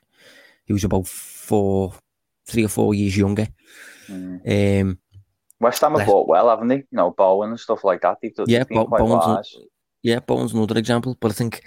who's 0.67 0.85
about 0.85 1.07
four, 1.09 1.93
three 2.51 2.65
or 2.65 2.69
four 2.69 2.95
years 2.95 3.17
younger. 3.17 3.49
Mm. 4.09 4.81
Um, 4.81 4.99
West 5.61 5.83
Ham 5.83 5.95
have 5.95 6.07
bought 6.07 6.29
well, 6.29 6.49
haven't 6.49 6.69
they? 6.69 6.77
You 6.77 6.87
know, 6.93 7.11
Bowen 7.11 7.51
and 7.51 7.61
stuff 7.61 7.85
like 7.85 8.01
that. 8.03 8.19
They've, 8.23 8.33
yeah, 8.47 8.65
they've 8.65 8.87
Bowen's, 8.89 9.55
an, 9.57 9.63
yeah, 10.03 10.21
Bowen's 10.21 10.55
another 10.55 10.79
example. 10.79 11.17
But 11.21 11.33
I 11.33 11.35
think 11.35 11.63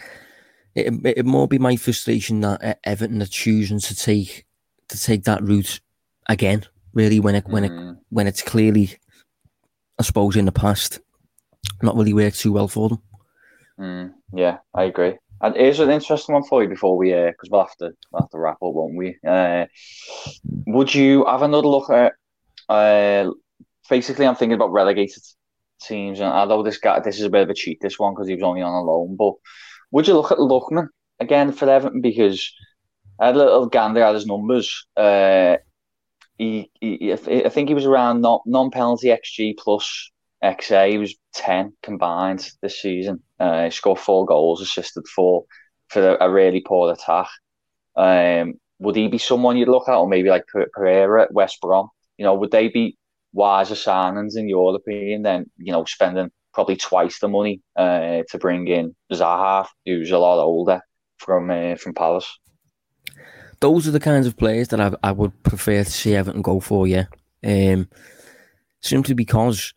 it, 0.75 0.93
it 1.05 1.25
more 1.25 1.47
be 1.47 1.59
my 1.59 1.75
frustration 1.75 2.41
that 2.41 2.79
Everton 2.83 3.21
are 3.21 3.27
choosing 3.27 3.79
to 3.79 3.95
take 3.95 4.45
to 4.89 4.99
take 4.99 5.23
that 5.25 5.43
route 5.43 5.79
again. 6.27 6.65
Really, 6.93 7.19
when 7.19 7.35
it 7.35 7.47
when 7.47 7.63
mm. 7.63 7.91
it 7.91 7.97
when 8.09 8.27
it's 8.27 8.41
clearly, 8.41 8.91
I 9.99 10.03
suppose, 10.03 10.35
in 10.35 10.45
the 10.45 10.51
past, 10.51 10.99
not 11.81 11.95
really 11.95 12.13
worked 12.13 12.39
too 12.39 12.51
well 12.51 12.67
for 12.67 12.89
them. 12.89 13.01
Mm, 13.79 14.13
yeah, 14.33 14.57
I 14.73 14.83
agree. 14.83 15.17
And 15.43 15.57
here's 15.57 15.81
an 15.81 15.89
interesting 15.89 16.33
one 16.33 16.45
for 16.45 16.63
you 16.63 16.69
before 16.69 16.95
we, 16.95 17.09
because 17.09 17.49
uh, 17.49 17.51
we'll 17.51 17.65
have 17.65 17.75
to 17.77 17.91
we'll 18.11 18.21
have 18.21 18.29
to 18.29 18.39
wrap 18.39 18.55
up, 18.55 18.73
won't 18.73 18.95
we? 18.95 19.17
Uh, 19.27 19.65
would 20.67 20.95
you 20.95 21.25
have 21.25 21.41
another 21.41 21.67
look 21.67 21.89
at? 21.89 22.13
Uh, 22.69 23.29
basically, 23.89 24.25
I'm 24.25 24.35
thinking 24.35 24.55
about 24.55 24.71
relegated 24.71 25.21
teams, 25.81 26.21
and 26.21 26.29
although 26.29 26.63
this 26.63 26.77
guy, 26.77 27.01
this 27.01 27.17
is 27.17 27.25
a 27.25 27.29
bit 27.29 27.41
of 27.41 27.49
a 27.49 27.53
cheat, 27.53 27.79
this 27.81 27.99
one 27.99 28.13
because 28.13 28.29
he 28.29 28.35
was 28.35 28.43
only 28.43 28.61
on 28.61 28.73
a 28.73 28.81
loan. 28.81 29.17
But 29.17 29.33
would 29.91 30.07
you 30.07 30.13
look 30.13 30.31
at 30.31 30.37
Lookman 30.37 30.87
again 31.19 31.51
for 31.51 31.69
Everton 31.69 31.99
because 31.99 32.49
I 33.19 33.25
had 33.25 33.35
a 33.35 33.39
little 33.39 33.67
gander 33.67 34.01
at 34.01 34.15
his 34.15 34.25
numbers. 34.25 34.85
Uh, 34.95 35.57
he, 36.37 36.71
he, 36.79 37.11
I 37.11 37.49
think 37.49 37.67
he 37.67 37.75
was 37.75 37.85
around 37.85 38.21
non 38.21 38.71
penalty 38.71 39.07
xG 39.07 39.57
plus 39.57 40.09
XA. 40.41 40.91
He 40.91 40.97
was 40.97 41.15
ten 41.33 41.73
combined 41.83 42.49
this 42.61 42.81
season. 42.81 43.23
Uh, 43.43 43.69
scored 43.69 43.99
four 43.99 44.25
goals, 44.25 44.61
assisted 44.61 45.05
four 45.07 45.43
for 45.89 46.15
a, 46.15 46.27
a 46.27 46.31
really 46.31 46.61
poor 46.61 46.93
attack. 46.93 47.27
Um, 47.95 48.53
would 48.79 48.95
he 48.95 49.09
be 49.09 49.17
someone 49.17 49.57
you'd 49.57 49.67
look 49.67 49.89
at, 49.89 49.95
or 49.95 50.07
maybe 50.07 50.29
like 50.29 50.45
Pereira 50.73 51.23
at 51.23 51.33
West 51.33 51.59
Brom? 51.61 51.89
You 52.17 52.23
know, 52.23 52.35
would 52.35 52.51
they 52.51 52.69
be 52.69 52.97
wiser 53.33 53.75
signings 53.75 54.37
in 54.37 54.47
your 54.47 54.75
opinion 54.75 55.23
than 55.23 55.49
you 55.57 55.73
know 55.73 55.83
spending 55.83 56.31
probably 56.53 56.77
twice 56.77 57.19
the 57.19 57.27
money 57.27 57.61
uh, 57.75 58.21
to 58.29 58.37
bring 58.37 58.67
in 58.67 58.95
Zaha, 59.11 59.67
who's 59.85 60.11
a 60.11 60.19
lot 60.19 60.41
older 60.41 60.79
from 61.17 61.49
uh, 61.49 61.75
from 61.75 61.93
Palace? 61.93 62.39
Those 63.59 63.87
are 63.87 63.91
the 63.91 63.99
kinds 63.99 64.27
of 64.27 64.37
players 64.37 64.69
that 64.69 64.79
I, 64.79 64.93
I 65.03 65.11
would 65.11 65.43
prefer 65.43 65.83
to 65.83 65.91
see 65.91 66.15
Everton 66.15 66.41
go 66.41 66.61
for. 66.61 66.87
Yeah, 66.87 67.07
um, 67.43 67.89
simply 68.79 69.15
because 69.15 69.73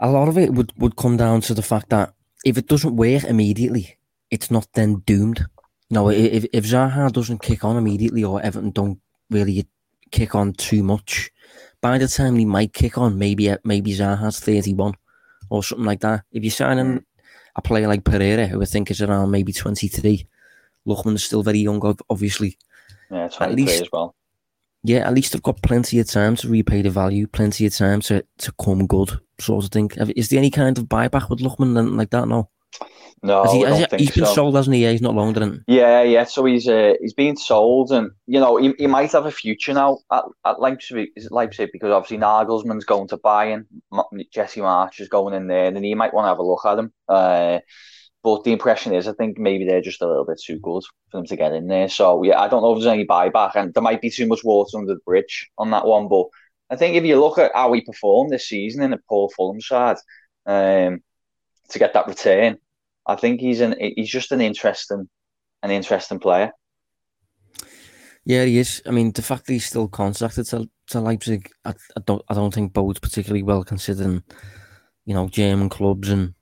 a 0.00 0.10
lot 0.10 0.28
of 0.28 0.36
it 0.38 0.52
would, 0.52 0.72
would 0.76 0.96
come 0.96 1.16
down 1.16 1.40
to 1.42 1.54
the 1.54 1.62
fact 1.62 1.90
that 1.90 2.14
if 2.44 2.58
it 2.58 2.68
doesn't 2.68 2.96
work 2.96 3.24
immediately, 3.24 3.96
it's 4.30 4.50
not 4.50 4.68
then 4.74 5.02
doomed. 5.06 5.44
No, 5.90 6.04
mm. 6.04 6.14
if 6.14 6.46
if 6.52 6.64
Zaha 6.64 7.12
doesn't 7.12 7.42
kick 7.42 7.64
on 7.64 7.76
immediately 7.76 8.24
or 8.24 8.42
Everton 8.42 8.70
don't 8.70 9.00
really 9.30 9.66
kick 10.10 10.34
on 10.34 10.52
too 10.52 10.82
much, 10.82 11.30
by 11.80 11.98
the 11.98 12.08
time 12.08 12.36
he 12.36 12.44
might 12.44 12.72
kick 12.72 12.98
on, 12.98 13.18
maybe 13.18 13.50
uh, 13.50 13.58
maybe 13.64 13.92
Zaha's 13.92 14.40
thirty 14.40 14.74
one 14.74 14.94
or 15.50 15.62
something 15.62 15.86
like 15.86 16.00
that. 16.00 16.24
If 16.32 16.42
you're 16.42 16.50
signing 16.50 17.04
a 17.56 17.62
player 17.62 17.88
like 17.88 18.04
Pereira, 18.04 18.46
who 18.46 18.62
I 18.62 18.66
think 18.66 18.90
is 18.90 19.02
around 19.02 19.30
maybe 19.30 19.52
twenty 19.52 19.88
three, 19.88 20.26
Lookman's 20.86 21.24
still 21.24 21.42
very 21.42 21.60
young, 21.60 21.80
obviously. 22.10 22.58
Yeah, 23.10 23.28
twenty 23.28 23.64
three 23.64 23.80
as 23.80 23.88
well 23.92 24.14
yeah, 24.84 25.06
at 25.06 25.14
least 25.14 25.32
they've 25.32 25.42
got 25.42 25.62
plenty 25.62 25.98
of 25.98 26.06
time 26.06 26.36
to 26.36 26.48
repay 26.48 26.82
the 26.82 26.90
value, 26.90 27.26
plenty 27.26 27.64
of 27.64 27.74
time 27.74 28.02
to, 28.02 28.24
to 28.38 28.52
come 28.62 28.86
good, 28.86 29.18
sort 29.40 29.64
of 29.64 29.70
thing. 29.70 29.90
Is 30.16 30.28
there 30.28 30.38
any 30.38 30.50
kind 30.50 30.76
of 30.78 30.84
buyback 30.84 31.30
with 31.30 31.40
Lookman 31.40 31.96
like 31.96 32.10
that? 32.10 32.28
No. 32.28 32.50
No, 33.24 33.44
he, 33.50 33.62
has 33.62 33.78
he, 33.78 34.04
has 34.04 34.14
been 34.14 34.26
so. 34.26 34.34
sold, 34.34 34.54
hasn't 34.54 34.76
he? 34.76 34.82
Yeah, 34.82 34.90
he's 34.90 35.00
not 35.00 35.14
longer 35.14 35.40
than. 35.40 35.64
Yeah, 35.66 36.02
yeah. 36.02 36.24
So 36.24 36.44
he's 36.44 36.68
uh, 36.68 36.92
he's 37.00 37.14
been 37.14 37.38
sold, 37.38 37.90
and 37.90 38.10
you 38.26 38.38
know 38.38 38.58
he, 38.58 38.74
he 38.76 38.86
might 38.86 39.12
have 39.12 39.24
a 39.24 39.30
future 39.30 39.72
now 39.72 40.00
at, 40.12 40.24
at 40.44 40.60
Leipzig. 40.60 41.08
Is 41.16 41.24
it 41.24 41.32
Leipzig 41.32 41.70
because 41.72 41.90
obviously 41.90 42.18
Nagelsmann's 42.18 42.84
going 42.84 43.08
to 43.08 43.16
Bayern, 43.16 43.64
Jesse 44.30 44.60
Marsch 44.60 45.00
is 45.00 45.08
going 45.08 45.32
in 45.32 45.46
there, 45.46 45.64
and 45.64 45.74
then 45.74 45.84
he 45.84 45.94
might 45.94 46.12
want 46.12 46.26
to 46.26 46.28
have 46.28 46.38
a 46.38 46.42
look 46.42 46.66
at 46.66 46.78
him. 46.78 46.92
Uh, 47.08 47.60
but 48.22 48.44
the 48.44 48.52
impression 48.52 48.94
is, 48.94 49.08
I 49.08 49.12
think 49.12 49.38
maybe 49.38 49.64
they're 49.64 49.80
just 49.80 50.02
a 50.02 50.06
little 50.06 50.26
bit 50.26 50.40
too 50.44 50.58
good 50.58 50.82
for 51.10 51.18
them 51.18 51.26
to 51.26 51.36
get 51.36 51.52
in 51.52 51.68
there. 51.68 51.88
So 51.88 52.22
yeah, 52.24 52.38
I 52.38 52.48
don't 52.48 52.60
know 52.60 52.72
if 52.72 52.82
there's 52.82 52.92
any 52.92 53.06
buyback, 53.06 53.54
and 53.54 53.72
there 53.72 53.82
might 53.82 54.02
be 54.02 54.10
too 54.10 54.26
much 54.26 54.44
water 54.44 54.76
under 54.76 54.92
the 54.92 55.00
bridge 55.06 55.48
on 55.56 55.70
that 55.70 55.86
one. 55.86 56.08
But 56.08 56.26
I 56.70 56.76
think 56.76 56.96
if 56.96 57.04
you 57.04 57.20
look 57.20 57.38
at 57.38 57.52
how 57.54 57.72
he 57.72 57.82
performed 57.82 58.30
this 58.30 58.48
season 58.48 58.82
in 58.82 58.92
a 58.92 58.98
poor 59.08 59.28
Fulham 59.30 59.60
side, 59.60 59.96
um, 60.46 61.02
to 61.70 61.78
get 61.78 61.92
that 61.94 62.06
return, 62.06 62.58
I 63.06 63.16
think 63.16 63.40
he's 63.40 63.60
an 63.60 63.76
he's 63.78 64.10
just 64.10 64.32
an 64.32 64.40
interesting, 64.40 65.08
an 65.62 65.70
interesting 65.70 66.18
player. 66.18 66.52
Yeah, 68.24 68.44
he 68.44 68.58
is. 68.58 68.82
I 68.86 68.90
mean, 68.90 69.12
the 69.12 69.22
fact 69.22 69.46
that 69.46 69.52
he's 69.52 69.66
still 69.66 69.88
contracted 69.88 70.46
to, 70.46 70.68
to 70.88 71.00
Leipzig, 71.00 71.50
I, 71.64 71.70
I 71.96 72.00
don't 72.06 72.22
I 72.28 72.34
don't 72.34 72.54
think 72.54 72.72
bodes 72.72 73.00
particularly 73.00 73.42
well 73.42 73.64
considering, 73.64 74.22
you 75.04 75.14
know, 75.14 75.28
German 75.28 75.68
clubs 75.68 76.08
and 76.08 76.34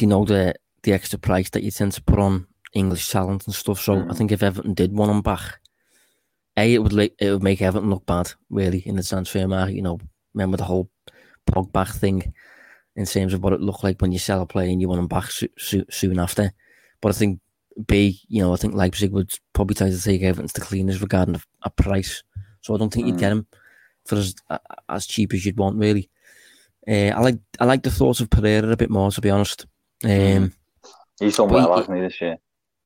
you 0.00 0.08
know 0.08 0.24
the 0.24 0.54
the 0.82 0.92
extra 0.92 1.18
price 1.18 1.50
that 1.50 1.62
you 1.62 1.70
tend 1.70 1.92
to 1.92 2.02
put 2.02 2.18
on 2.18 2.46
English 2.74 3.08
talent 3.08 3.46
and 3.46 3.54
stuff. 3.54 3.80
So 3.80 3.96
mm. 3.96 4.10
I 4.10 4.14
think 4.14 4.32
if 4.32 4.42
Everton 4.42 4.74
did 4.74 4.92
want 4.92 5.12
him 5.12 5.22
back, 5.22 5.60
a 6.58 6.74
it 6.74 6.82
would 6.82 6.92
like 6.92 7.14
it 7.18 7.30
would 7.30 7.42
make 7.42 7.62
Everton 7.62 7.90
look 7.90 8.04
bad 8.06 8.32
really 8.50 8.80
in 8.80 8.96
the 8.96 9.02
transfer 9.02 9.46
market. 9.46 9.74
You 9.74 9.82
know, 9.82 9.98
remember 10.34 10.56
the 10.56 10.64
whole 10.64 10.90
Pogba 11.50 11.90
thing 11.94 12.34
in 12.96 13.06
terms 13.06 13.32
of 13.32 13.42
what 13.42 13.52
it 13.52 13.60
looked 13.60 13.84
like 13.84 14.00
when 14.00 14.12
you 14.12 14.18
sell 14.18 14.42
a 14.42 14.46
player 14.46 14.68
and 14.68 14.80
you 14.80 14.88
want 14.88 14.98
him 14.98 15.06
back 15.06 15.30
so, 15.30 15.46
so, 15.56 15.84
soon 15.88 16.18
after. 16.18 16.52
But 17.00 17.10
I 17.10 17.12
think 17.12 17.40
B, 17.86 18.20
you 18.28 18.42
know, 18.42 18.52
I 18.52 18.56
think 18.56 18.74
Leipzig 18.74 19.12
would 19.12 19.32
probably 19.52 19.74
try 19.74 19.88
to 19.88 20.02
take 20.02 20.22
Everton 20.22 20.48
to 20.48 20.60
cleaners 20.60 21.00
regarding 21.00 21.36
a, 21.36 21.40
a 21.62 21.70
price. 21.70 22.22
So 22.60 22.74
I 22.74 22.78
don't 22.78 22.92
think 22.92 23.06
mm. 23.06 23.10
you'd 23.10 23.20
get 23.20 23.32
him 23.32 23.46
for 24.04 24.16
as 24.16 24.34
as 24.88 25.06
cheap 25.06 25.32
as 25.32 25.46
you'd 25.46 25.58
want 25.58 25.78
really. 25.78 26.10
Uh, 26.86 27.12
I 27.14 27.20
like 27.20 27.38
I 27.60 27.64
like 27.66 27.82
the 27.82 27.90
thoughts 27.90 28.20
of 28.20 28.30
Pereira 28.30 28.70
a 28.70 28.76
bit 28.76 28.90
more 28.90 29.10
to 29.10 29.20
be 29.20 29.30
honest. 29.30 29.66
Um, 30.04 30.10
mm. 30.10 30.52
He's 31.20 31.36
done 31.36 31.50
well, 31.50 31.74
he, 31.74 31.80
hasn't 31.80 31.96
he, 31.96 32.02
this 32.02 32.20
year? 32.20 32.38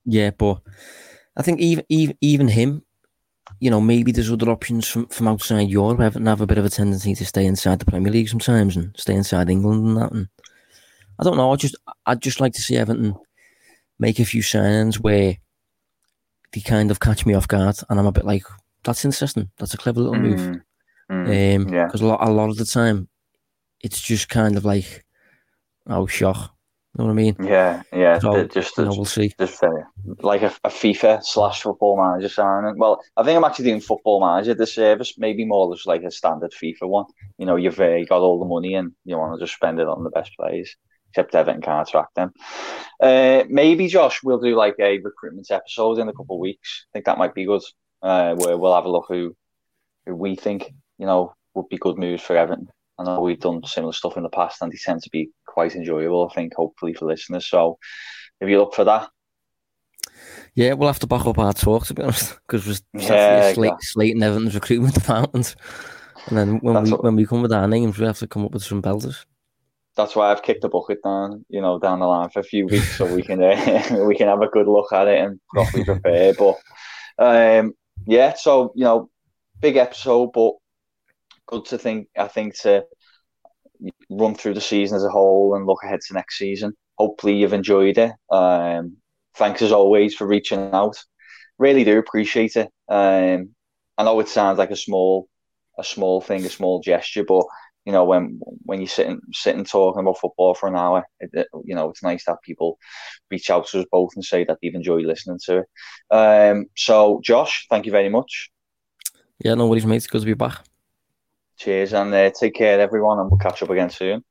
Yeah, 0.04 0.30
but 0.30 0.60
I 1.36 1.42
think 1.42 1.60
even 1.60 1.84
even 1.88 2.16
even 2.20 2.48
him, 2.48 2.82
you 3.62 3.70
know, 3.70 3.80
maybe 3.80 4.10
there's 4.10 4.32
other 4.32 4.50
options 4.50 4.88
from, 4.88 5.06
from 5.06 5.28
outside 5.28 5.68
Europe 5.68 6.00
have, 6.00 6.14
have 6.14 6.40
a 6.40 6.46
bit 6.48 6.58
of 6.58 6.64
a 6.64 6.68
tendency 6.68 7.14
to 7.14 7.24
stay 7.24 7.46
inside 7.46 7.78
the 7.78 7.84
Premier 7.84 8.10
League 8.10 8.28
sometimes 8.28 8.76
and 8.76 8.92
stay 8.98 9.14
inside 9.14 9.48
England 9.48 9.86
and 9.86 9.96
that. 9.96 10.10
And 10.10 10.26
I 11.20 11.22
don't 11.22 11.36
know. 11.36 11.52
I 11.52 11.54
just 11.54 11.76
I'd 12.04 12.20
just 12.20 12.40
like 12.40 12.54
to 12.54 12.60
see 12.60 12.76
Everton 12.76 13.14
make 14.00 14.18
a 14.18 14.24
few 14.24 14.42
signings 14.42 14.96
where 14.96 15.36
they 16.52 16.60
kind 16.60 16.90
of 16.90 16.98
catch 16.98 17.24
me 17.24 17.34
off 17.34 17.46
guard, 17.46 17.76
and 17.88 18.00
I'm 18.00 18.06
a 18.06 18.10
bit 18.10 18.24
like, 18.24 18.42
that's 18.82 19.04
interesting. 19.04 19.48
That's 19.58 19.74
a 19.74 19.78
clever 19.78 20.00
little 20.00 20.18
move. 20.18 20.40
Mm, 20.40 20.62
mm, 21.08 21.56
um, 21.56 21.72
yeah. 21.72 21.86
Because 21.86 22.00
a 22.00 22.06
lot, 22.06 22.26
a 22.26 22.32
lot 22.32 22.50
of 22.50 22.56
the 22.56 22.64
time, 22.64 23.08
it's 23.80 24.00
just 24.00 24.28
kind 24.28 24.56
of 24.56 24.64
like, 24.64 25.04
oh, 25.86 26.08
shock. 26.08 26.52
You 26.94 27.04
know 27.04 27.06
what 27.06 27.12
I 27.12 27.14
mean? 27.14 27.36
Yeah, 27.42 27.82
yeah. 27.90 28.18
So, 28.18 28.44
just, 28.44 28.76
you 28.76 28.84
know, 28.84 28.90
we'll 28.90 29.06
see. 29.06 29.32
Just 29.38 29.62
uh, 29.62 29.70
like 30.20 30.42
a, 30.42 30.52
a, 30.62 30.68
FIFA 30.68 31.24
slash 31.24 31.62
football 31.62 31.96
manager 31.96 32.28
signing. 32.28 32.76
Well, 32.76 33.00
I 33.16 33.22
think 33.22 33.34
I'm 33.34 33.44
actually 33.44 33.64
doing 33.66 33.80
football 33.80 34.20
manager 34.20 34.52
this 34.52 34.74
service, 34.74 35.14
maybe 35.16 35.46
more 35.46 35.74
just 35.74 35.86
like 35.86 36.02
a 36.02 36.10
standard 36.10 36.52
FIFA 36.52 36.88
one. 36.88 37.06
You 37.38 37.46
know, 37.46 37.56
you've 37.56 37.80
uh, 37.80 38.04
got 38.04 38.20
all 38.20 38.38
the 38.38 38.44
money 38.44 38.74
and 38.74 38.92
you 39.06 39.16
want 39.16 39.38
to 39.38 39.42
just 39.42 39.56
spend 39.56 39.80
it 39.80 39.88
on 39.88 40.04
the 40.04 40.10
best 40.10 40.32
players. 40.38 40.76
Except 41.10 41.34
Everton 41.34 41.62
can't 41.62 41.88
track 41.88 42.08
them. 42.14 42.32
Uh, 43.00 43.44
maybe 43.48 43.86
Josh, 43.88 44.22
we'll 44.22 44.40
do 44.40 44.54
like 44.54 44.76
a 44.78 44.98
recruitment 44.98 45.50
episode 45.50 45.98
in 45.98 46.08
a 46.08 46.12
couple 46.12 46.36
of 46.36 46.40
weeks. 46.40 46.86
I 46.88 46.92
think 46.92 47.06
that 47.06 47.18
might 47.18 47.34
be 47.34 47.46
good. 47.46 47.62
uh, 48.02 48.34
where 48.34 48.58
we'll 48.58 48.74
have 48.74 48.84
a 48.84 48.90
look 48.90 49.06
who 49.08 49.34
who 50.06 50.14
we 50.14 50.36
think 50.36 50.72
you 50.98 51.06
know 51.06 51.34
would 51.54 51.68
be 51.68 51.78
good 51.78 51.98
moves 51.98 52.22
for 52.22 52.36
Everton. 52.36 52.68
I 52.98 53.04
know 53.04 53.20
we've 53.20 53.40
done 53.40 53.64
similar 53.64 53.92
stuff 53.92 54.16
in 54.16 54.22
the 54.22 54.28
past, 54.28 54.60
and 54.60 54.70
they 54.70 54.76
tend 54.76 55.02
to 55.02 55.10
be 55.10 55.30
quite 55.52 55.74
enjoyable. 55.76 56.28
I 56.30 56.34
think, 56.34 56.54
hopefully, 56.54 56.94
for 56.94 57.06
listeners. 57.06 57.46
So, 57.46 57.78
if 58.40 58.48
you 58.48 58.58
look 58.58 58.74
for 58.74 58.84
that, 58.84 59.08
yeah, 60.54 60.72
we'll 60.74 60.88
have 60.88 60.98
to 61.00 61.06
back 61.06 61.26
up 61.26 61.38
our 61.38 61.52
talk 61.52 61.86
to 61.86 61.94
be 61.94 62.02
honest, 62.02 62.38
because 62.46 62.66
we're 62.66 63.00
Yeah, 63.00 63.52
slate, 63.52 63.70
exactly. 63.70 63.76
slating 63.80 64.22
Everton's 64.22 64.54
recruitment 64.54 64.94
department, 64.94 65.54
and 66.26 66.36
then 66.38 66.58
when 66.60 66.74
That's 66.74 66.86
we 66.86 66.92
what- 66.92 67.04
when 67.04 67.16
we 67.16 67.26
come 67.26 67.42
with 67.42 67.52
our 67.52 67.66
names, 67.68 67.98
we 67.98 68.06
have 68.06 68.18
to 68.18 68.26
come 68.26 68.44
up 68.44 68.52
with 68.52 68.62
some 68.64 68.82
belters. 68.82 69.24
that's 69.94 70.16
why 70.16 70.30
I've 70.30 70.42
kicked 70.42 70.62
the 70.62 70.70
bucket 70.70 71.02
down, 71.04 71.44
you 71.50 71.60
know, 71.60 71.78
down 71.78 72.00
the 72.00 72.06
line 72.06 72.30
for 72.30 72.40
a 72.40 72.44
few 72.44 72.66
weeks, 72.66 72.96
so 72.96 73.04
we 73.06 73.22
can 73.22 73.42
uh, 73.42 74.04
we 74.08 74.14
can 74.16 74.28
have 74.28 74.40
a 74.42 74.48
good 74.48 74.66
look 74.66 74.92
at 74.92 75.06
it 75.08 75.20
and 75.24 75.38
properly 75.50 75.84
prepare. 75.92 76.32
But 76.34 76.56
um, 77.18 77.74
yeah, 78.06 78.32
so 78.34 78.72
you 78.74 78.84
know, 78.84 79.10
big 79.60 79.76
episode, 79.76 80.32
but 80.32 80.52
good 81.46 81.64
to 81.66 81.78
think. 81.78 82.08
I 82.16 82.28
think 82.28 82.58
to 82.62 82.84
run 84.10 84.34
through 84.34 84.54
the 84.54 84.60
season 84.60 84.96
as 84.96 85.04
a 85.04 85.10
whole 85.10 85.54
and 85.54 85.66
look 85.66 85.82
ahead 85.82 86.00
to 86.00 86.14
next 86.14 86.38
season. 86.38 86.74
Hopefully, 86.98 87.36
you've 87.36 87.52
enjoyed 87.52 87.98
it. 87.98 88.12
Um, 88.30 88.96
thanks 89.36 89.62
as 89.62 89.72
always 89.72 90.14
for 90.14 90.26
reaching 90.26 90.72
out. 90.72 90.96
Really 91.58 91.84
do 91.84 91.98
appreciate 91.98 92.56
it. 92.56 92.68
Um, 92.88 93.50
I 93.98 94.04
know 94.04 94.20
it 94.20 94.28
sounds 94.28 94.58
like 94.58 94.70
a 94.70 94.76
small, 94.76 95.28
a 95.78 95.84
small 95.84 96.20
thing, 96.20 96.44
a 96.44 96.50
small 96.50 96.80
gesture, 96.80 97.24
but 97.24 97.44
you 97.84 97.92
know, 97.92 98.04
when 98.04 98.40
when 98.64 98.80
you're 98.80 98.88
sitting 98.88 99.20
sitting 99.32 99.64
talking 99.64 100.00
about 100.00 100.18
football 100.18 100.54
for 100.54 100.68
an 100.68 100.76
hour, 100.76 101.04
it, 101.20 101.48
you 101.64 101.74
know, 101.74 101.90
it's 101.90 102.02
nice 102.02 102.24
to 102.24 102.32
have 102.32 102.42
people 102.42 102.78
reach 103.30 103.50
out 103.50 103.66
to 103.68 103.80
us 103.80 103.86
both 103.90 104.10
and 104.14 104.24
say 104.24 104.44
that 104.44 104.58
they've 104.62 104.74
enjoyed 104.74 105.04
listening 105.04 105.40
to 105.46 105.58
it. 105.58 106.14
Um, 106.14 106.66
so, 106.76 107.20
Josh, 107.24 107.66
thank 107.68 107.86
you 107.86 107.92
very 107.92 108.08
much. 108.08 108.50
Yeah, 109.44 109.54
no 109.54 109.66
worries, 109.66 109.86
mate. 109.86 109.96
It's 109.96 110.06
good 110.06 110.20
to 110.20 110.26
be 110.26 110.34
back. 110.34 110.64
Cheers, 111.62 111.92
and 111.92 112.12
uh, 112.12 112.28
take 112.30 112.54
care, 112.54 112.80
everyone, 112.80 113.20
and 113.20 113.30
we'll 113.30 113.38
catch 113.38 113.62
up 113.62 113.70
again 113.70 113.88
soon. 113.88 114.24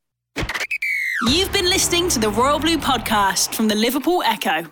You've 1.30 1.54
been 1.54 1.70
listening 1.70 2.10
to 2.10 2.20
the 2.20 2.30
Royal 2.30 2.60
Blue 2.60 2.78
podcast 2.78 3.56
from 3.56 3.70
the 3.70 3.76
Liverpool 3.76 4.22
Echo. 4.24 4.66